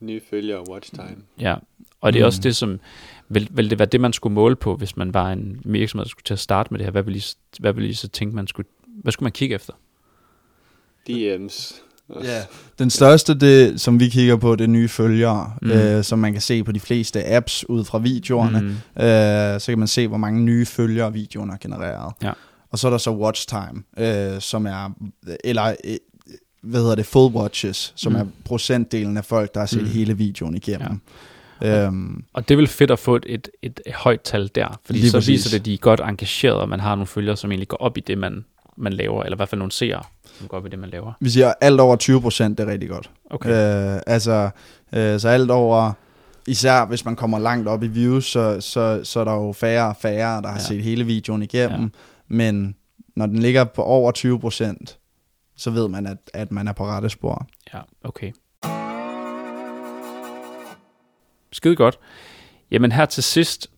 Nye 0.00 0.20
følgere 0.30 0.58
og 0.58 0.70
watch 0.70 0.90
time. 0.90 1.16
Ja, 1.40 1.54
og 2.00 2.12
det 2.12 2.18
er 2.18 2.24
mm. 2.24 2.26
også 2.26 2.40
det, 2.40 2.56
som... 2.56 2.80
Vil, 3.28 3.48
vil 3.50 3.70
det 3.70 3.78
være 3.78 3.88
det, 3.88 4.00
man 4.00 4.12
skulle 4.12 4.34
måle 4.34 4.56
på, 4.56 4.76
hvis 4.76 4.96
man 4.96 5.14
var 5.14 5.32
en 5.32 5.60
virksomhed, 5.64 6.04
der 6.04 6.08
skulle 6.08 6.24
til 6.24 6.34
at 6.34 6.38
starte 6.38 6.68
med 6.70 6.78
det 6.78 6.86
her? 6.86 6.90
Hvad 6.90 7.02
ville 7.02 7.18
I, 7.18 7.22
hvad 7.58 7.72
ville 7.72 7.88
I 7.88 7.92
så 7.92 8.08
tænke, 8.08 8.36
man 8.36 8.46
skulle... 8.46 8.68
Hvad 9.02 9.12
skulle 9.12 9.24
man 9.24 9.32
kigge 9.32 9.54
efter? 9.54 9.72
DM's. 11.10 11.80
Ja, 12.22 12.42
den 12.78 12.90
største, 12.90 13.34
det, 13.38 13.80
som 13.80 14.00
vi 14.00 14.08
kigger 14.08 14.36
på, 14.36 14.56
det 14.56 14.64
er 14.64 14.68
nye 14.68 14.88
følgere, 14.88 15.52
mm. 15.62 15.70
øh, 15.70 16.04
som 16.04 16.18
man 16.18 16.32
kan 16.32 16.42
se 16.42 16.64
på 16.64 16.72
de 16.72 16.80
fleste 16.80 17.26
apps 17.26 17.68
ud 17.68 17.84
fra 17.84 17.98
videoerne. 17.98 18.60
Mm. 18.60 19.02
Øh, 19.02 19.60
så 19.60 19.66
kan 19.68 19.78
man 19.78 19.88
se, 19.88 20.08
hvor 20.08 20.16
mange 20.16 20.40
nye 20.40 20.66
følgere 20.66 21.12
videoen 21.12 21.50
har 21.50 21.58
genereret. 21.60 22.12
Ja. 22.22 22.32
Og 22.70 22.78
så 22.78 22.88
er 22.88 22.90
der 22.90 22.98
så 22.98 23.10
watch 23.10 23.48
time, 23.48 23.82
øh, 23.98 24.40
som 24.40 24.66
er, 24.66 24.90
eller 25.44 25.74
øh, 25.84 25.96
hvad 26.64 26.80
hedder 26.80 26.94
det, 26.94 27.06
full 27.06 27.34
watches, 27.34 27.92
som 27.96 28.12
mm. 28.12 28.18
er 28.18 28.24
procentdelen 28.44 29.16
af 29.16 29.24
folk, 29.24 29.54
der 29.54 29.60
har 29.60 29.66
set 29.66 29.82
mm. 29.82 29.88
hele 29.88 30.16
videoen 30.16 30.54
igennem. 30.54 31.00
Ja. 31.62 31.86
Øhm, 31.86 32.24
og 32.32 32.48
det 32.48 32.54
er 32.54 32.56
vel 32.56 32.66
fedt 32.66 32.90
at 32.90 32.98
få 32.98 33.16
et, 33.16 33.26
et, 33.26 33.48
et, 33.62 33.80
højt 33.94 34.20
tal 34.20 34.50
der, 34.54 34.80
fordi 34.84 35.08
så 35.08 35.16
præcis. 35.16 35.28
viser 35.28 35.50
det, 35.50 35.58
at 35.58 35.64
de 35.64 35.74
er 35.74 35.78
godt 35.78 36.00
engageret, 36.00 36.56
og 36.56 36.68
man 36.68 36.80
har 36.80 36.94
nogle 36.94 37.06
følgere, 37.06 37.36
som 37.36 37.50
egentlig 37.50 37.68
går 37.68 37.76
op 37.76 37.96
i 37.98 38.00
det, 38.00 38.18
man, 38.18 38.44
man 38.76 38.92
laver, 38.92 39.22
eller 39.22 39.36
i 39.36 39.38
hvert 39.38 39.48
fald 39.48 39.58
nogle 39.58 39.72
seere, 39.72 40.02
som 40.38 40.48
går 40.48 40.56
op 40.56 40.66
i 40.66 40.68
det, 40.68 40.78
man 40.78 40.90
laver. 40.90 41.12
Vi 41.20 41.30
siger 41.30 41.52
alt 41.60 41.80
over 41.80 41.96
20 41.96 42.20
procent, 42.20 42.58
det 42.58 42.68
er 42.68 42.72
rigtig 42.72 42.88
godt. 42.88 43.10
Okay. 43.30 43.94
Øh, 43.94 44.00
altså, 44.06 44.50
øh, 44.92 45.20
så 45.20 45.28
alt 45.28 45.50
over, 45.50 45.92
især 46.46 46.86
hvis 46.86 47.04
man 47.04 47.16
kommer 47.16 47.38
langt 47.38 47.68
op 47.68 47.82
i 47.82 47.86
views, 47.86 48.24
så, 48.24 48.60
så, 48.60 49.00
så 49.02 49.20
er 49.20 49.24
der 49.24 49.32
jo 49.32 49.52
færre 49.52 49.88
og 49.88 49.96
færre, 50.00 50.42
der 50.42 50.48
har 50.48 50.58
ja. 50.58 50.64
set 50.64 50.82
hele 50.82 51.04
videoen 51.04 51.42
igennem, 51.42 51.82
ja. 51.82 51.88
men 52.28 52.74
når 53.16 53.26
den 53.26 53.38
ligger 53.38 53.64
på 53.64 53.82
over 53.82 54.12
20 54.12 54.40
procent, 54.40 54.98
så 55.56 55.70
ved 55.70 55.88
man, 55.88 56.06
at, 56.06 56.30
at 56.34 56.52
man 56.52 56.68
er 56.68 56.72
på 56.72 56.84
rette 56.84 57.08
spor. 57.08 57.46
Ja, 57.74 57.80
okay. 58.04 58.32
Skide 61.52 61.76
godt. 61.76 61.98
Jamen 62.70 62.92
her 62.92 63.06
til 63.06 63.22
sidst, 63.22 63.70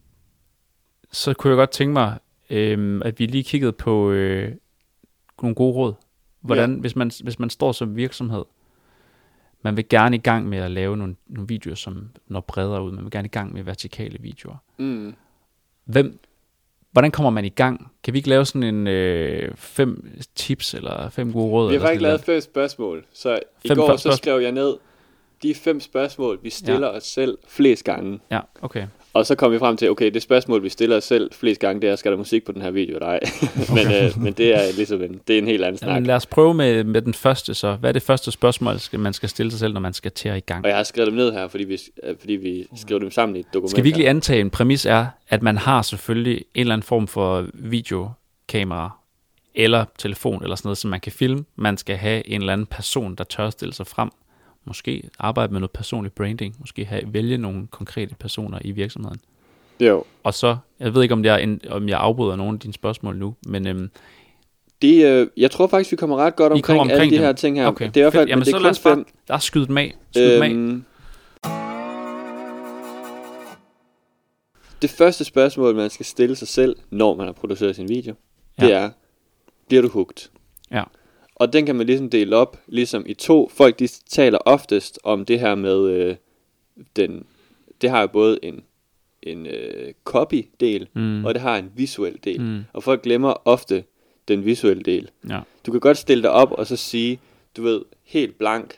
så 1.13 1.35
kunne 1.35 1.51
jeg 1.51 1.57
godt 1.57 1.71
tænke 1.71 1.93
mig, 1.93 2.19
øh, 2.51 3.01
at 3.05 3.19
vi 3.19 3.27
lige 3.27 3.45
kiggede 3.45 3.73
på 3.73 4.11
øh, 4.11 4.57
nogle 5.43 5.55
gode 5.55 5.75
råd. 5.75 5.95
Hvordan, 6.41 6.75
ja. 6.75 6.81
hvis, 6.81 6.97
man, 6.97 7.11
hvis 7.23 7.39
man 7.39 7.51
står 7.51 7.73
som 7.73 7.97
virksomhed, 7.97 8.45
man 9.63 9.77
vil 9.77 9.89
gerne 9.89 10.17
i 10.17 10.19
gang 10.19 10.49
med 10.49 10.59
at 10.59 10.71
lave 10.71 10.97
nogle, 10.97 11.17
nogle 11.27 11.49
videoer, 11.49 11.75
som 11.75 12.11
når 12.27 12.41
bredere 12.41 12.83
ud. 12.83 12.93
Man 12.93 13.05
vil 13.05 13.11
gerne 13.11 13.27
i 13.27 13.31
gang 13.31 13.53
med 13.53 13.63
vertikale 13.63 14.19
videoer. 14.21 14.57
Mm. 14.79 15.15
Hvem, 15.85 16.19
Hvordan 16.97 17.11
kommer 17.11 17.31
man 17.31 17.45
i 17.45 17.49
gang? 17.49 17.93
Kan 18.05 18.13
vi 18.15 18.19
ikke 18.19 18.29
lave 18.29 18.45
sådan 18.45 18.63
en 18.63 18.87
øh, 18.87 19.55
fem 19.55 20.19
tips 20.35 20.75
eller 20.75 21.09
fem 21.09 21.33
gode 21.33 21.51
råd? 21.51 21.69
Vi 21.71 21.77
har 21.77 21.81
faktisk 21.81 22.03
lavet 22.03 22.21
fem 22.21 22.41
spørgsmål, 22.41 23.05
så 23.13 23.39
i 23.65 23.69
fem 23.69 23.77
går 23.77 23.97
så 23.97 24.13
skrev 24.13 24.41
jeg 24.41 24.53
ned 24.53 24.75
de 25.47 25.55
fem 25.55 25.81
spørgsmål, 25.81 26.39
vi 26.43 26.51
stiller 26.51 26.87
ja. 26.87 26.97
os 26.97 27.05
selv 27.05 27.39
flest 27.49 27.85
gange. 27.85 28.21
Ja, 28.31 28.41
okay. 28.63 28.87
Og 29.13 29.27
så 29.27 29.35
kom 29.35 29.53
vi 29.53 29.59
frem 29.59 29.77
til, 29.77 29.91
okay, 29.91 30.11
det 30.11 30.23
spørgsmål, 30.23 30.63
vi 30.63 30.69
stiller 30.69 30.97
os 30.97 31.05
selv 31.05 31.31
flest 31.33 31.61
gange, 31.61 31.81
det 31.83 31.91
er, 31.91 31.97
skal 31.97 32.13
der 32.13 32.19
musik 32.19 32.45
på 32.45 32.53
den 32.53 32.63
her 32.63 32.71
video 32.71 32.95
eller 32.95 33.07
ej? 33.07 33.21
men, 33.77 33.87
øh, 33.87 34.23
men 34.23 34.33
det 34.33 34.55
er 34.55 34.77
ligesom 34.77 35.03
en, 35.03 35.21
det 35.29 35.35
er 35.35 35.39
en 35.39 35.47
helt 35.47 35.65
anden 35.65 35.79
snak. 35.79 35.89
Jamen, 35.89 36.07
lad 36.07 36.15
os 36.15 36.27
prøve 36.27 36.55
med, 36.55 36.85
med 36.85 37.03
den 37.03 37.15
første 37.15 37.55
så. 37.55 37.75
Hvad 37.75 37.91
er 37.91 37.93
det 37.93 38.03
første 38.03 38.33
spørgsmål, 38.33 38.77
man 38.93 39.13
skal 39.13 39.29
stille 39.29 39.51
sig 39.51 39.61
selv, 39.61 39.73
når 39.73 39.81
man 39.81 39.93
skal 39.93 40.11
til 40.11 40.29
at 40.29 40.37
i 40.37 40.41
gang? 40.41 40.65
Og 40.65 40.69
jeg 40.69 40.77
har 40.77 40.85
skrevet 40.85 41.07
dem 41.07 41.17
ned 41.17 41.33
her, 41.33 41.49
fordi 41.49 41.65
vi, 41.65 41.79
øh, 42.03 42.15
fordi 42.21 42.33
vi 42.33 42.67
skriver 42.77 42.99
dem 42.99 43.11
sammen 43.11 43.37
i 43.37 43.41
et 43.41 43.47
dokument. 43.55 43.71
Skal 43.71 43.85
vi 43.85 43.89
virkelig 43.89 44.09
antage, 44.09 44.41
en 44.41 44.51
præmis 44.51 44.87
er, 44.87 45.07
at 45.29 45.43
man 45.43 45.57
har 45.57 45.83
selvfølgelig 45.83 46.37
en 46.37 46.61
eller 46.61 46.73
anden 46.73 46.87
form 46.87 47.07
for 47.07 47.47
videokamera, 47.55 48.91
eller 49.55 49.85
telefon, 49.99 50.43
eller 50.43 50.57
sådan 50.57 50.67
noget, 50.69 50.79
som 50.79 50.91
man 50.91 51.01
kan 51.01 51.13
filme. 51.13 51.45
Man 51.57 51.77
skal 51.77 51.97
have 51.97 52.29
en 52.29 52.41
eller 52.41 52.53
anden 52.53 52.67
person, 52.67 53.15
der 53.15 53.25
tør 53.25 53.51
stille 53.51 53.75
sig 53.75 53.87
frem. 53.87 54.11
Måske 54.67 55.03
arbejde 55.19 55.53
med 55.53 55.61
noget 55.61 55.71
personligt 55.71 56.15
branding. 56.15 56.57
Måske 56.59 56.85
have, 56.85 57.03
vælge 57.07 57.39
nogle 57.39 57.67
konkrete 57.67 58.15
personer 58.15 58.59
i 58.65 58.71
virksomheden. 58.71 59.21
Jo. 59.81 60.05
Og 60.23 60.35
så, 60.35 60.57
jeg 60.81 60.95
ved 60.95 61.03
ikke, 61.03 61.13
om 61.13 61.25
jeg, 61.25 61.43
en, 61.43 61.61
om 61.69 61.89
jeg 61.89 61.99
afbryder 61.99 62.37
nogle 62.37 62.53
af 62.53 62.61
dine 62.61 62.75
spørgsmål 62.75 63.17
nu, 63.17 63.35
men... 63.47 63.67
Øhm, 63.67 63.91
det, 64.83 65.07
øh, 65.07 65.27
jeg 65.37 65.51
tror 65.51 65.67
faktisk, 65.67 65.91
vi 65.93 65.97
kommer 65.97 66.17
ret 66.17 66.37
godt 66.37 66.53
omkring, 66.53 66.81
omkring 66.81 67.01
alle 67.01 67.17
de 67.17 67.19
her 67.19 67.33
ting 67.33 67.57
her. 67.57 67.67
Okay. 67.67 67.87
Det 67.87 67.97
er 67.97 68.01
i 68.01 68.03
hvert 68.03 68.13
fald, 68.13 68.29
Jamen, 68.29 68.45
det 68.45 68.55
er 68.55 68.59
så 68.59 68.63
lad 68.63 68.71
os 68.71 68.81
bare, 68.81 69.05
der 69.29 69.35
er 69.35 69.39
skydet 69.39 69.69
dem 69.69 69.79
af. 69.79 69.95
Skyd 70.11 70.33
øhm, 70.33 70.43
dem 70.43 70.85
af. 71.45 71.67
Det 74.83 74.91
første 74.91 75.25
spørgsmål, 75.25 75.75
man 75.75 75.91
skal 75.91 76.07
stille 76.07 76.37
sig 76.37 76.49
selv, 76.49 76.77
når 76.91 77.15
man 77.15 77.27
har 77.27 77.33
produceret 77.33 77.77
sin 77.77 77.89
video, 77.89 78.15
ja. 78.61 78.67
det 78.67 78.75
er, 78.75 78.91
bliver 79.69 79.83
du 79.83 79.89
hugt? 79.89 80.31
Ja. 80.71 80.83
Og 81.37 81.53
den 81.53 81.67
kan 81.67 81.77
man 81.77 81.87
ligesom 81.87 82.11
dele 82.11 82.37
op, 82.37 82.61
ligesom 82.67 83.05
i 83.07 83.15
to. 83.15 83.51
Folk, 83.55 83.79
de 83.79 83.87
taler 83.87 84.39
oftest 84.39 84.99
om 85.05 85.25
det 85.25 85.41
her 85.41 85.55
med, 85.55 85.91
øh, 85.91 86.17
den, 86.97 87.25
det 87.81 87.91
har 87.91 88.01
jo 88.01 88.07
både 88.07 88.39
en 88.43 88.63
en 89.27 89.47
øh, 89.47 89.93
copy-del, 90.05 90.89
mm. 90.95 91.25
og 91.25 91.35
det 91.35 91.43
har 91.43 91.57
en 91.57 91.73
visuel 91.77 92.19
del. 92.25 92.41
Mm. 92.41 92.65
Og 92.73 92.83
folk 92.83 93.03
glemmer 93.03 93.43
ofte 93.45 93.85
den 94.29 94.45
visuelle 94.45 94.83
del. 94.83 95.11
Ja. 95.29 95.41
Du 95.67 95.71
kan 95.71 95.81
godt 95.81 95.99
stille 95.99 96.23
dig 96.23 96.31
op 96.31 96.53
og 96.53 96.67
så 96.67 96.77
sige, 96.77 97.21
du 97.57 97.63
ved, 97.63 97.81
helt 98.05 98.39
blank, 98.39 98.75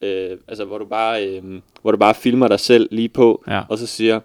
øh, 0.00 0.38
altså 0.48 0.64
hvor 0.64 0.78
du 0.78 0.84
bare 0.84 1.26
øh, 1.26 1.60
hvor 1.82 1.90
du 1.90 1.96
bare 1.96 2.14
filmer 2.14 2.48
dig 2.48 2.60
selv 2.60 2.88
lige 2.90 3.08
på, 3.08 3.44
ja. 3.48 3.62
og 3.68 3.78
så 3.78 3.86
siger, 3.86 4.20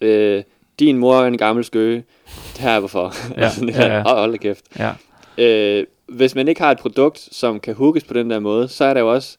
øh, 0.00 0.42
din 0.78 0.98
mor 0.98 1.14
er 1.14 1.26
en 1.26 1.38
gammel 1.38 1.64
skøge, 1.64 2.04
det 2.52 2.60
her 2.60 2.70
er 2.70 2.78
hvorfor. 2.78 3.14
Ja, 3.36 3.42
altså, 3.44 3.64
ja, 3.64 3.94
ja. 3.94 4.12
Oh, 4.12 4.18
hold 4.18 4.32
da 4.32 4.36
kæft. 4.36 4.64
Ja. 4.78 4.92
Øh, 5.38 5.86
hvis 6.08 6.34
man 6.34 6.48
ikke 6.48 6.60
har 6.60 6.70
et 6.70 6.78
produkt, 6.78 7.18
som 7.18 7.60
kan 7.60 7.74
hookes 7.74 8.04
på 8.04 8.14
den 8.14 8.30
der 8.30 8.38
måde, 8.38 8.68
så 8.68 8.84
er 8.84 8.94
der 8.94 9.00
jo 9.00 9.12
også 9.12 9.36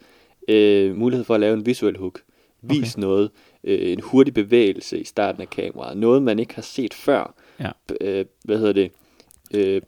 øh, 0.47 0.95
mulighed 0.95 1.25
for 1.25 1.34
at 1.34 1.39
lave 1.39 1.54
en 1.54 1.65
visuel 1.65 1.97
hook. 1.97 2.21
Vis 2.62 2.95
okay. 2.95 3.01
noget 3.01 3.32
øh, 3.63 3.91
en 3.91 3.99
hurtig 3.99 4.34
bevægelse 4.34 4.99
i 4.99 5.04
starten 5.04 5.41
af 5.41 5.49
kameraet. 5.49 5.97
Noget, 5.97 6.23
man 6.23 6.39
ikke 6.39 6.56
har 6.56 6.62
set 6.62 6.93
før. 6.93 7.36
Ja. 7.60 7.71
Øh, 8.01 8.25
hvad 8.43 8.58
hedder 8.58 8.73
det? 8.73 8.91
Øh, 9.54 9.82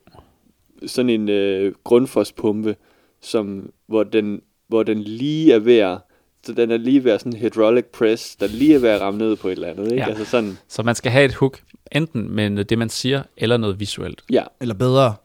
sådan 0.86 1.10
en 1.10 1.30
øh, 1.30 1.74
grundfospumpe, 1.84 2.76
som, 3.22 3.72
hvor, 3.88 4.04
den, 4.04 4.42
hvor 4.68 4.84
den 4.84 5.02
lige 5.02 5.54
er 5.54 5.60
ved 5.60 5.78
at 5.78 5.98
så 6.44 6.54
den 6.54 6.72
er 6.72 6.78
lige 6.78 7.04
ved 7.04 7.12
at 7.12 7.20
sådan 7.20 7.34
en 7.34 7.40
hydraulic 7.40 7.86
press, 7.86 8.36
der 8.36 8.48
lige 8.48 8.76
er 8.76 8.80
ved 8.80 8.90
at 8.90 9.02
ramme 9.02 9.18
ned 9.18 9.36
på 9.36 9.48
et 9.48 9.52
eller 9.52 9.68
andet. 9.68 9.92
Ikke? 9.92 10.04
Ja. 10.04 10.10
Altså 10.10 10.26
sådan. 10.26 10.58
Så 10.68 10.84
man 10.84 10.96
skal 10.96 11.12
have 11.12 11.26
et 11.26 11.34
hook, 11.34 11.60
enten 11.92 12.32
med 12.32 12.66
det, 12.66 12.78
man 12.78 12.90
siger, 12.90 13.24
eller 13.38 13.58
noget 13.58 13.80
visuelt. 13.80 14.24
Ja. 14.32 14.44
Eller 14.62 14.76
bedre, 14.76 15.16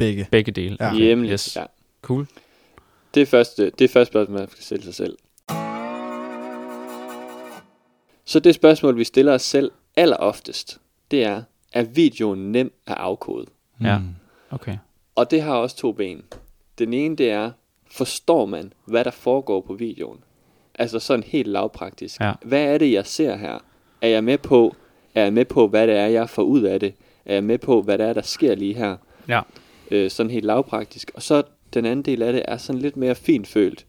begge. 0.00 0.26
Begge 0.30 0.52
dele. 0.52 0.76
Ja. 0.80 0.88
Okay. 0.88 0.98
Hjemligt, 0.98 1.32
yes. 1.32 1.56
ja. 1.56 1.64
Cool. 2.02 2.26
Det 3.14 3.22
er 3.22 3.26
første, 3.26 3.70
det 3.70 3.84
er 3.84 3.88
første 3.88 4.12
spørgsmål, 4.12 4.38
man 4.38 4.50
skal 4.50 4.64
stille 4.64 4.84
sig 4.84 4.94
selv. 4.94 5.16
Så 8.24 8.40
det 8.40 8.54
spørgsmål, 8.54 8.96
vi 8.96 9.04
stiller 9.04 9.32
os 9.34 9.42
selv 9.42 9.70
alleroftest, 9.96 10.80
det 11.10 11.24
er, 11.24 11.42
er 11.72 11.82
videoen 11.82 12.52
nem 12.52 12.72
at 12.86 12.94
afkode? 12.94 13.46
Ja, 13.80 13.98
mm. 13.98 14.04
okay. 14.50 14.76
Og 15.14 15.30
det 15.30 15.42
har 15.42 15.54
også 15.54 15.76
to 15.76 15.92
ben. 15.92 16.22
Den 16.78 16.92
ene, 16.92 17.16
det 17.16 17.30
er, 17.30 17.50
forstår 17.90 18.46
man, 18.46 18.72
hvad 18.84 19.04
der 19.04 19.10
foregår 19.10 19.60
på 19.60 19.74
videoen? 19.74 20.18
Altså 20.74 20.98
sådan 20.98 21.22
helt 21.22 21.48
lavpraktisk. 21.48 22.20
Ja. 22.20 22.32
Hvad 22.42 22.62
er 22.62 22.78
det, 22.78 22.92
jeg 22.92 23.06
ser 23.06 23.36
her? 23.36 23.58
Er 24.02 24.08
jeg 24.08 24.24
med 24.24 24.38
på, 24.38 24.76
er 25.14 25.22
jeg 25.22 25.32
med 25.32 25.44
på, 25.44 25.68
hvad 25.68 25.86
det 25.86 25.96
er, 25.96 26.06
jeg 26.06 26.28
får 26.28 26.42
ud 26.42 26.62
af 26.62 26.80
det? 26.80 26.94
Er 27.24 27.34
jeg 27.34 27.44
med 27.44 27.58
på, 27.58 27.82
hvad 27.82 27.98
det 27.98 28.06
er, 28.06 28.12
der 28.12 28.22
sker 28.22 28.54
lige 28.54 28.74
her? 28.74 28.96
Ja. 29.28 29.40
Øh, 29.90 30.10
sådan 30.10 30.30
helt 30.30 30.44
lavpraktisk. 30.44 31.10
Og 31.14 31.22
så 31.22 31.42
den 31.74 31.84
anden 31.84 32.04
del 32.04 32.22
af 32.22 32.32
det 32.32 32.42
er 32.48 32.56
sådan 32.56 32.80
lidt 32.80 32.96
mere 32.96 33.14
finfølt. 33.14 33.86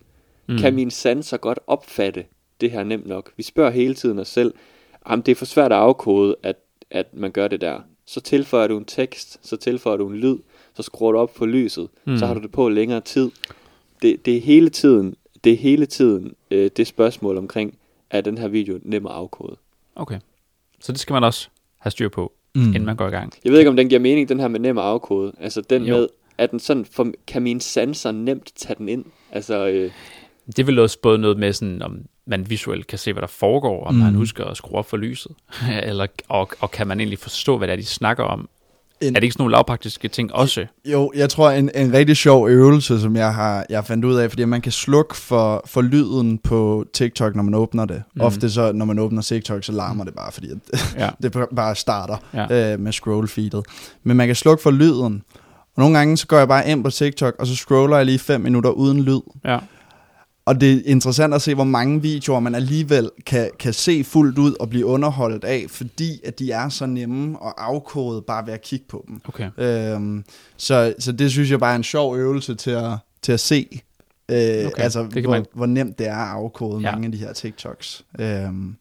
Mm. 0.48 0.58
Kan 0.58 0.74
min 0.74 0.92
sanser 0.92 1.38
godt 1.38 1.60
opfatte 1.68 2.26
det 2.62 2.72
her 2.72 2.84
nemt 2.84 3.08
nok? 3.08 3.32
Vi 3.38 3.44
spørger 3.44 3.72
hele 3.72 3.94
tiden 3.94 4.20
os 4.20 4.28
selv, 4.28 4.54
om 5.02 5.24
det 5.24 5.32
er 5.32 5.36
for 5.36 5.46
svært 5.46 5.72
at 5.72 5.78
afkode, 5.78 6.36
at, 6.44 6.56
at 6.90 7.14
man 7.14 7.32
gør 7.32 7.48
det 7.48 7.62
der. 7.62 7.80
Så 8.06 8.22
tilføjer 8.22 8.68
du 8.68 8.78
en 8.78 8.86
tekst, 8.86 9.40
så 9.42 9.58
tilføjer 9.58 9.98
du 9.98 10.10
en 10.10 10.16
lyd, 10.16 10.38
så 10.74 10.84
skruer 10.84 11.12
du 11.12 11.18
op 11.18 11.36
for 11.36 11.46
lyset, 11.46 11.90
mm. 12.06 12.18
så 12.18 12.26
har 12.26 12.34
du 12.34 12.42
det 12.42 12.52
på 12.52 12.70
længere 12.70 13.02
tid. 13.02 13.32
Det, 14.02 14.26
det 14.26 14.38
er 14.38 14.42
hele 14.42 14.70
tiden, 14.70 15.16
det 15.44 15.54
er 15.54 15.58
hele 15.58 15.86
tiden 15.86 16.36
øh, 16.52 16.72
det 16.78 16.88
spørgsmål 16.88 17.38
omkring, 17.38 17.78
er 18.10 18.22
den 18.22 18.38
her 18.38 18.48
video 18.48 18.80
nem 18.84 19.06
at 19.06 19.12
afkode. 19.12 19.58
Okay. 19.96 20.20
Så 20.80 20.92
det 20.92 21.00
skal 21.00 21.14
man 21.14 21.24
også 21.24 21.50
have 21.78 21.92
styr 21.92 22.10
på, 22.10 22.34
mm. 22.56 22.68
inden 22.68 22.86
man 22.86 22.96
går 22.96 23.08
i 23.08 23.12
gang. 23.12 23.34
Jeg 23.44 23.52
ved 23.52 23.60
ikke, 23.60 23.70
om 23.70 23.76
den 23.76 23.90
giver 23.90 24.02
mening, 24.02 24.30
den 24.30 24.40
her 24.40 24.48
med 24.48 24.60
nem 24.60 24.78
at 24.78 24.84
afkode. 24.84 25.34
Altså 25.40 25.62
den 25.62 25.84
jo. 25.84 25.98
med, 25.98 26.08
at 26.38 26.52
den 26.52 26.60
sådan, 26.60 26.86
for, 26.86 27.12
kan 27.28 27.42
min 27.42 27.60
sanser 27.60 28.12
nemt 28.12 28.52
tage 28.56 28.76
den 28.78 28.90
ind? 28.90 29.06
Altså, 29.32 29.68
øh, 29.68 29.92
det 30.58 30.68
vil 30.68 30.80
også 30.80 31.00
både 31.02 31.18
noget 31.18 31.38
med, 31.38 31.54
sådan, 31.54 31.82
om 31.82 32.00
man 32.26 32.50
visuelt 32.50 32.88
kan 32.88 33.00
se, 33.00 33.14
hvad 33.14 33.22
der 33.22 33.28
foregår, 33.28 33.84
om 33.84 33.94
mm. 33.94 34.00
man 34.00 34.16
husker 34.16 34.46
at 34.46 34.58
skrue 34.58 34.78
op 34.78 34.90
for 34.90 34.98
lyset, 34.98 35.32
eller, 35.84 36.08
og, 36.28 36.50
og 36.60 36.72
kan 36.72 36.88
man 36.88 37.00
egentlig 37.00 37.20
forstå, 37.20 37.58
hvad 37.58 37.68
det 37.68 37.74
er, 37.74 37.78
de 37.78 37.86
snakker 37.86 38.24
om. 38.24 38.50
En, 39.02 39.16
er 39.16 39.20
det 39.20 39.24
ikke 39.24 39.34
sådan 39.34 39.42
nogle 39.42 39.52
lavpraktiske 39.52 40.08
ting 40.08 40.34
også? 40.34 40.66
Jo, 40.86 41.12
jeg 41.16 41.30
tror, 41.30 41.50
en, 41.50 41.70
en 41.76 41.94
rigtig 41.94 42.18
sjov 42.18 42.50
øvelse, 42.50 43.02
som 43.02 43.16
jeg 43.16 43.34
har 43.34 43.66
jeg 43.70 43.86
fandt 43.86 44.06
ud 44.06 44.16
af, 44.16 44.30
fordi 44.30 44.46
man 44.46 44.62
kan 44.62 44.72
slukke 44.72 45.16
for, 45.16 45.64
for 45.66 45.82
lyden 45.82 46.38
på 46.38 46.86
TikTok, 46.94 47.36
når 47.36 47.44
man 47.44 47.54
åbner 47.54 47.86
det. 47.86 48.04
Mm. 48.16 48.22
Ofte 48.22 48.50
så, 48.50 48.72
når 48.72 48.86
man 48.86 49.00
åbner 49.00 49.22
TikTok, 49.22 49.64
så 49.64 49.72
larmer 49.72 50.04
det 50.04 50.14
bare, 50.14 50.32
fordi 50.32 50.48
ja. 50.98 51.10
det 51.24 51.38
bare 51.56 51.76
starter 51.76 52.18
ja. 52.34 52.74
øh, 52.74 52.80
med 52.80 52.92
scroll 52.92 53.28
feedet. 53.28 53.66
Men 54.04 54.18
man 54.18 54.28
kan 54.28 54.36
slukke 54.36 54.64
for 54.64 54.72
lyden, 54.72 55.24
og 55.76 55.82
nogle 55.82 55.98
gange 55.98 56.18
så 56.18 56.28
går 56.28 56.38
jeg 56.38 56.48
bare 56.48 56.70
ind 56.70 56.84
på 56.84 56.90
TikTok, 56.90 57.36
og 57.40 57.48
så 57.48 57.56
scroller 57.56 57.98
jeg 57.98 58.06
lige 58.06 58.20
5 58.20 58.42
minutter 58.42 58.70
uden 58.70 59.04
lyd. 59.04 59.22
Ja. 59.46 59.58
Og 60.46 60.62
det 60.62 60.74
er 60.74 60.82
interessant 60.86 61.34
at 61.34 61.42
se, 61.42 61.56
hvor 61.56 61.64
mange 61.64 62.02
videoer 62.02 62.40
man 62.40 62.56
alligevel 62.56 63.12
kan, 63.26 63.52
kan 63.60 63.74
se 63.74 64.04
fuldt 64.04 64.38
ud 64.38 64.56
og 64.60 64.70
blive 64.70 64.86
underholdt 64.86 65.44
af, 65.44 65.66
fordi 65.70 66.20
at 66.24 66.40
de 66.40 66.52
er 66.52 66.70
så 66.70 66.86
nemme 66.86 67.40
og 67.40 67.66
afkodet 67.68 68.26
bare 68.26 68.46
ved 68.46 68.54
at 68.54 68.62
kigge 68.62 68.86
på 68.90 69.06
dem. 69.08 69.22
Okay. 69.26 69.50
Øhm, 69.58 70.26
så, 70.58 70.94
så 71.00 71.12
det 71.12 71.32
synes 71.32 71.52
jeg 71.52 71.60
bare 71.60 71.72
er 71.72 71.76
en 71.76 71.84
sjov 71.84 72.18
øvelse 72.18 72.56
til 72.56 72.72
at, 72.72 72.92
til 73.22 73.32
at 73.32 73.40
se, 73.40 73.82
øh, 74.30 74.38
okay. 74.38 74.84
altså 74.84 75.04
hvor, 75.04 75.32
man... 75.32 75.46
hvor 75.54 75.66
nemt 75.66 76.00
det 76.00 76.08
er 76.08 76.16
at 76.16 76.30
afkode 76.30 76.82
ja. 76.82 76.92
mange 76.92 77.06
af 77.06 77.12
de 77.12 77.18
her 77.18 77.34
TikToks. 77.34 78.06
Øhm, 78.20 78.76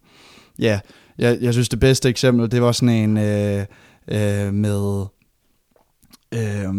ja, 0.59 0.81
jeg, 1.19 1.39
jeg 1.41 1.53
synes 1.53 1.69
det 1.69 1.81
bedste 1.81 2.09
eksempel, 2.09 2.51
det 2.51 2.63
var 2.63 2.73
sådan 2.73 2.95
en 2.95 3.17
øh, 3.17 3.67
øh, 4.09 4.55
med... 4.55 5.07
Øh, 6.35 6.75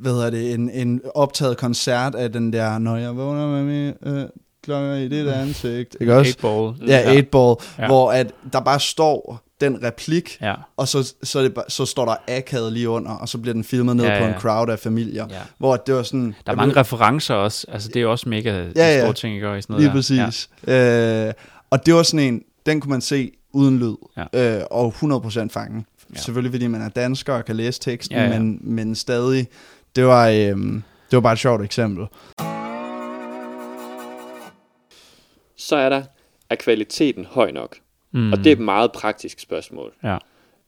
hvad 0.00 0.12
hedder 0.12 0.30
det, 0.30 0.54
en, 0.54 0.70
en 0.70 1.00
optaget 1.14 1.56
koncert 1.56 2.14
af 2.14 2.32
den 2.32 2.52
der, 2.52 2.78
når 2.78 2.96
jeg 2.96 3.16
vågner 3.16 3.46
med 3.46 3.64
min 3.64 3.94
øh, 4.06 4.24
klokker 4.62 4.94
i 4.94 5.08
det 5.08 5.26
der 5.26 5.34
ansigt. 5.34 5.96
Ikke 6.00 6.14
også? 6.14 6.32
8-ball. 6.38 6.88
Ja, 6.88 7.20
8-ball, 7.20 7.56
ja. 7.78 7.86
hvor 7.86 8.12
at 8.12 8.32
der 8.52 8.60
bare 8.60 8.80
står 8.80 9.42
den 9.60 9.82
replik, 9.82 10.38
ja. 10.40 10.54
og 10.76 10.88
så, 10.88 11.14
så, 11.22 11.42
det, 11.42 11.58
så 11.68 11.86
står 11.86 12.04
der 12.04 12.14
akavet 12.28 12.72
lige 12.72 12.88
under, 12.88 13.10
og 13.10 13.28
så 13.28 13.38
bliver 13.38 13.52
den 13.52 13.64
filmet 13.64 13.96
ned 13.96 14.04
ja, 14.04 14.12
ja. 14.12 14.20
på 14.20 14.26
en 14.26 14.40
crowd 14.40 14.68
af 14.70 14.78
familier, 14.78 15.26
ja. 15.30 15.38
hvor 15.58 15.76
det 15.76 15.94
var 15.94 16.02
sådan... 16.02 16.34
Der 16.46 16.52
er 16.52 16.56
mange 16.56 16.72
blev... 16.72 16.80
referencer 16.80 17.34
også, 17.34 17.66
altså 17.68 17.90
det 17.94 18.02
er 18.02 18.06
også 18.06 18.28
mega 18.28 18.50
ja, 18.50 18.68
ja. 18.76 19.00
store 19.00 19.12
ting, 19.12 19.36
I 19.36 19.40
gør 19.40 19.54
i 19.54 19.62
sådan 19.62 19.72
noget 19.74 19.82
Lige 19.82 19.88
der. 19.88 20.26
præcis. 20.26 20.50
Ja. 20.66 21.26
Øh, 21.26 21.32
og 21.70 21.86
det 21.86 21.94
var 21.94 22.02
sådan 22.02 22.26
en, 22.26 22.42
den 22.66 22.80
kunne 22.80 22.90
man 22.90 23.00
se 23.00 23.30
uden 23.52 23.78
lyd, 23.78 23.94
ja. 24.34 24.58
øh, 24.58 24.62
og 24.70 24.94
100% 25.02 25.48
fange. 25.50 25.84
Ja. 26.14 26.20
Selvfølgelig 26.20 26.52
fordi 26.52 26.66
man 26.66 26.82
er 26.82 26.88
dansker 26.88 27.34
og 27.34 27.44
kan 27.44 27.56
læse 27.56 27.80
teksten, 27.80 28.16
ja, 28.16 28.24
ja. 28.24 28.38
Men, 28.38 28.58
men 28.62 28.94
stadig, 28.94 29.46
det 29.96 30.06
var, 30.06 30.28
øhm, 30.28 30.82
det 31.10 31.16
var 31.16 31.20
bare 31.20 31.32
et 31.32 31.38
sjovt 31.38 31.64
eksempel. 31.64 32.06
Så 35.56 35.76
er 35.76 35.88
der, 35.88 36.02
er 36.50 36.54
kvaliteten 36.54 37.24
høj 37.24 37.50
nok? 37.50 37.76
Mm. 38.12 38.32
Og 38.32 38.38
det 38.38 38.46
er 38.46 38.52
et 38.52 38.58
meget 38.58 38.92
praktisk 38.92 39.40
spørgsmål. 39.40 39.92
Ja. 40.02 40.18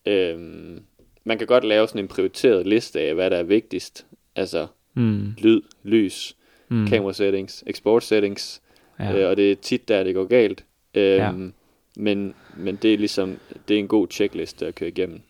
Øhm, 0.07 0.83
man 1.25 1.39
kan 1.39 1.47
godt 1.47 1.65
lave 1.65 1.89
sådan 1.89 2.05
en 2.05 2.09
prioriteret 2.09 2.67
liste 2.67 3.01
af, 3.01 3.15
hvad 3.15 3.31
der 3.31 3.37
er 3.37 3.43
vigtigst. 3.43 4.07
Altså 4.37 4.67
mm. 4.95 5.35
lyd, 5.39 5.63
lys, 5.83 6.37
mm. 6.69 6.89
camera 6.89 7.13
settings, 7.13 7.65
export 7.67 8.05
settings. 8.05 8.63
Ja. 8.99 9.19
Øh, 9.19 9.31
og 9.31 9.37
det 9.37 9.53
er 9.53 9.57
tit 9.57 9.89
der, 9.89 10.05
det 10.05 10.15
går 10.15 10.25
galt. 10.25 10.65
Øhm, 10.95 11.17
ja. 11.17 11.51
Men, 11.97 12.35
men 12.57 12.77
det 12.77 12.95
er 12.95 12.99
ligesom, 12.99 13.39
det 13.69 13.75
er 13.75 13.79
en 13.79 13.89
god 13.89 14.07
checkliste 14.11 14.67
at 14.67 14.75
køre 14.75 14.89
igennem. 14.89 15.21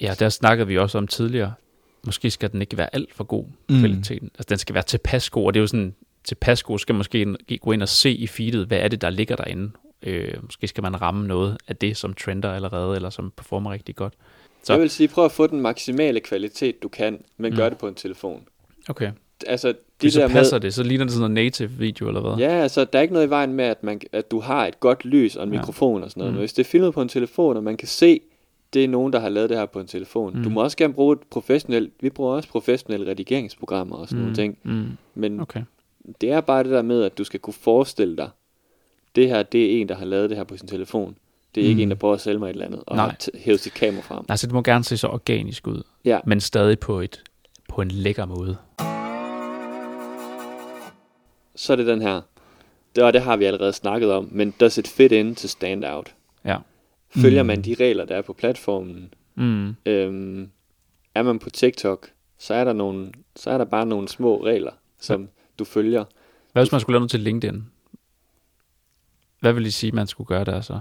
Ja, 0.00 0.14
der 0.18 0.28
snakkede 0.28 0.68
vi 0.68 0.78
også 0.78 0.98
om 0.98 1.06
tidligere. 1.06 1.52
Måske 2.06 2.30
skal 2.30 2.52
den 2.52 2.60
ikke 2.60 2.76
være 2.76 2.94
alt 2.94 3.14
for 3.14 3.24
god, 3.24 3.44
mm. 3.68 3.78
kvaliteten. 3.78 4.30
Altså, 4.34 4.46
den 4.48 4.58
skal 4.58 4.74
være 4.74 4.84
tilpas 4.84 5.30
god, 5.30 5.46
og 5.46 5.54
det 5.54 5.60
er 5.60 5.62
jo 5.62 5.66
sådan, 5.66 5.94
tilpas 6.24 6.62
god 6.62 6.78
skal 6.78 6.94
måske 6.94 7.36
gå 7.60 7.72
ind 7.72 7.82
og 7.82 7.88
se 7.88 8.10
i 8.10 8.26
feedet, 8.26 8.66
hvad 8.66 8.78
er 8.78 8.88
det, 8.88 9.00
der 9.00 9.10
ligger 9.10 9.36
derinde. 9.36 9.70
Øh, 10.02 10.42
måske 10.42 10.68
skal 10.68 10.82
man 10.82 11.02
ramme 11.02 11.26
noget 11.26 11.56
af 11.68 11.76
det, 11.76 11.96
som 11.96 12.14
trender 12.14 12.52
allerede, 12.52 12.96
eller 12.96 13.10
som 13.10 13.32
performer 13.36 13.72
rigtig 13.72 13.96
godt. 13.96 14.14
Så. 14.62 14.72
Jeg 14.72 14.82
vil 14.82 14.90
sige, 14.90 15.08
prøv 15.08 15.24
at 15.24 15.32
få 15.32 15.46
den 15.46 15.60
maksimale 15.60 16.20
kvalitet, 16.20 16.82
du 16.82 16.88
kan, 16.88 17.18
men 17.36 17.50
mm. 17.52 17.56
gør 17.56 17.68
det 17.68 17.78
på 17.78 17.88
en 17.88 17.94
telefon. 17.94 18.42
Okay. 18.88 19.12
Altså, 19.46 19.74
de 20.02 20.10
så 20.10 20.20
der 20.20 20.28
passer 20.28 20.56
med, 20.56 20.60
det, 20.60 20.74
så 20.74 20.82
ligner 20.82 21.04
det 21.04 21.12
sådan 21.12 21.20
noget 21.20 21.44
native 21.44 21.70
video, 21.70 22.08
eller 22.08 22.20
hvad? 22.20 22.46
Ja, 22.46 22.62
altså, 22.62 22.84
der 22.84 22.98
er 22.98 23.02
ikke 23.02 23.14
noget 23.14 23.26
i 23.26 23.30
vejen 23.30 23.52
med, 23.52 23.64
at, 23.64 23.82
man, 23.82 24.00
at 24.12 24.30
du 24.30 24.40
har 24.40 24.66
et 24.66 24.80
godt 24.80 25.04
lys 25.04 25.36
og 25.36 25.44
en 25.44 25.52
ja. 25.52 25.58
mikrofon 25.58 26.02
og 26.02 26.10
sådan 26.10 26.20
noget. 26.20 26.34
Mm. 26.34 26.38
Hvis 26.38 26.52
det 26.52 26.64
er 26.66 26.68
filmet 26.68 26.94
på 26.94 27.02
en 27.02 27.08
telefon, 27.08 27.56
og 27.56 27.64
man 27.64 27.76
kan 27.76 27.88
se, 27.88 28.20
det 28.74 28.84
er 28.84 28.88
nogen, 28.88 29.12
der 29.12 29.20
har 29.20 29.28
lavet 29.28 29.50
det 29.50 29.58
her 29.58 29.66
på 29.66 29.80
en 29.80 29.86
telefon. 29.86 30.36
Mm. 30.36 30.42
Du 30.42 30.50
må 30.50 30.62
også 30.62 30.76
gerne 30.76 30.94
bruge 30.94 31.12
et 31.12 31.18
professionelt, 31.30 31.92
vi 32.00 32.10
bruger 32.10 32.34
også 32.34 32.48
professionelle 32.48 33.10
redigeringsprogrammer 33.10 33.96
og 33.96 34.08
sådan 34.08 34.18
mm. 34.18 34.22
nogle 34.22 34.36
ting. 34.36 34.58
Mm. 34.62 34.86
Men 35.14 35.40
okay. 35.40 35.62
det 36.20 36.32
er 36.32 36.40
bare 36.40 36.62
det 36.62 36.72
der 36.72 36.82
med, 36.82 37.02
at 37.02 37.18
du 37.18 37.24
skal 37.24 37.40
kunne 37.40 37.54
forestille 37.54 38.16
dig, 38.16 38.30
det 39.16 39.28
her, 39.28 39.42
det 39.42 39.64
er 39.64 39.80
en, 39.80 39.88
der 39.88 39.94
har 39.94 40.04
lavet 40.04 40.30
det 40.30 40.36
her 40.36 40.44
på 40.44 40.56
sin 40.56 40.68
telefon. 40.68 41.16
Det 41.54 41.60
er 41.60 41.64
mm. 41.64 41.70
ikke 41.70 41.82
en, 41.82 41.90
der 41.90 41.96
prøver 41.96 42.14
at 42.14 42.20
sælge 42.20 42.38
mig 42.38 42.46
et 42.46 42.52
eller 42.52 42.66
andet, 42.66 42.82
og 42.86 42.96
Nej. 42.96 43.06
har 43.06 43.16
hævet 43.34 43.60
sit 43.60 43.74
kamera 43.74 44.02
frem. 44.02 44.24
Nej, 44.28 44.36
så 44.36 44.46
det 44.46 44.54
må 44.54 44.62
gerne 44.62 44.84
se 44.84 44.96
så 44.96 45.06
organisk 45.06 45.66
ud, 45.66 45.82
ja. 46.04 46.18
men 46.26 46.40
stadig 46.40 46.78
på, 46.78 47.00
et, 47.00 47.22
på 47.68 47.82
en 47.82 47.90
lækker 47.90 48.26
måde. 48.26 48.56
Så 51.56 51.72
er 51.72 51.76
det 51.76 51.86
den 51.86 52.02
her. 52.02 52.20
Det, 52.96 53.04
og 53.04 53.12
det 53.12 53.22
har 53.22 53.36
vi 53.36 53.44
allerede 53.44 53.72
snakket 53.72 54.12
om, 54.12 54.28
men 54.30 54.54
does 54.60 54.78
it 54.78 54.88
fit 54.88 55.12
in 55.12 55.34
to 55.34 55.48
stand 55.48 55.84
out? 55.84 56.14
Ja. 56.44 56.56
Følger 57.10 57.42
mm. 57.42 57.46
man 57.46 57.62
de 57.62 57.74
regler, 57.80 58.04
der 58.04 58.16
er 58.16 58.22
på 58.22 58.32
platformen? 58.32 59.14
Mm. 59.34 59.76
Øhm, 59.86 60.50
er 61.14 61.22
man 61.22 61.38
på 61.38 61.50
TikTok, 61.50 62.10
så 62.38 62.54
er 62.54 62.64
der 62.64 62.72
nogle, 62.72 63.12
så 63.36 63.50
er 63.50 63.58
der 63.58 63.64
bare 63.64 63.86
nogle 63.86 64.08
små 64.08 64.44
regler, 64.44 64.72
som 65.00 65.20
ja. 65.20 65.26
du 65.58 65.64
følger. 65.64 66.04
Hvad 66.52 66.62
hvis 66.62 66.72
man 66.72 66.80
skulle 66.80 66.94
lave 66.94 67.00
noget 67.00 67.10
til 67.10 67.20
LinkedIn? 67.20 67.64
Hvad 69.40 69.52
vil 69.52 69.66
I 69.66 69.70
sige, 69.70 69.92
man 69.92 70.06
skulle 70.06 70.26
gøre 70.26 70.44
der 70.44 70.60
så, 70.60 70.80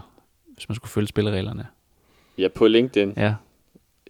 hvis 0.53 0.69
man 0.69 0.75
skulle 0.75 0.91
følge 0.91 1.07
spillereglerne? 1.07 1.67
Ja, 2.37 2.47
på 2.47 2.67
LinkedIn? 2.67 3.13
Ja. 3.17 3.35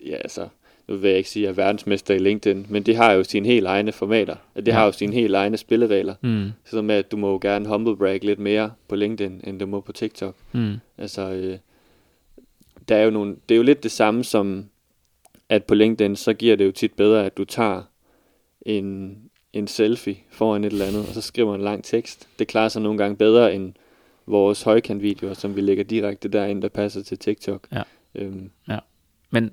Ja, 0.06 0.15
altså, 0.15 0.47
nu 0.88 0.95
vil 0.95 1.08
jeg 1.08 1.17
ikke 1.17 1.30
sige, 1.30 1.43
at 1.43 1.58
jeg 1.58 1.62
er 1.62 1.65
verdensmester 1.65 2.13
i 2.13 2.17
LinkedIn, 2.17 2.65
men 2.69 2.84
det 2.84 2.95
har 2.95 3.12
jo 3.12 3.23
sine 3.23 3.47
helt 3.47 3.67
egne 3.67 3.91
formater. 3.91 4.36
Det 4.56 4.67
ja. 4.67 4.73
har 4.73 4.86
jo 4.86 4.91
sine 4.91 5.13
helt 5.13 5.36
egne 5.36 5.58
spilleregler. 5.58 6.15
Mm. 6.21 6.51
Så 6.65 6.82
med, 6.82 6.95
at 6.95 7.12
du 7.12 7.17
må 7.17 7.32
jo 7.32 7.39
gerne 7.41 7.67
humble 7.67 7.97
brag 7.97 8.23
lidt 8.23 8.39
mere 8.39 8.71
på 8.88 8.95
LinkedIn, 8.95 9.41
end 9.43 9.60
du 9.60 9.65
må 9.65 9.82
på 9.82 9.91
TikTok. 9.91 10.36
Mm. 10.51 10.75
Altså, 10.97 11.32
øh, 11.32 11.58
der 12.88 12.95
er 12.95 13.04
jo 13.04 13.10
nogle, 13.10 13.36
det 13.50 13.56
er 13.56 13.58
jo 13.58 13.63
lidt 13.63 13.84
det 13.84 13.91
samme 13.91 14.23
som, 14.23 14.65
at 15.50 15.63
på 15.63 15.73
LinkedIn, 15.73 16.15
så 16.15 16.34
giver 16.34 16.56
det 16.56 16.65
jo 16.65 16.71
tit 16.71 16.93
bedre, 16.93 17.26
at 17.26 17.38
du 17.38 17.45
tager 17.45 17.82
en, 18.62 19.17
en 19.54 19.67
selfie 19.67 20.17
foran 20.30 20.63
et 20.63 20.71
eller 20.71 20.86
andet, 20.86 21.08
og 21.08 21.13
så 21.13 21.21
skriver 21.21 21.56
en 21.56 21.62
lang 21.62 21.84
tekst. 21.84 22.28
Det 22.39 22.47
klarer 22.47 22.69
sig 22.69 22.82
nogle 22.82 22.97
gange 22.97 23.17
bedre 23.17 23.56
end 23.56 23.73
vores 24.26 24.62
højkant-videoer, 24.62 25.34
som 25.34 25.56
vi 25.56 25.62
lægger 25.62 25.84
direkte 25.84 26.30
derind, 26.30 26.62
der 26.62 26.69
passer 26.69 27.04
til 27.04 27.17
TikTok. 27.17 27.67
Ja. 27.71 27.84
Øhm. 28.15 28.52
ja. 28.67 28.80
Men, 29.30 29.52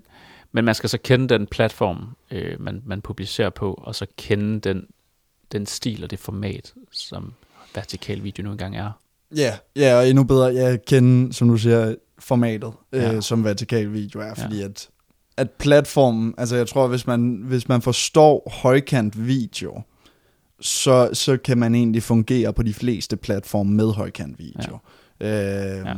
men 0.52 0.64
man 0.64 0.74
skal 0.74 0.90
så 0.90 0.98
kende 0.98 1.28
den 1.28 1.46
platform, 1.46 2.06
øh, 2.30 2.60
man, 2.60 2.82
man 2.86 3.02
publicerer 3.02 3.50
på, 3.50 3.80
og 3.82 3.94
så 3.94 4.06
kende 4.16 4.60
den, 4.60 4.86
den 5.52 5.66
stil 5.66 6.04
og 6.04 6.10
det 6.10 6.18
format, 6.18 6.74
som 6.90 7.32
vertikal 7.74 8.24
video 8.24 8.44
nu 8.44 8.52
engang 8.52 8.76
er. 8.76 8.90
Ja, 9.36 9.40
yeah, 9.42 9.52
ja, 9.76 9.96
og 9.96 10.08
endnu 10.08 10.24
bedre, 10.24 10.54
jeg 10.54 10.84
kender, 10.84 11.32
som 11.32 11.48
du 11.48 11.56
siger, 11.56 11.94
formatet, 12.18 12.72
øh, 12.92 13.02
ja. 13.02 13.14
øh, 13.14 13.22
som 13.22 13.44
vertikal 13.44 13.92
video 13.92 14.20
er, 14.20 14.34
fordi 14.34 14.58
ja. 14.58 14.64
at, 14.64 14.88
at 15.36 15.50
platformen, 15.50 16.34
altså 16.38 16.56
jeg 16.56 16.66
tror, 16.66 16.86
hvis 16.86 17.06
man, 17.06 17.42
hvis 17.44 17.68
man 17.68 17.82
forstår 17.82 18.52
højkant 18.62 19.26
video, 19.26 19.82
så, 20.60 21.10
så 21.12 21.36
kan 21.36 21.58
man 21.58 21.74
egentlig 21.74 22.02
fungere 22.02 22.52
på 22.52 22.62
de 22.62 22.74
fleste 22.74 23.16
platforme 23.16 23.72
med 23.72 23.92
højkant 23.92 24.38
video. 24.38 24.78
Ja. 25.20 25.78
Øh, 25.78 25.86
ja. 25.86 25.94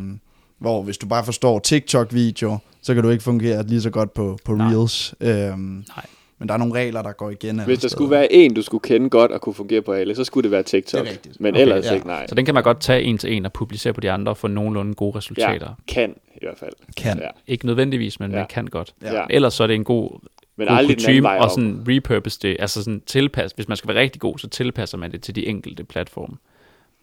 Hvor 0.59 0.83
hvis 0.83 0.99
du 0.99 1.07
bare 1.07 1.25
forstår 1.25 1.59
TikTok-video, 1.59 2.59
så 2.83 2.95
kan 2.95 3.03
du 3.03 3.11
ikke 3.11 3.25
fungere 3.25 3.67
lige 3.67 3.81
så 3.81 3.91
godt 3.91 4.15
på, 4.15 4.39
på 4.45 4.55
Nej. 4.55 4.67
Reels. 4.67 5.15
Øhm, 5.21 5.85
Nej. 5.97 6.07
Men 6.39 6.49
der 6.49 6.55
er 6.55 6.59
nogle 6.59 6.75
regler, 6.75 7.03
der 7.03 7.13
går 7.13 7.31
igen. 7.31 7.61
Hvis 7.61 7.79
der 7.79 7.89
skulle 7.89 8.11
være 8.11 8.33
en, 8.33 8.55
du 8.55 8.63
skulle 8.63 8.83
kende 8.83 9.11
godt 9.11 9.31
og 9.31 9.41
kunne 9.41 9.55
fungere 9.55 9.83
på 9.83 9.93
alle, 9.93 10.15
så 10.15 10.25
skulle 10.25 10.43
det 10.43 10.51
være 10.51 10.63
TikTok. 10.63 11.01
Det 11.01 11.09
er 11.09 11.13
rigtigt. 11.13 11.41
Men 11.41 11.55
okay, 11.55 11.63
ellers 11.63 11.87
ja. 11.87 11.95
ikke, 11.95 12.07
nej. 12.07 12.27
Så 12.29 12.35
den 12.35 12.45
kan 12.45 12.55
man 12.55 12.63
godt 12.63 12.81
tage 12.81 13.03
en 13.03 13.19
til 13.19 13.33
en 13.33 13.47
og 13.47 13.53
publicere 13.53 13.93
på 13.93 14.01
de 14.01 14.11
andre 14.11 14.33
og 14.33 14.37
få 14.37 14.49
nogenlunde 14.49 14.95
gode 14.95 15.19
resultater. 15.19 15.67
Ja, 15.67 15.93
kan 15.93 16.15
i 16.35 16.39
hvert 16.43 16.59
fald. 16.59 16.73
Kan. 16.97 17.19
Ja. 17.19 17.29
Ikke 17.47 17.67
nødvendigvis, 17.67 18.21
men 18.21 18.31
ja. 18.31 18.37
man 18.37 18.47
kan 18.47 18.67
godt. 18.67 18.95
Ja. 19.03 19.25
Ellers 19.31 19.55
så 19.55 19.63
er 19.63 19.67
det 19.67 19.75
en 19.75 19.85
god 19.85 20.11
Men 20.57 20.69
god 20.69 20.77
aldrig 20.77 20.97
kutume, 20.97 21.31
og 21.31 21.51
sådan 21.51 21.85
repurpose 21.89 22.39
det, 22.43 22.57
altså 22.61 22.85
sådan 22.85 23.03
tilpas, 23.07 23.53
hvis 23.53 23.69
man 23.69 23.77
skal 23.77 23.89
være 23.89 24.03
rigtig 24.03 24.21
god, 24.21 24.39
så 24.39 24.49
tilpasser 24.49 24.99
man 24.99 25.13
det 25.13 25.23
til 25.23 25.35
de 25.35 25.47
enkelte 25.47 25.85
platforme. 25.85 26.37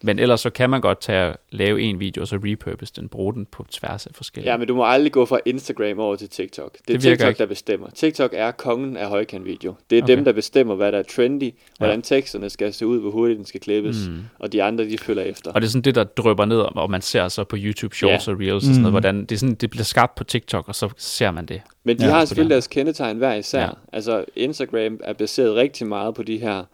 Men 0.04 0.18
ellers 0.18 0.40
så 0.40 0.50
kan 0.50 0.70
man 0.70 0.80
godt 0.80 1.00
tage 1.00 1.28
og 1.30 1.36
lave 1.50 1.80
en 1.82 2.00
video, 2.00 2.22
og 2.22 2.28
så 2.28 2.38
repurpose 2.44 2.92
den, 2.96 3.08
bruge 3.08 3.34
den 3.34 3.46
på 3.46 3.66
tværs 3.70 4.06
af 4.06 4.12
forskellige. 4.14 4.50
Ja, 4.52 4.56
men 4.56 4.68
du 4.68 4.74
må 4.74 4.84
aldrig 4.86 5.12
gå 5.12 5.24
fra 5.26 5.38
Instagram 5.44 5.98
over 5.98 6.16
til 6.16 6.28
TikTok. 6.28 6.72
Det 6.72 6.80
er 6.80 6.98
Det 6.98 7.02
TikTok, 7.02 7.28
ikke. 7.28 7.38
der 7.38 7.46
bestemmer. 7.46 7.90
TikTok 7.94 8.30
er 8.34 8.50
kongen 8.50 8.96
af 8.96 9.08
højkant-video. 9.08 9.74
Det 9.90 9.98
er 9.98 10.02
Okay. 10.02 10.16
dem, 10.16 10.24
der 10.24 10.32
bestemmer, 10.32 10.74
hvad 10.74 10.92
der 10.92 10.98
er 10.98 11.02
trendy, 11.02 11.50
hvordan 11.78 12.02
teksterne 12.02 12.50
skal 12.50 12.72
se 12.72 12.86
ud, 12.86 13.00
hvor 13.00 13.10
hurtigt 13.10 13.36
den 13.36 13.46
skal 13.46 13.60
klippes, 13.60 13.96
Mm. 14.08 14.18
og 14.38 14.52
de 14.52 14.62
andre, 14.62 14.84
de 14.84 14.98
følger 14.98 15.22
efter. 15.22 15.52
Og 15.52 15.60
det 15.60 15.66
er 15.66 15.70
sådan 15.70 15.82
det, 15.82 15.94
der 15.94 16.04
drøber 16.04 16.44
ned, 16.44 16.58
og 16.58 16.90
man 16.90 17.02
ser 17.02 17.28
så 17.28 17.44
på 17.44 17.56
YouTube 17.58 17.96
Shorts 17.96 18.26
Ja. 18.26 18.32
og 18.32 18.40
Reels 18.40 18.54
og 18.54 18.62
sådan 18.62 18.74
noget, 18.80 18.84
Mm. 18.84 18.92
hvordan 18.92 19.20
det, 19.20 19.32
er 19.32 19.36
sådan, 19.38 19.54
det 19.54 19.70
bliver 19.70 19.84
skabt 19.84 20.14
på 20.14 20.24
TikTok, 20.24 20.68
og 20.68 20.74
så 20.74 20.88
ser 20.96 21.30
man 21.30 21.46
det. 21.46 21.60
Men 21.84 21.98
de 21.98 22.02
Ja, 22.04 22.08
ja, 22.10 22.14
har 22.14 22.24
selvfølgelig 22.24 22.54
deres 22.54 22.66
kendetegn 22.66 23.16
hver 23.18 23.34
især. 23.34 23.60
Ja. 23.60 23.64
Ja. 23.66 23.70
Altså 23.92 24.24
Instagram 24.36 25.00
er 25.04 25.12
baseret 25.12 25.54
rigtig 25.54 25.86
meget 25.86 26.14
på 26.14 26.22
de 26.22 26.38
her, 26.38 26.64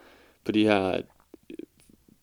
på 0.44 0.52
de 0.52 0.64
her, 0.64 0.96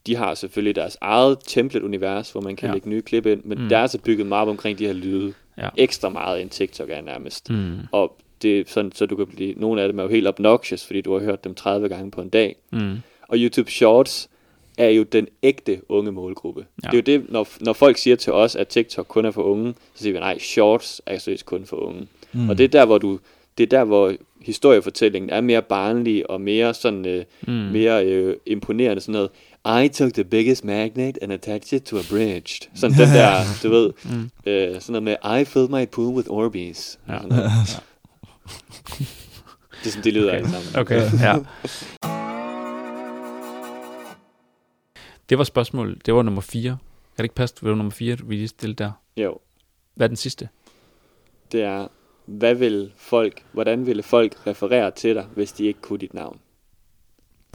de 0.07 0.15
har 0.15 0.35
selvfølgelig 0.35 0.75
deres 0.75 0.97
eget 1.01 1.37
template-univers, 1.47 2.31
hvor 2.31 2.41
man 2.41 2.55
kan 2.55 2.67
Ja. 2.69 2.73
lægge 2.73 2.89
nye 2.89 3.01
klip 3.01 3.25
ind, 3.25 3.41
men 3.43 3.61
Mm. 3.61 3.69
der 3.69 3.77
er 3.77 3.87
så 3.87 3.99
bygget 3.99 4.27
meget 4.27 4.41
op 4.41 4.47
omkring 4.47 4.79
de 4.79 4.85
her 4.85 4.93
lyde. 4.93 5.33
Ja. 5.57 5.69
Ekstra 5.77 6.09
meget 6.09 6.41
end 6.41 6.49
TikTok 6.49 6.89
er 6.89 7.01
nærmest. 7.01 7.49
Mm. 7.49 7.73
Og 7.91 8.17
det 8.41 8.69
sådan, 8.69 8.91
så 8.91 9.05
du 9.05 9.15
kan 9.15 9.27
blive, 9.27 9.53
nogle 9.57 9.81
af 9.81 9.87
dem 9.89 9.99
er 9.99 10.03
jo 10.03 10.09
helt 10.09 10.27
obnoxious, 10.27 10.85
fordi 10.85 11.01
du 11.01 11.13
har 11.17 11.25
hørt 11.25 11.43
dem 11.43 11.55
30 11.55 11.89
gange 11.89 12.11
på 12.11 12.21
en 12.21 12.29
dag. 12.29 12.55
Mm. 12.71 12.97
Og 13.27 13.37
YouTube 13.37 13.71
Shorts 13.71 14.29
er 14.77 14.89
jo 14.89 15.03
den 15.03 15.27
ægte 15.43 15.81
unge 15.89 16.11
målgruppe. 16.11 16.65
Ja. 16.83 16.89
Det 16.89 17.07
er 17.09 17.13
jo 17.13 17.19
det, 17.19 17.31
når, 17.31 17.47
når 17.59 17.73
folk 17.73 17.97
siger 17.97 18.15
til 18.15 18.33
os, 18.33 18.55
at 18.55 18.67
TikTok 18.67 19.05
kun 19.07 19.25
er 19.25 19.31
for 19.31 19.43
unge, 19.43 19.73
så 19.95 20.03
siger 20.03 20.13
vi, 20.13 20.19
nej, 20.19 20.39
Shorts 20.39 21.01
er 21.05 21.17
seriøst 21.17 21.45
kun 21.45 21.65
for 21.65 21.77
unge. 21.77 22.07
Mm. 22.33 22.49
Og 22.49 22.57
det 22.57 22.63
er 22.63 22.67
der, 22.67 22.85
hvor 22.85 22.97
du, 22.97 23.19
det 23.57 23.63
er 23.63 23.67
der, 23.77 23.83
hvor 23.83 24.13
historiefortællingen 24.41 25.29
er 25.29 25.41
mere 25.41 25.61
barnlig 25.61 26.29
og 26.29 26.41
mere 26.41 26.73
sådan, 26.73 27.05
øh, 27.05 27.23
mm. 27.47 27.53
mere 27.53 28.05
øh, 28.05 28.35
imponerende 28.45 29.01
sådan 29.01 29.13
noget. 29.13 29.29
I 29.83 29.87
took 29.87 30.13
the 30.13 30.23
biggest 30.23 30.63
magnet 30.63 31.17
and 31.21 31.31
attached 31.31 31.73
it 31.81 31.83
to 31.83 31.97
a 31.97 32.01
bridge. 32.09 32.69
Sådan 32.75 32.97
den 32.97 33.07
der, 33.09 33.41
du 33.63 33.69
ved, 33.69 33.93
Mm. 34.05 34.29
øh, 34.45 34.81
sådan 34.81 35.03
noget 35.03 35.03
med, 35.23 35.39
I 35.41 35.45
filled 35.45 35.69
my 35.69 35.85
pool 35.91 36.15
with 36.15 36.29
Orbeez. 36.31 36.95
Ja. 37.07 37.13
Sådan 37.17 37.29
noget. 37.29 37.51
Det 39.83 39.85
er 39.85 39.89
sådan, 39.89 40.03
det 40.03 40.13
lyder 40.13 40.31
alt 40.31 40.49
sammen. 40.49 40.75
Okay, 40.81 41.01
ja. 41.19 41.35
Det 45.29 45.37
var 45.37 45.43
spørgsmål, 45.43 46.01
det 46.05 46.13
var 46.13 46.21
nummer 46.21 46.41
4. 46.41 46.61
Kan 46.71 46.77
det 47.17 47.23
ikke 47.23 47.35
passe, 47.35 47.55
det 47.55 47.69
var 47.69 47.75
nummer 47.75 47.91
4, 47.91 48.17
vi 48.23 48.35
lige 48.35 48.47
stillede 48.47 48.83
der? 48.83 48.91
Jo, 49.17 49.37
Hvad 49.95 50.05
er 50.05 50.07
den 50.07 50.17
sidste? 50.17 50.49
det 51.51 51.61
er, 51.63 51.87
hvad 52.25 52.55
vil 52.55 52.91
folk, 52.97 53.43
hvordan 53.51 53.85
ville 53.85 54.03
folk 54.03 54.47
referere 54.47 54.91
til 54.91 55.15
dig, 55.15 55.25
hvis 55.35 55.51
de 55.51 55.65
ikke 55.65 55.81
kunne 55.81 55.99
dit 55.99 56.13
navn? 56.13 56.39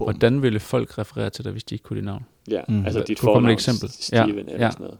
Bum. 0.04 0.14
Hvordan 0.14 0.42
ville 0.42 0.60
folk 0.60 0.98
referere 0.98 1.30
til 1.30 1.44
dig, 1.44 1.52
hvis 1.52 1.64
de 1.64 1.74
ikke 1.74 1.82
kunne 1.82 1.96
dit 1.96 2.04
navn? 2.04 2.24
Ja, 2.50 2.60
Mm. 2.68 2.84
altså 2.84 3.04
dit 3.08 3.18
fornavn, 3.18 3.46
et 3.46 3.52
eksempel? 3.52 3.88
Steven 3.90 4.28
Ja, 4.28 4.40
eller 4.52 4.64
ja. 4.64 4.70
sådan 4.70 4.84
noget. 4.84 4.98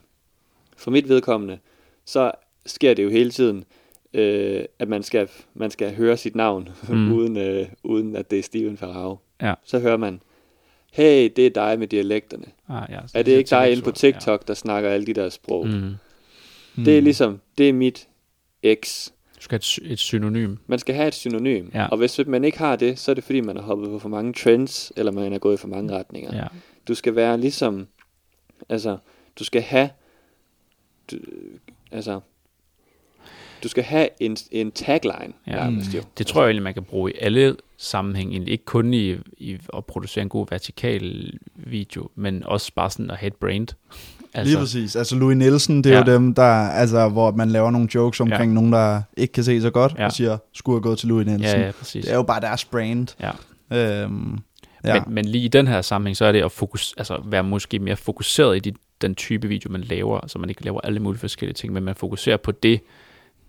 For 0.77 0.91
mit 0.91 1.09
vedkommende, 1.09 1.57
så 2.05 2.31
sker 2.65 2.93
det 2.93 3.03
jo 3.03 3.09
hele 3.09 3.31
tiden, 3.31 3.63
øh, 4.13 4.63
at 4.79 4.87
man 4.87 5.03
skal, 5.03 5.27
man 5.53 5.71
skal 5.71 5.95
høre 5.95 6.17
sit 6.17 6.35
navn, 6.35 6.69
Mm. 6.89 7.11
uden, 7.13 7.37
øh, 7.37 7.67
uden 7.83 8.15
at 8.15 8.31
det 8.31 8.39
er 8.39 8.43
Steven 8.43 8.77
Ferraro. 8.77 9.17
Ja. 9.41 9.53
Så 9.65 9.79
hører 9.79 9.97
man, 9.97 10.21
hey, 10.91 11.31
det 11.35 11.45
er 11.45 11.49
dig 11.49 11.79
med 11.79 11.87
dialekterne. 11.87 12.45
Ah, 12.69 12.87
ja, 12.89 12.99
Er 13.13 13.23
det 13.23 13.31
ikke 13.31 13.49
dig 13.49 13.71
inde 13.71 13.81
på 13.83 13.91
TikTok, 13.91 14.47
der 14.47 14.53
snakker 14.53 14.89
alle 14.89 15.05
de 15.05 15.13
der 15.13 15.29
sprog? 15.29 15.65
Ja. 15.67 15.71
Mm. 15.77 15.95
Mm. 16.75 16.83
Det 16.83 16.97
er 16.97 17.01
ligesom, 17.01 17.39
det 17.57 17.69
er 17.69 17.73
mit 17.73 18.07
X. 18.85 19.09
Du 19.43 19.45
skal 19.45 19.55
have 19.55 19.59
et, 19.59 19.63
sy- 19.63 19.79
et 19.83 19.99
synonym. 19.99 20.55
Man 20.67 20.79
skal 20.79 20.95
have 20.95 21.07
et 21.07 21.13
synonym. 21.13 21.69
Ja. 21.73 21.85
Og 21.87 21.97
hvis 21.97 22.19
man 22.27 22.43
ikke 22.43 22.57
har 22.57 22.75
det, 22.75 22.99
så 22.99 23.11
er 23.11 23.15
det 23.15 23.23
fordi, 23.23 23.41
man 23.41 23.55
har 23.55 23.63
hoppet 23.63 23.89
på 23.89 23.99
for 23.99 24.09
mange 24.09 24.33
trends, 24.33 24.91
eller 24.97 25.11
man 25.11 25.33
er 25.33 25.37
gået 25.37 25.53
i 25.53 25.57
for 25.57 25.67
mange 25.67 25.93
retninger. 25.97 26.35
Ja. 26.37 26.47
Du 26.87 26.95
skal 26.95 27.15
være 27.15 27.37
ligesom, 27.39 27.87
altså, 28.69 28.97
du 29.39 29.43
skal 29.43 29.61
have, 29.61 29.89
du, 31.11 31.17
altså, 31.91 32.19
du 33.63 33.67
skal 33.67 33.83
have 33.83 34.07
en, 34.19 34.37
en 34.51 34.71
tagline, 34.71 35.33
Ja. 35.47 35.51
nærmest 35.55 35.93
jo. 35.95 36.01
Det 36.17 36.27
tror 36.27 36.41
jeg 36.41 36.47
egentlig, 36.47 36.63
man 36.63 36.73
kan 36.73 36.83
bruge 36.83 37.11
i 37.11 37.15
alle 37.19 37.55
sammenhæng, 37.77 38.49
ikke 38.49 38.65
kun 38.65 38.93
i, 38.93 39.15
i 39.37 39.57
at 39.77 39.85
producere 39.85 40.21
en 40.21 40.29
god 40.29 40.47
vertikal 40.49 41.33
video, 41.55 42.09
men 42.15 42.43
også 42.43 42.71
bare 42.75 42.89
sådan 42.89 43.11
at 43.11 43.17
have 43.17 43.27
et 43.27 43.35
brand. 43.35 43.67
Altså, 44.35 44.51
Lige 44.53 44.59
præcis. 44.61 44.95
Altså 44.95 45.15
Louis 45.15 45.37
Nielsen, 45.37 45.83
det 45.83 45.91
er 45.93 45.97
Ja. 45.99 46.05
jo 46.05 46.13
dem, 46.13 46.33
der, 46.33 46.43
altså, 46.69 47.09
hvor 47.09 47.31
man 47.31 47.49
laver 47.49 47.71
nogle 47.71 47.87
jokes 47.95 48.19
omkring 48.19 48.51
Ja. 48.51 48.55
nogen, 48.55 48.73
der 48.73 49.01
ikke 49.17 49.31
kan 49.33 49.43
se 49.43 49.61
så 49.61 49.69
godt, 49.69 49.93
Ja. 49.93 49.99
ja. 50.01 50.05
og 50.05 50.11
siger, 50.11 50.37
skulle 50.53 50.75
have 50.75 50.81
gået 50.83 50.97
til 50.99 51.07
Louis 51.09 51.25
Nielsen. 51.27 51.59
Ja, 51.59 51.65
ja, 51.65 51.71
præcis. 51.71 52.05
Det 52.05 52.11
er 52.11 52.15
jo 52.15 52.23
bare 52.23 52.41
deres 52.41 52.65
brand. 52.65 53.07
Ja. 53.21 53.31
Øhm, 54.03 54.37
ja. 54.83 54.93
Men, 55.05 55.13
men 55.15 55.25
lige 55.25 55.43
i 55.45 55.47
den 55.47 55.67
her 55.67 55.81
sammenhæng, 55.81 56.17
så 56.17 56.25
er 56.25 56.31
det 56.31 56.41
at 56.43 56.51
fokus, 56.51 56.93
altså 56.97 57.21
være 57.25 57.43
måske 57.43 57.79
mere 57.79 57.95
fokuseret 57.95 58.55
i 58.55 58.59
de, 58.59 58.71
den 59.01 59.15
type 59.15 59.47
video, 59.47 59.71
man 59.71 59.81
laver, 59.81 60.27
så 60.27 60.39
man 60.39 60.49
ikke 60.49 60.63
laver 60.63 60.81
alle 60.83 60.99
mulige 60.99 61.19
forskellige 61.19 61.53
ting, 61.55 61.73
men 61.73 61.83
man 61.83 61.95
fokuserer 61.95 62.37
på 62.37 62.51
det, 62.51 62.79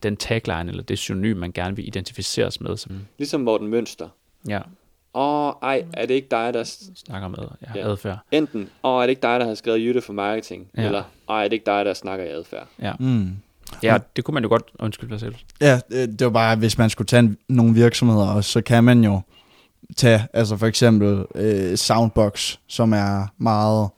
den 0.02 0.16
tagline 0.16 0.70
eller 0.70 0.82
det 0.82 0.98
synonym, 0.98 1.36
man 1.36 1.52
gerne 1.52 1.76
vil 1.76 1.86
identificeres 1.88 2.60
med, 2.60 2.76
som 2.76 2.92
Ligesom 3.18 3.40
Morten 3.40 3.68
Mønster. 3.68 4.08
ja, 4.48 4.60
Åh, 5.14 5.52
ej, 5.62 5.84
er 5.92 6.06
det 6.06 6.14
ikke 6.14 6.28
dig, 6.30 6.54
der... 6.54 6.64
snakker 7.06 7.28
med 7.28 7.38
ja, 7.62 7.80
Ja. 7.80 7.90
adfærd. 7.90 8.18
Enten, 8.32 8.68
åh, 8.84 8.98
er 9.02 9.06
det 9.06 9.10
ikke 9.10 9.22
dig, 9.22 9.40
der 9.40 9.46
har 9.46 9.54
skrevet 9.54 9.80
Jytte 9.80 10.00
for 10.00 10.12
marketing? 10.12 10.66
Ja. 10.76 10.82
Eller, 10.82 11.02
åh, 11.28 11.38
er 11.38 11.42
det 11.42 11.52
ikke 11.52 11.66
dig, 11.66 11.84
der 11.84 11.94
snakker 11.94 12.24
i 12.24 12.28
adfærd? 12.28 12.66
Ja. 12.82 12.92
Mm. 13.00 13.28
ja, 13.82 13.98
det 14.16 14.24
kunne 14.24 14.32
man 14.34 14.42
jo 14.42 14.48
godt, 14.48 14.62
undskyld, 14.78 15.08
hvad 15.08 15.18
sagde 15.18 15.32
du? 15.34 15.38
Ja, 15.60 15.80
det 15.90 16.18
det 16.18 16.24
var 16.24 16.30
bare, 16.30 16.56
hvis 16.56 16.78
man 16.78 16.90
skulle 16.90 17.06
tage 17.06 17.20
en, 17.20 17.36
nogle 17.48 17.74
virksomheder, 17.74 18.26
og 18.26 18.44
så 18.44 18.60
kan 18.62 18.84
man 18.84 19.04
jo 19.04 19.20
tage, 19.96 20.26
altså 20.32 20.56
for 20.56 20.66
eksempel 20.66 21.24
øh, 21.34 21.76
Soundbox, 21.76 22.56
som 22.68 22.92
er 22.92 23.26
meget, 23.38 23.88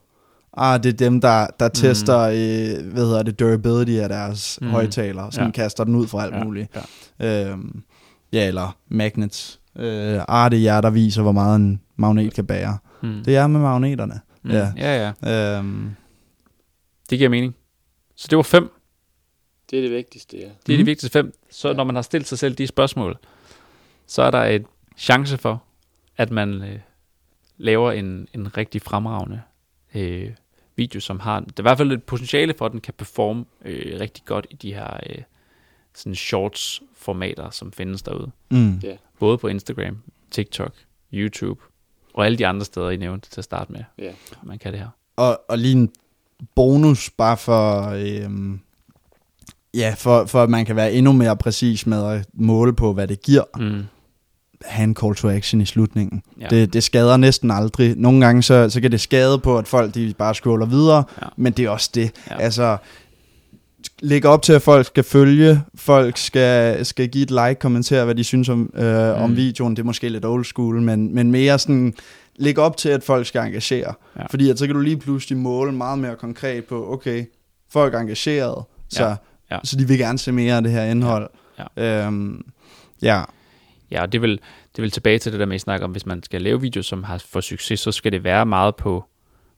ah, 0.56 0.82
det 0.82 0.88
er 0.92 0.96
dem, 0.96 1.20
der, 1.20 1.46
der 1.60 1.68
tester, 1.68 2.18
øh, 2.20 2.92
hvad 2.92 3.04
hedder 3.06 3.22
det, 3.22 3.38
durability 3.40 3.92
af 3.92 4.08
deres 4.08 4.58
Mm. 4.60 4.66
mm. 4.66 4.72
højtalere, 4.72 5.32
som 5.32 5.44
Ja. 5.44 5.50
kaster 5.50 5.84
den 5.84 5.94
ud 5.94 6.06
fra 6.06 6.22
alt 6.24 6.32
Ja, 6.32 6.38
ja. 6.38 6.44
muligt. 6.44 6.76
ja. 7.20 7.50
Øhm, 7.50 7.82
ja, 8.32 8.46
eller 8.48 8.76
magnets. 8.88 9.60
Øh, 9.78 10.20
ah, 10.28 10.50
det 10.50 10.58
er 10.58 10.62
jer, 10.62 10.80
der 10.80 10.90
viser, 10.90 11.22
hvor 11.22 11.32
meget 11.32 11.56
en 11.56 11.80
magnet 11.96 12.34
kan 12.34 12.46
bære. 12.46 12.78
Mm. 13.02 13.22
Det 13.24 13.36
er 13.36 13.46
med 13.46 13.60
magneterne. 13.60 14.20
Mm. 14.42 14.50
Ja. 14.50 14.72
ja, 14.76 15.12
ja. 15.22 15.58
Øhm, 15.58 15.90
Det 17.10 17.18
giver 17.18 17.30
mening. 17.30 17.56
Så 18.16 18.26
det 18.30 18.36
var 18.36 18.42
fem. 18.42 18.70
Det 19.70 19.78
er 19.78 19.82
det 19.82 19.90
vigtigste, 19.90 20.36
ja. 20.36 20.42
Det 20.42 20.48
er 20.48 20.52
mm. 20.52 20.64
de 20.66 20.76
Mhm. 20.76 20.86
vigtigste 20.86 21.12
fem. 21.12 21.38
Så 21.50 21.72
når 21.72 21.84
man 21.84 21.94
har 21.94 22.02
stillet 22.02 22.28
sig 22.28 22.38
selv 22.38 22.54
de 22.54 22.66
spørgsmål, 22.66 23.18
så 24.06 24.22
er 24.22 24.30
der 24.30 24.42
et 24.44 24.64
chance 24.96 25.38
for, 25.38 25.62
at 26.16 26.30
man 26.30 26.62
øh, 26.62 26.78
laver 27.56 27.92
en, 27.92 28.28
en 28.34 28.56
rigtig 28.56 28.82
fremragende 28.82 29.40
øh, 29.94 30.30
video, 30.76 31.00
som 31.00 31.20
har, 31.20 31.40
der 31.40 31.46
er 31.56 31.60
i 31.60 31.62
hvert 31.62 31.78
fald 31.78 31.92
et 31.92 32.02
potentiale 32.02 32.54
for, 32.58 32.66
at 32.66 32.72
den 32.72 32.80
kan 32.80 32.94
performe 32.98 33.44
øh, 33.64 34.00
rigtig 34.00 34.24
godt 34.24 34.46
i 34.50 34.54
de 34.54 34.74
her 34.74 34.96
øh, 35.10 35.18
sådan 35.96 36.14
shorts 36.14 36.82
formater, 36.96 37.50
som 37.50 37.72
findes 37.72 38.02
derude. 38.02 38.30
mm. 38.50 38.78
Ja. 38.82 38.96
Både 39.20 39.38
på 39.38 39.48
Instagram, 39.48 39.98
TikTok, 40.30 40.72
YouTube 41.14 41.60
og 42.14 42.26
alle 42.26 42.38
de 42.38 42.46
andre 42.46 42.64
steder, 42.64 42.90
I 42.90 42.96
nævnte 42.96 43.30
til 43.30 43.40
at 43.40 43.44
starte 43.44 43.72
med. 43.72 43.80
Ja. 43.98 44.10
Man 44.42 44.58
kan 44.58 44.72
det 44.72 44.80
her. 44.80 44.88
Og, 45.16 45.40
og 45.48 45.58
lige 45.58 45.72
en 45.72 45.90
bonus, 46.54 47.10
bare 47.10 47.36
for, 47.36 47.90
øhm, 47.96 48.60
ja, 49.74 49.94
for, 49.98 50.24
for 50.24 50.42
at 50.42 50.50
man 50.50 50.64
kan 50.66 50.76
være 50.76 50.92
endnu 50.92 51.12
mere 51.12 51.36
præcis 51.36 51.86
med 51.86 52.04
at 52.06 52.26
måle 52.34 52.72
på, 52.72 52.92
hvad 52.92 53.08
det 53.08 53.22
giver. 53.22 53.44
Mm. 53.58 53.84
have 54.64 54.84
en 54.84 54.94
call 54.96 55.14
to 55.14 55.28
action 55.30 55.60
i 55.60 55.66
slutningen. 55.66 56.22
Ja. 56.40 56.46
Det, 56.48 56.72
det 56.72 56.82
skader 56.82 57.16
næsten 57.16 57.50
aldrig. 57.50 57.96
Nogle 57.96 58.24
gange 58.26 58.42
så, 58.42 58.70
så 58.70 58.80
kan 58.80 58.90
det 58.92 59.00
skade 59.00 59.38
på, 59.38 59.58
at 59.58 59.68
folk 59.68 59.94
de 59.94 60.14
bare 60.18 60.34
scroller 60.34 60.66
videre, 60.66 61.04
Ja. 61.22 61.26
men 61.36 61.52
det 61.52 61.64
er 61.64 61.70
også 61.70 61.90
det. 61.94 62.12
Ja. 62.30 62.38
Altså, 62.40 62.76
lægge 64.00 64.28
op 64.28 64.42
til, 64.42 64.52
at 64.52 64.62
folk 64.62 64.86
skal 64.86 65.04
følge, 65.04 65.62
folk 65.74 66.16
skal, 66.16 66.86
skal 66.86 67.08
give 67.08 67.22
et 67.22 67.30
like, 67.30 67.54
kommentere, 67.54 68.04
hvad 68.04 68.14
de 68.14 68.24
synes 68.24 68.48
om, 68.48 68.70
øh, 68.74 69.16
mm. 69.16 69.22
om 69.22 69.36
videoen. 69.36 69.76
Det 69.76 69.82
er 69.82 69.86
måske 69.86 70.08
lidt 70.08 70.24
old 70.24 70.44
school, 70.44 70.82
men, 70.82 71.14
men 71.14 71.30
mere 71.30 71.58
sådan, 71.58 71.94
lægge 72.36 72.60
op 72.60 72.76
til, 72.76 72.88
at 72.88 73.02
folk 73.02 73.26
skal 73.26 73.42
engagere. 73.46 73.94
Ja. 74.16 74.20
Ja. 74.20 74.26
Fordi 74.26 74.50
at 74.50 74.58
så 74.58 74.66
kan 74.66 74.74
du 74.74 74.80
lige 74.80 74.96
pludselig 74.96 75.38
måle 75.38 75.72
meget 75.72 75.98
mere 75.98 76.16
konkret 76.16 76.64
på, 76.64 76.92
okay, 76.92 77.24
folk 77.72 77.94
er 77.94 77.98
engageret, 77.98 78.64
så, 78.88 79.02
Ja. 79.02 79.08
ja. 79.08 79.16
Ja. 79.50 79.54
Ja. 79.54 79.60
så 79.64 79.76
de 79.76 79.88
vil 79.88 79.98
gerne 79.98 80.18
se 80.18 80.32
mere 80.32 80.56
af 80.56 80.62
det 80.62 80.72
her 80.72 80.84
indhold. 80.84 81.30
Ja. 81.78 82.06
Øhm, 82.06 82.44
ja. 83.02 83.22
Ja, 83.90 84.02
og 84.02 84.12
det 84.12 84.22
vil, 84.22 84.40
det 84.76 84.82
vil 84.82 84.90
tilbage 84.90 85.18
til 85.18 85.32
det 85.32 85.40
der 85.40 85.46
med, 85.46 85.54
at 85.54 85.60
I 85.60 85.64
snakker 85.64 85.84
om, 85.86 85.90
hvis 85.90 86.06
man 86.06 86.22
skal 86.22 86.42
lave 86.42 86.60
videoer, 86.60 86.82
som 86.82 87.04
har 87.04 87.22
for 87.28 87.40
succes, 87.40 87.80
så 87.80 87.92
skal 87.92 88.12
det 88.12 88.24
være 88.24 88.46
meget 88.46 88.76
på, 88.76 89.04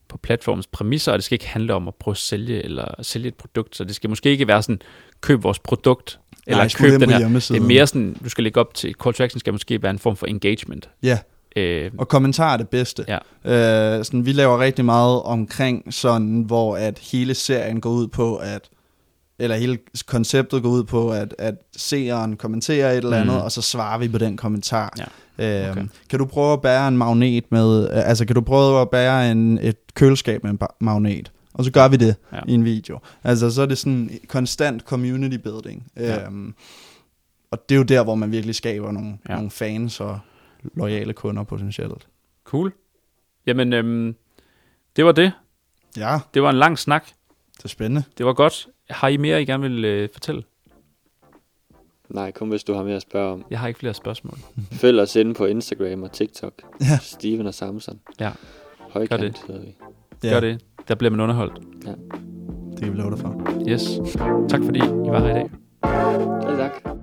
på 0.09 0.17
platformens 0.17 0.67
præmisser, 0.67 1.11
og 1.11 1.17
det 1.17 1.25
skal 1.25 1.35
ikke 1.35 1.47
handle 1.47 1.73
om 1.73 1.87
at 1.87 1.95
prøve 1.95 2.13
at 2.13 2.17
sælge, 2.17 2.63
eller 2.63 2.85
at 2.99 3.05
sælge 3.05 3.27
et 3.27 3.35
produkt, 3.35 3.75
så 3.75 3.83
det 3.83 3.95
skal 3.95 4.09
måske 4.09 4.29
ikke 4.29 4.47
være 4.47 4.63
sådan, 4.63 4.81
køb 5.21 5.43
vores 5.43 5.59
produkt, 5.59 6.19
eller 6.47 6.57
Nej, 6.57 6.69
køb 6.75 7.01
den 7.01 7.09
her. 7.09 7.27
Det 7.27 7.51
er 7.51 7.61
mere 7.61 7.87
sådan, 7.87 8.15
du 8.23 8.29
skal 8.29 8.43
lægge 8.43 8.59
op 8.59 8.73
til, 8.73 8.95
call 9.03 9.13
to 9.13 9.23
action 9.23 9.39
skal 9.39 9.53
måske 9.53 9.81
være 9.83 9.91
en 9.91 9.99
form 9.99 10.15
for 10.15 10.25
engagement. 10.25 10.89
Ja, 11.03 11.19
Øh, 11.55 11.91
og 11.97 12.07
kommentarer 12.07 12.53
er 12.53 12.57
det 12.57 12.69
bedste. 12.69 13.05
Ja. 13.07 13.97
Øh, 13.97 14.05
sådan, 14.05 14.25
vi 14.25 14.31
laver 14.31 14.59
rigtig 14.59 14.85
meget 14.85 15.21
omkring 15.21 15.93
sådan, 15.93 16.41
hvor 16.41 16.77
at 16.77 16.99
hele 17.11 17.33
serien 17.33 17.81
går 17.81 17.89
ud 17.89 18.07
på, 18.07 18.35
at 18.35 18.69
eller 19.39 19.55
hele 19.55 19.77
konceptet 20.05 20.63
går 20.63 20.69
ud 20.69 20.83
på, 20.83 21.11
at, 21.11 21.35
at 21.37 21.55
seeren 21.77 22.37
kommenterer 22.37 22.91
et 22.91 22.97
eller 22.97 23.17
andet, 23.17 23.35
mm. 23.35 23.41
og 23.41 23.51
så 23.51 23.61
svarer 23.61 23.97
vi 23.97 24.07
på 24.07 24.17
den 24.17 24.37
kommentar. 24.37 24.93
Ja. 24.97 25.05
Øhm, 25.39 25.71
okay. 25.71 25.87
Kan 26.09 26.19
du 26.19 26.25
prøve 26.25 26.53
at 26.53 26.61
bære 26.61 26.87
en 26.87 26.97
magnet 26.97 27.51
med, 27.51 27.89
altså 27.89 28.25
kan 28.25 28.35
du 28.35 28.41
prøve 28.41 28.81
at 28.81 28.89
bære 28.89 29.31
en, 29.31 29.57
et 29.57 29.77
køleskab 29.93 30.43
med 30.43 30.51
en 30.51 30.59
magnet? 30.79 31.31
Og 31.53 31.65
så 31.65 31.71
gør 31.71 31.87
vi 31.87 31.95
det 31.95 32.15
ja. 32.33 32.39
i 32.47 32.53
en 32.53 32.65
video. 32.65 32.99
Altså 33.23 33.51
så 33.51 33.61
er 33.61 33.65
det 33.65 33.77
sådan 33.77 34.19
konstant 34.27 34.81
community 34.81 35.37
building. 35.37 35.91
Ja. 35.97 36.25
Øhm, 36.25 36.53
og 37.51 37.69
det 37.69 37.75
er 37.75 37.77
jo 37.77 37.83
der, 37.83 38.03
hvor 38.03 38.15
man 38.15 38.31
virkelig 38.31 38.55
skaber 38.55 38.91
nogle, 38.91 39.17
ja. 39.29 39.35
nogle 39.35 39.51
fans 39.51 39.99
og 39.99 40.19
lojale 40.75 41.13
kunder 41.13 41.43
potentielt. 41.43 42.07
Cool. 42.43 42.73
Jamen, 43.45 43.73
øhm, 43.73 44.15
det 44.95 45.05
var 45.05 45.11
det. 45.11 45.31
Ja. 45.97 46.19
Det 46.33 46.41
var 46.41 46.49
en 46.49 46.57
lang 46.57 46.79
snak. 46.79 47.05
Det 47.57 47.63
er 47.63 47.69
spændende. 47.69 48.03
Det 48.17 48.25
var 48.25 48.33
godt. 48.33 48.67
Har 48.89 49.07
I 49.07 49.17
mere, 49.17 49.41
I 49.41 49.45
gerne 49.45 49.69
vil 49.69 49.85
øh, 49.85 50.09
fortælle? 50.13 50.43
Nej, 52.09 52.31
kom 52.31 52.49
hvis 52.49 52.63
du 52.63 52.73
har 52.73 52.83
mere 52.83 52.95
at 52.95 53.01
spørge 53.01 53.31
om. 53.33 53.45
Jeg 53.49 53.59
har 53.59 53.67
ikke 53.67 53.79
flere 53.79 53.93
spørgsmål. 53.93 54.37
Følg 54.81 54.99
os 54.99 55.15
inde 55.15 55.33
på 55.33 55.45
Instagram 55.45 56.03
og 56.03 56.11
TikTok. 56.11 56.53
Ja. 56.81 56.97
Steven 57.01 57.47
og 57.47 57.53
Samson. 57.53 57.99
Ja. 58.19 58.31
Højkant 58.79 59.21
Gør 59.21 59.27
det. 59.27 59.37
hedder 59.47 59.61
vi. 59.61 59.75
Ja. 60.23 60.29
Gør 60.29 60.39
det. 60.39 60.65
Der 60.87 60.95
bliver 60.95 61.11
man 61.11 61.19
underholdt. 61.19 61.59
Ja. 61.85 61.91
Det 62.71 62.79
kan 62.83 62.93
vi 62.93 62.97
love 62.97 63.11
dig 63.11 63.19
for. 63.19 63.63
Yes. 63.69 63.99
Tak 64.49 64.63
fordi 64.63 64.79
I 64.79 65.09
var 65.09 65.19
her 65.19 65.29
i 65.29 65.33
dag. 65.33 65.49
Ja, 66.49 66.55
tak. 66.57 66.95